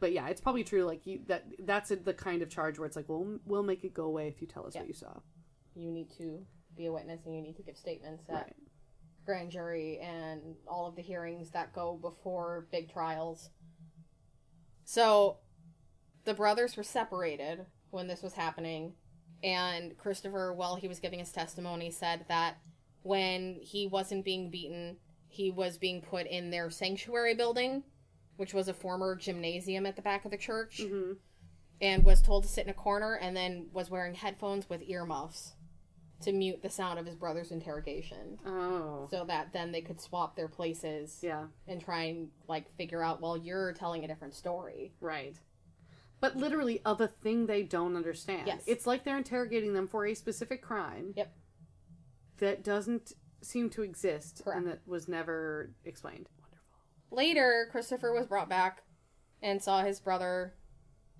[0.00, 0.82] But yeah, it's probably true.
[0.82, 3.94] Like you, that that's the kind of charge where it's like, well, we'll make it
[3.94, 4.80] go away if you tell us Yeah.
[4.80, 5.20] what you saw.
[5.76, 6.44] you need to
[6.76, 8.56] be a witness and you need to give statements at Right.
[9.24, 13.50] grand jury and all of the hearings that go before big trials.
[14.84, 15.38] So
[16.24, 18.94] the brothers were separated when this was happening,
[19.42, 22.58] and Christopher, while he was giving his testimony, said that
[23.02, 24.96] when he wasn't being beaten,
[25.28, 27.82] he was being put in their sanctuary building,
[28.36, 31.16] which was a former gymnasium at the back of the church, Mhm.
[31.80, 35.54] and was told to sit in a corner and then was wearing headphones with earmuffs
[36.20, 39.08] to mute the sound of his brother's interrogation Oh.
[39.10, 41.48] so that then they could swap their places Yeah.
[41.66, 45.36] and try and like figure out well you're telling a different story Right.
[46.22, 48.46] But literally of a thing they don't understand.
[48.46, 48.62] Yes.
[48.66, 51.12] It's like they're interrogating them for a specific crime.
[51.16, 51.34] Yep.
[52.38, 53.12] That doesn't
[53.42, 54.56] seem to exist Correct.
[54.58, 56.28] and that was never explained.
[56.40, 56.68] Wonderful.
[57.10, 58.82] later christopher was brought back
[59.42, 60.54] and saw his brother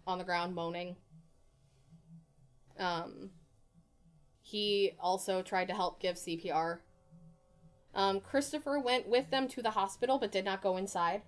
[0.07, 0.95] on the ground moaning
[2.79, 3.31] um
[4.41, 6.79] he also tried to help give cpr
[7.95, 11.23] um christopher went with them to the hospital but did not go inside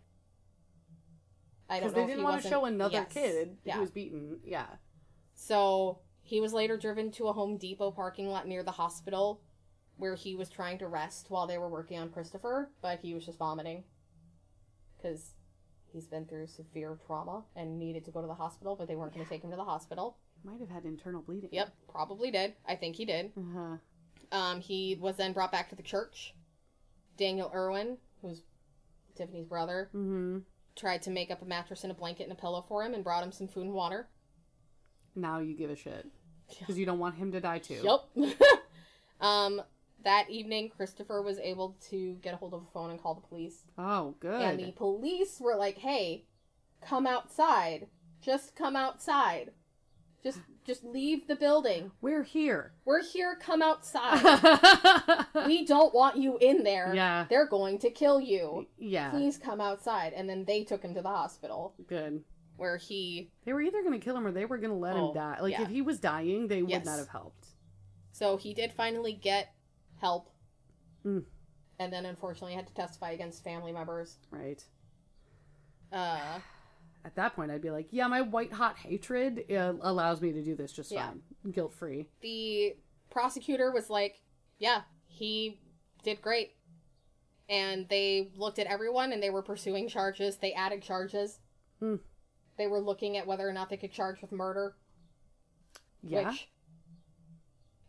[1.77, 3.13] i Because don't know they didn't want to show another Yes.
[3.13, 4.41] kid yeah who was beaten.
[4.45, 4.67] Yeah.
[5.35, 9.43] So he was later driven to a Home Depot parking lot near the hospital
[9.97, 13.25] where he was trying to rest while they were working on Christopher, but he was
[13.27, 13.85] just vomiting
[14.97, 15.33] because
[15.93, 19.13] he's been through severe trauma and needed to go to the hospital, but they weren't
[19.15, 20.17] going to take him to the hospital.
[20.45, 21.51] Might have had internal bleeding.
[21.53, 22.55] Yep, probably did.
[22.67, 23.33] I think he did.
[23.37, 23.77] Uh-huh.
[24.37, 26.35] Um, he was then brought back to the church.
[27.17, 28.43] Daniel Irwin, who's
[29.15, 30.39] Tiffany's brother, Mm-hmm.
[30.77, 33.05] Tried to make up a mattress and a blanket and a pillow for him and
[33.05, 34.09] brought him some food and water.
[35.15, 36.07] Now you give a shit.
[36.59, 37.81] Because you don't want him to die too.
[38.17, 38.35] Yep.
[39.21, 39.63] um,
[40.05, 43.27] that evening, Christopher was able to get a hold of a phone and call the
[43.27, 43.65] police.
[43.79, 44.43] Oh, good.
[44.43, 46.27] And the police were like, "Hey,
[46.83, 47.87] come outside.
[48.21, 49.53] Just come outside.
[50.25, 51.91] Just just leave the building.
[52.01, 52.73] We're here.
[52.87, 53.37] We're here.
[53.41, 54.23] Come outside.
[55.47, 56.95] we don't want you in there.
[56.95, 57.27] Yeah.
[57.29, 58.67] They're going to kill you.
[58.79, 59.11] yeah.
[59.11, 62.25] Please come outside." And then they took him to the hospital Good.
[62.57, 64.97] where he They were either going to kill him or they were going to let
[64.97, 65.39] Oh, him die.
[65.43, 65.63] Like, yeah.
[65.63, 67.49] if he was dying, they would not have helped.
[68.13, 69.53] So he did finally get
[70.01, 70.31] help.
[71.05, 71.25] Mm.
[71.79, 74.17] And then unfortunately had to testify against family members.
[74.31, 74.65] Right.
[75.93, 76.39] Uh,
[77.05, 80.43] At that point, I'd be like, yeah, my white hot hatred uh, allows me to
[80.43, 81.09] do this just Yeah.
[81.09, 81.23] fine.
[81.53, 82.09] Guilt free.
[82.23, 82.77] the
[83.11, 84.23] prosecutor was like,
[84.59, 85.61] yeah, he
[86.03, 86.53] did great.
[87.49, 90.39] And they looked at everyone and they were pursuing charges.
[90.39, 91.41] They added charges.
[91.79, 91.97] Hmm.
[92.57, 94.75] They were looking at whether or not they could charge with murder.
[96.03, 96.31] Yeah.
[96.31, 96.49] Which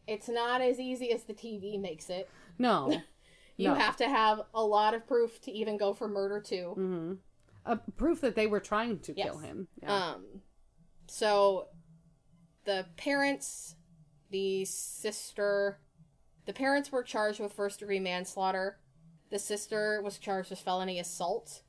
[0.08, 2.30] it's not as easy as the TV makes it.
[2.60, 3.02] No.
[3.58, 3.76] You No.
[3.76, 6.72] have to have a lot of proof to even go for murder too.
[6.76, 7.14] hmm
[7.66, 9.26] Uh, proof that they were trying to Yes.
[9.32, 9.68] kill him.
[9.82, 10.12] Yeah.
[10.12, 10.42] Um,
[11.08, 11.70] so
[12.66, 13.76] the parents,
[14.30, 15.80] the sister,
[16.46, 18.80] the parents were charged with first degree manslaughter.
[19.30, 21.64] The sister was charged with felony assault,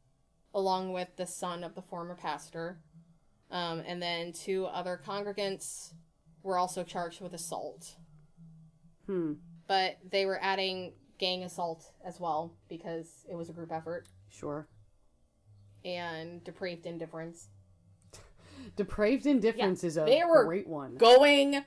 [0.52, 2.78] along with the son of the former pastor.
[3.50, 5.92] Um, and then two other congregants
[6.42, 7.96] were also charged with assault.
[9.06, 9.34] hmm.
[9.66, 14.68] But they were adding gang assault as well because it was a group effort Sure.
[15.84, 17.48] And depraved indifference.
[18.76, 20.96] Depraved indifference Yeah, is a they were great one.
[20.96, 21.62] Going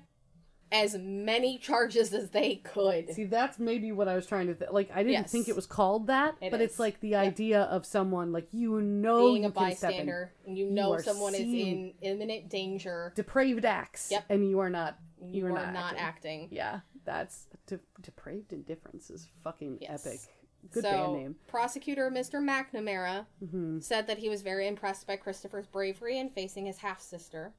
[0.72, 3.12] as many charges as they could.
[3.14, 4.92] See, that's maybe what I was trying to th- like.
[4.94, 5.32] I didn't Yes.
[5.32, 8.80] think it was called that, It but it's like the idea of someone like you
[8.82, 11.94] know being you a can step in bystander and you know are someone is in
[12.02, 14.26] imminent danger, depraved acts, Yep.
[14.30, 15.00] and you are not.
[15.22, 16.44] you are are not not, acting.
[16.44, 16.48] acting.
[16.52, 20.06] Yeah, that's de- depraved indifference is fucking Yes.
[20.06, 20.20] epic.
[20.72, 21.36] Good so, band name.
[21.48, 22.36] prosecutor Mr.
[22.42, 27.02] McNamara hmm said that he was very impressed by Christopher's bravery in facing his half
[27.02, 27.54] sister.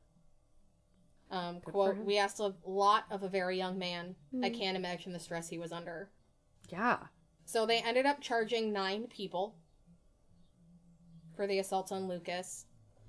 [1.31, 4.17] Um, quote, we asked a lot of a very young man.
[4.43, 4.55] I Hmm.
[4.55, 6.11] can't imagine the stress he was under.
[6.69, 7.07] Yeah.
[7.45, 9.57] So they ended up charging nine people
[11.37, 12.67] for the assault on Lucas.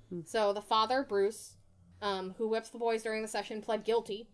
[0.10, 0.22] Hmm.
[0.26, 1.58] So the father, Bruce,
[2.02, 4.30] um, who whips the boys during the session, pled guilty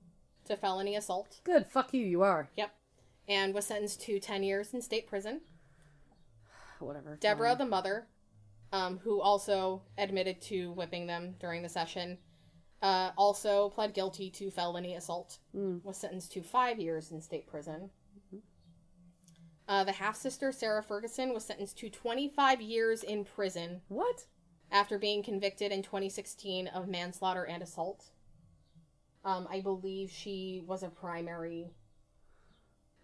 [0.45, 1.39] to felony assault.
[1.43, 1.67] Good.
[1.67, 2.05] Fuck you.
[2.05, 2.49] You are.
[2.55, 2.71] Yep.
[3.27, 5.41] And was sentenced to 10 years in state prison.
[6.79, 7.17] Whatever.
[7.19, 8.07] Deborah, the mother,
[8.71, 12.17] um, who also admitted to whipping them during the session,
[12.81, 15.39] uh, also pled guilty to felony assault.
[15.55, 15.83] Mm.
[15.83, 17.89] Was sentenced to five years in state prison.
[19.67, 24.25] Uh, the half sister, Sarah Ferguson, was sentenced to 25 years in prison What?
[24.71, 28.05] after being convicted in 2016 of manslaughter and assault.
[29.25, 31.71] Um, I believe she was a primary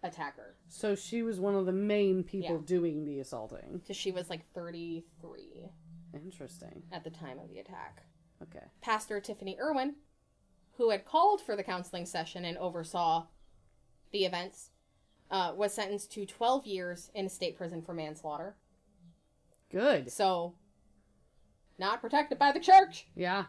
[0.04, 2.62] attacker So she was one of the main people Yeah.
[2.64, 3.78] doing the assaulting.
[3.78, 5.70] because she was like 33
[6.14, 6.82] Interesting.
[6.92, 8.04] at the time of the attack.
[8.42, 8.64] Okay.
[8.80, 9.96] Pastor Tiffany Irwin,
[10.76, 13.26] who had called for the counseling session and oversaw
[14.12, 14.70] the events,
[15.30, 18.56] uh, was sentenced to 12 years in a state prison for manslaughter.
[19.70, 20.12] Good.
[20.12, 20.54] So,
[21.78, 23.08] not protected by the church.
[23.16, 23.46] Yeah.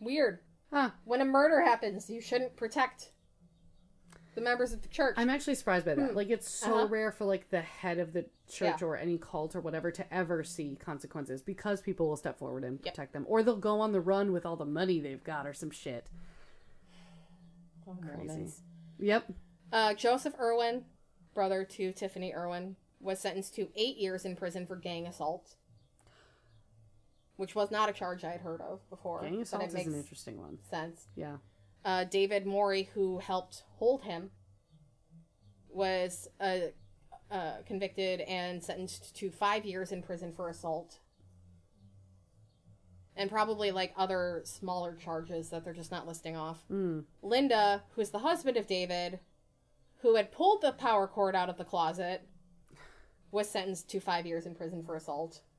[0.00, 0.40] Weird.
[0.72, 0.90] Huh.
[1.04, 3.12] When a murder happens, you shouldn't protect
[4.38, 5.14] the members of the church.
[5.16, 6.10] I'm actually surprised by that.
[6.10, 6.16] Hmm.
[6.16, 6.88] Like it's so Uh-huh.
[6.88, 8.86] rare for like the head of the church Yeah.
[8.86, 12.78] or any cult or whatever to ever see consequences because people will step forward and
[12.84, 12.94] Yep.
[12.94, 15.52] protect them or they'll go on the run with all the money they've got or
[15.52, 16.08] some shit.
[17.86, 18.16] Oh, Crazy.
[18.26, 18.62] Mormons.
[18.98, 19.32] Yep.
[19.72, 20.84] Uh, Joseph Irwin,
[21.34, 25.56] brother to Tiffany Irwin, was sentenced to eight years in prison for gang assault,
[27.36, 29.22] which was not a charge I had heard of before.
[29.22, 30.58] Gang but assault it is makes an interesting one.
[30.70, 31.06] sense.
[31.16, 31.36] Yeah.
[31.84, 34.30] Uh, David Morey, who helped hold him,
[35.68, 36.58] was uh,
[37.30, 40.98] uh, convicted and sentenced to five years in prison for assault.
[43.16, 46.58] And probably like other smaller charges that they're just not listing off.
[46.70, 47.04] Mm.
[47.22, 49.18] Linda, who's the husband of David,
[50.02, 52.28] who had pulled the power cord out of the closet,
[53.30, 55.40] was sentenced to five years in prison for assault.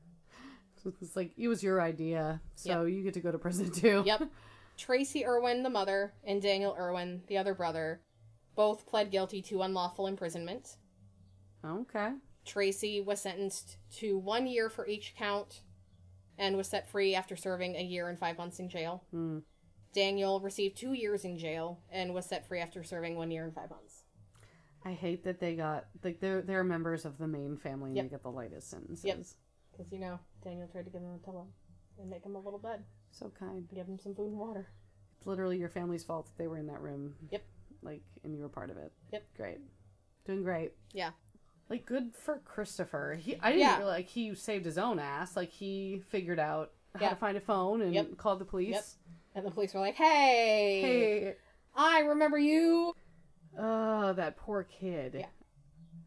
[1.02, 4.02] It's like it was your idea, so you get to go to prison too.
[4.06, 4.30] Yep.
[4.80, 8.00] Tracy Irwin, the mother, and Daniel Irwin, the other brother,
[8.56, 10.78] both pled guilty to unlawful imprisonment.
[11.64, 12.14] Okay.
[12.46, 15.62] Tracy was sentenced to one year for each count
[16.38, 19.04] and was set free after serving a year and five months in jail.
[19.12, 19.40] Hmm.
[19.92, 23.54] Daniel received two years in jail and was set free after serving one year and
[23.54, 24.04] five months.
[24.86, 28.06] I hate that they got like they're they're members of the main family and Yep.
[28.06, 29.04] they get the lightest sentences.
[29.04, 29.18] Yep.
[29.72, 31.48] Because, you know, Daniel tried to give him a pillow
[32.00, 33.68] and make him a little bed, So kind.
[33.74, 34.70] give them some food and water.
[35.18, 37.16] It's literally your family's fault that they were in that room.
[37.32, 37.44] Yep.
[37.82, 38.92] Like and you were part of it.
[39.12, 39.24] Yep.
[39.36, 39.58] Great.
[40.26, 40.74] Doing great.
[40.94, 41.12] Yeah.
[41.70, 43.16] Like good for Christopher.
[43.20, 43.84] He I didn't Yeah.
[43.86, 45.36] like he saved his own ass.
[45.36, 47.10] Like he figured out how Yeah.
[47.12, 48.18] to find a phone and Yep.
[48.18, 48.74] called the police.
[48.74, 48.86] Yep.
[49.36, 51.36] And the police were like, hey, Hey,
[51.76, 52.94] I remember you.
[53.58, 55.16] oh, that poor kid.
[55.20, 55.26] Yeah.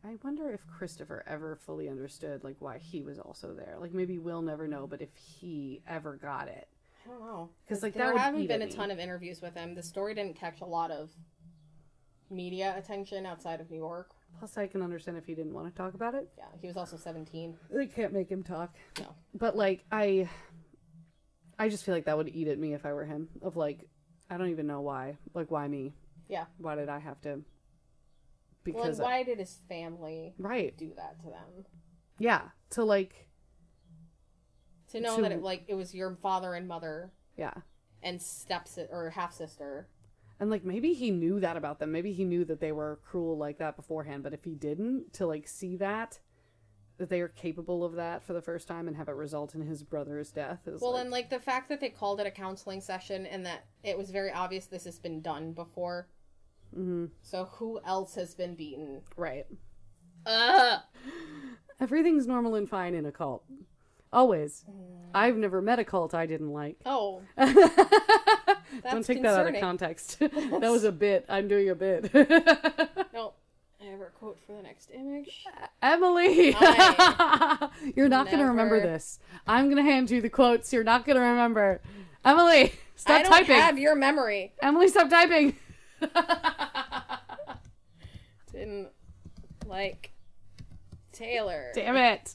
[0.05, 3.77] I wonder if Christopher ever fully understood like why he was also there.
[3.79, 6.69] Like maybe we'll never know, but if he ever got it.
[7.05, 8.73] I don't know because like, there would haven't eat been a me.
[8.73, 9.75] ton of interviews with him.
[9.75, 11.11] The story didn't catch a lot of
[12.31, 14.11] media attention outside of New York.
[14.39, 16.29] Plus, I can understand if he didn't want to talk about it.
[16.39, 17.55] Yeah, he was also 17.
[17.71, 18.75] They can't make him talk.
[18.99, 19.15] No.
[19.35, 20.29] But like I,
[21.59, 23.29] I just feel like that would eat at me if I were him.
[23.43, 23.87] Of like,
[24.31, 25.19] I don't even know why.
[25.35, 25.93] Like, why me?
[26.29, 26.45] Yeah.
[26.59, 27.29] Why did I have to?
[27.31, 27.45] Well,
[28.65, 31.67] Because and why did his family right, do that to them?
[32.19, 32.43] yeah.
[32.71, 33.29] To like,
[34.93, 37.53] To know To- that it like it was your father and mother yeah,
[38.03, 39.89] and steps or half sister.
[40.41, 41.93] and like maybe he knew that about them.
[41.93, 44.23] Maybe he knew that they were cruel like that beforehand.
[44.23, 46.21] But if he didn't, to like see that,
[46.99, 49.63] that they are capable of that for the first time and have it result in
[49.63, 52.31] his brother's death is Well, like, and like the fact that they called it a
[52.31, 56.09] counseling session and that it was very obvious this has been done before.
[56.77, 59.03] mhm, So who else has been beaten?
[59.17, 59.47] right.
[60.27, 60.81] Ugh.
[61.81, 63.45] Everything's normal and fine in a cult.
[64.13, 64.65] Always.
[64.69, 64.93] Mm.
[65.15, 66.77] I've never met a cult I didn't like.
[66.87, 70.19] Oh, Don't take that out of context.
[70.21, 71.25] that was a bit.
[71.29, 72.13] I'm doing a bit.
[73.13, 73.35] no.
[73.81, 75.45] I have a quote for the next image.
[75.83, 76.51] Emily,
[77.97, 79.19] you're not going to remember this.
[79.45, 80.73] I'm going to hand you the quotes.
[80.73, 81.81] You're not going to remember.
[82.25, 83.33] Emily, stop typing!
[83.33, 83.57] I don't typing.
[83.57, 84.53] have your memory.
[84.63, 85.57] Emily, stop typing.
[88.53, 88.91] Didn't
[89.67, 90.13] like
[91.13, 91.73] Taylor.
[91.75, 92.35] Damn it.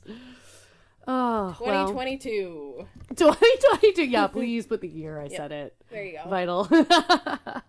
[1.08, 1.88] Oh, well.
[1.88, 2.86] 2022.
[3.16, 4.04] 2022.
[4.06, 5.76] Yeah, please put the year I said it.
[5.90, 6.30] There you go.
[6.30, 6.66] Vital.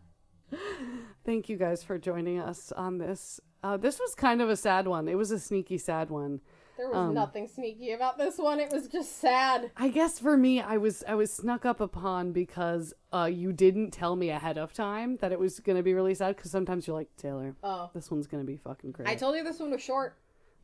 [1.25, 3.41] Thank you guys for joining us on this.
[3.63, 5.09] Uh, this was kind of a sad one.
[5.09, 6.41] It was a sneaky sad one.
[6.79, 8.61] There was Um, nothing sneaky about this one.
[8.61, 9.71] It was just sad.
[9.77, 13.91] I guess for me, I was I was snuck up upon because uh, you didn't
[13.91, 16.37] tell me ahead of time that it was gonna be really sad.
[16.37, 17.91] Because sometimes you're like Taylor, Oh.
[17.95, 19.09] this one's gonna be fucking great.
[19.09, 20.17] I told you this one was short.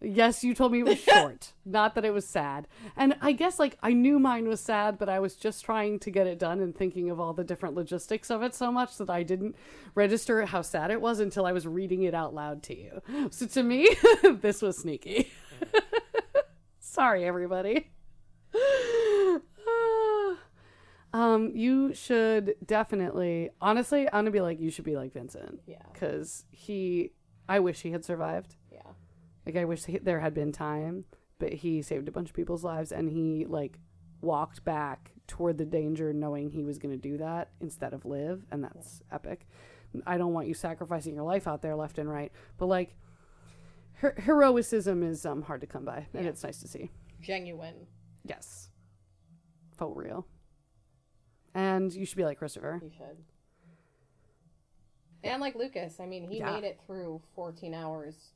[0.05, 2.69] Yes, you told me it was short, not that it was sad.
[2.97, 6.11] And I guess like I knew mine was sad, but I was just trying to
[6.11, 9.11] get it done and thinking of all the different logistics of it so much that
[9.11, 9.57] I didn't
[9.95, 13.03] register how sad it was until I was reading it out loud to you.
[13.31, 13.89] So to me,
[14.41, 15.33] this was sneaky.
[16.81, 17.91] Sorry, everybody.
[21.13, 25.61] um, you should definitely, honestly, I'm gonna be like, you should be like Vincent.
[25.67, 25.79] Yeah.
[25.93, 27.13] Because he,
[27.49, 28.57] I wish he had survived.
[29.47, 31.05] Like I wish there had been time,
[31.39, 33.79] but he saved a bunch of people's lives and he like
[34.23, 38.45] walked back toward the danger knowing he was going to do that instead of live
[38.51, 39.47] and that's epic.
[40.07, 42.97] I don't want you sacrificing your life out there left and right, but like
[43.95, 46.31] her- heroicism is um hard to come by and Yeah.
[46.31, 46.91] it's nice to see.
[47.21, 47.87] Genuine.
[48.25, 48.71] Yes.
[49.77, 50.27] For real.
[51.55, 52.81] And you should be like Christopher.
[52.83, 53.25] You should.
[55.23, 56.53] And like Lucas, I mean, he Yeah.
[56.53, 58.33] made it through 14 hours.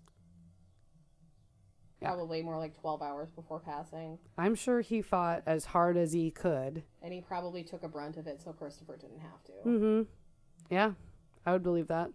[2.01, 2.09] Yeah.
[2.09, 4.19] Probably more like 12 hours before passing.
[4.37, 6.85] I'm sure he fought as hard as he could.
[7.03, 9.53] And he probably took a brunt of it so Christopher didn't have to.
[9.69, 10.03] Mm-hmm.
[10.70, 10.93] Yeah,
[11.45, 12.11] I would believe that.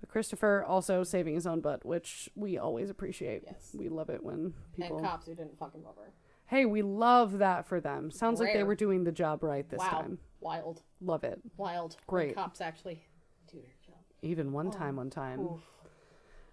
[0.00, 3.42] But Christopher also saving his own butt, which we always appreciate.
[3.46, 3.74] Yes.
[3.74, 4.98] We love it when people.
[4.98, 6.12] And cops who didn't fuck him over.
[6.46, 8.10] Hey, we love that for them.
[8.10, 9.90] Sounds like they were doing the job right this wow.
[9.90, 10.18] time.
[10.40, 10.82] Wild.
[11.00, 11.40] Love it.
[11.56, 11.96] Wild.
[12.06, 12.34] When Great.
[12.34, 13.02] cops actually
[13.50, 14.02] do their job.
[14.22, 15.40] Even one time, one time.
[15.40, 15.60] Oof.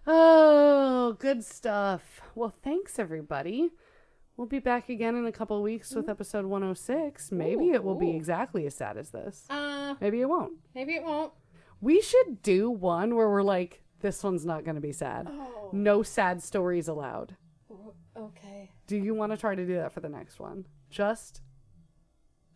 [0.06, 2.20] Oh, good stuff.
[2.34, 3.70] Well, thanks everybody.
[4.36, 7.32] We'll be back again in a couple weeks with episode 106.
[7.32, 8.16] Maybe it will be Ooh.
[8.16, 9.46] exactly as sad as this.
[9.48, 10.52] Uh, Maybe it won't.
[10.74, 11.32] maybe it won't.
[11.80, 15.26] We should do one where we're like, this one's not going to be sad.
[15.30, 15.70] Oh.
[15.72, 17.36] No sad stories allowed.
[18.16, 18.70] Okay.
[18.86, 20.66] Do you want to try to do that for the next one?
[20.90, 21.40] Just,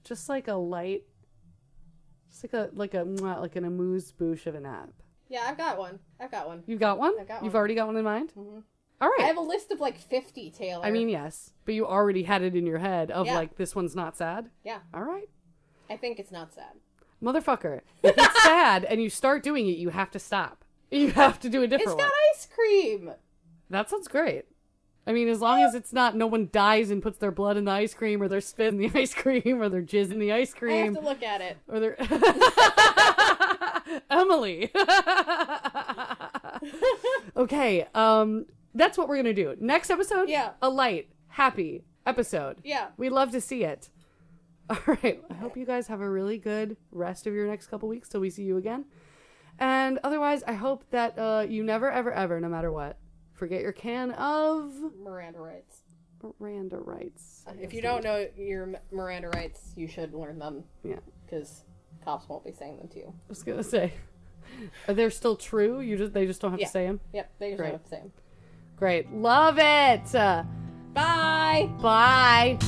[0.04, 1.04] just like a light,
[2.30, 4.90] just like a like a mwah, like an amuse bouche of a nap.
[5.30, 6.00] Yeah, I've got one.
[6.20, 6.62] I've got one.
[6.66, 7.14] You've got one?
[7.18, 7.44] I've got one.
[7.46, 8.32] You've already got one in mind.
[8.36, 8.62] Mhm.
[9.00, 9.20] All right.
[9.20, 10.84] I have a list of like 50, Taylor.
[10.84, 13.36] I mean, yes, but you already had it in your head of Yeah.
[13.36, 14.50] like this one's not sad.
[14.64, 15.28] yeah, All right,
[15.88, 16.72] I think it's not sad.
[17.22, 17.80] motherfucker.
[18.02, 20.64] If it's sad and you start doing it, you have to stop.
[20.90, 22.12] You have to do a It's different got one.
[22.34, 23.12] ice cream.
[23.70, 24.46] That sounds great.
[25.06, 27.64] I mean, as long as it's not no one dies and puts their blood in
[27.64, 30.32] the ice cream or their spit in the ice cream or their jizz in the
[30.32, 30.72] ice cream.
[30.72, 31.56] I have cream to look at it.
[31.68, 31.96] or their
[34.10, 34.70] Emily.
[37.36, 39.56] okay, um that's what we're going to do.
[39.60, 40.50] Next episode, Yeah.
[40.62, 42.58] a light, happy episode.
[42.62, 42.88] Yeah.
[42.96, 43.88] We love to see it.
[44.70, 45.20] All right.
[45.28, 48.20] I hope you guys have a really good rest of your next couple weeks till
[48.20, 48.84] we see you again.
[49.58, 52.96] And otherwise, I hope that uh, you never, ever, ever, no matter what,
[53.32, 54.72] forget your can of
[55.02, 55.82] Miranda rights.
[56.38, 57.44] Miranda rights.
[57.60, 61.00] If you don't know your Miranda rights, you should learn them Yeah.
[61.26, 61.64] because
[62.04, 63.06] cops won't be saying them to you.
[63.08, 63.92] I was gonna say,
[64.88, 65.80] are they still true?
[65.80, 66.66] You just they just don't have Yeah.
[66.66, 67.00] to say them.
[67.12, 67.66] Yep, they just Great.
[67.68, 68.12] don't have to say them.
[68.76, 70.14] Great, love it.
[70.14, 70.44] Uh,
[70.94, 71.70] Bye.
[71.80, 72.58] bye.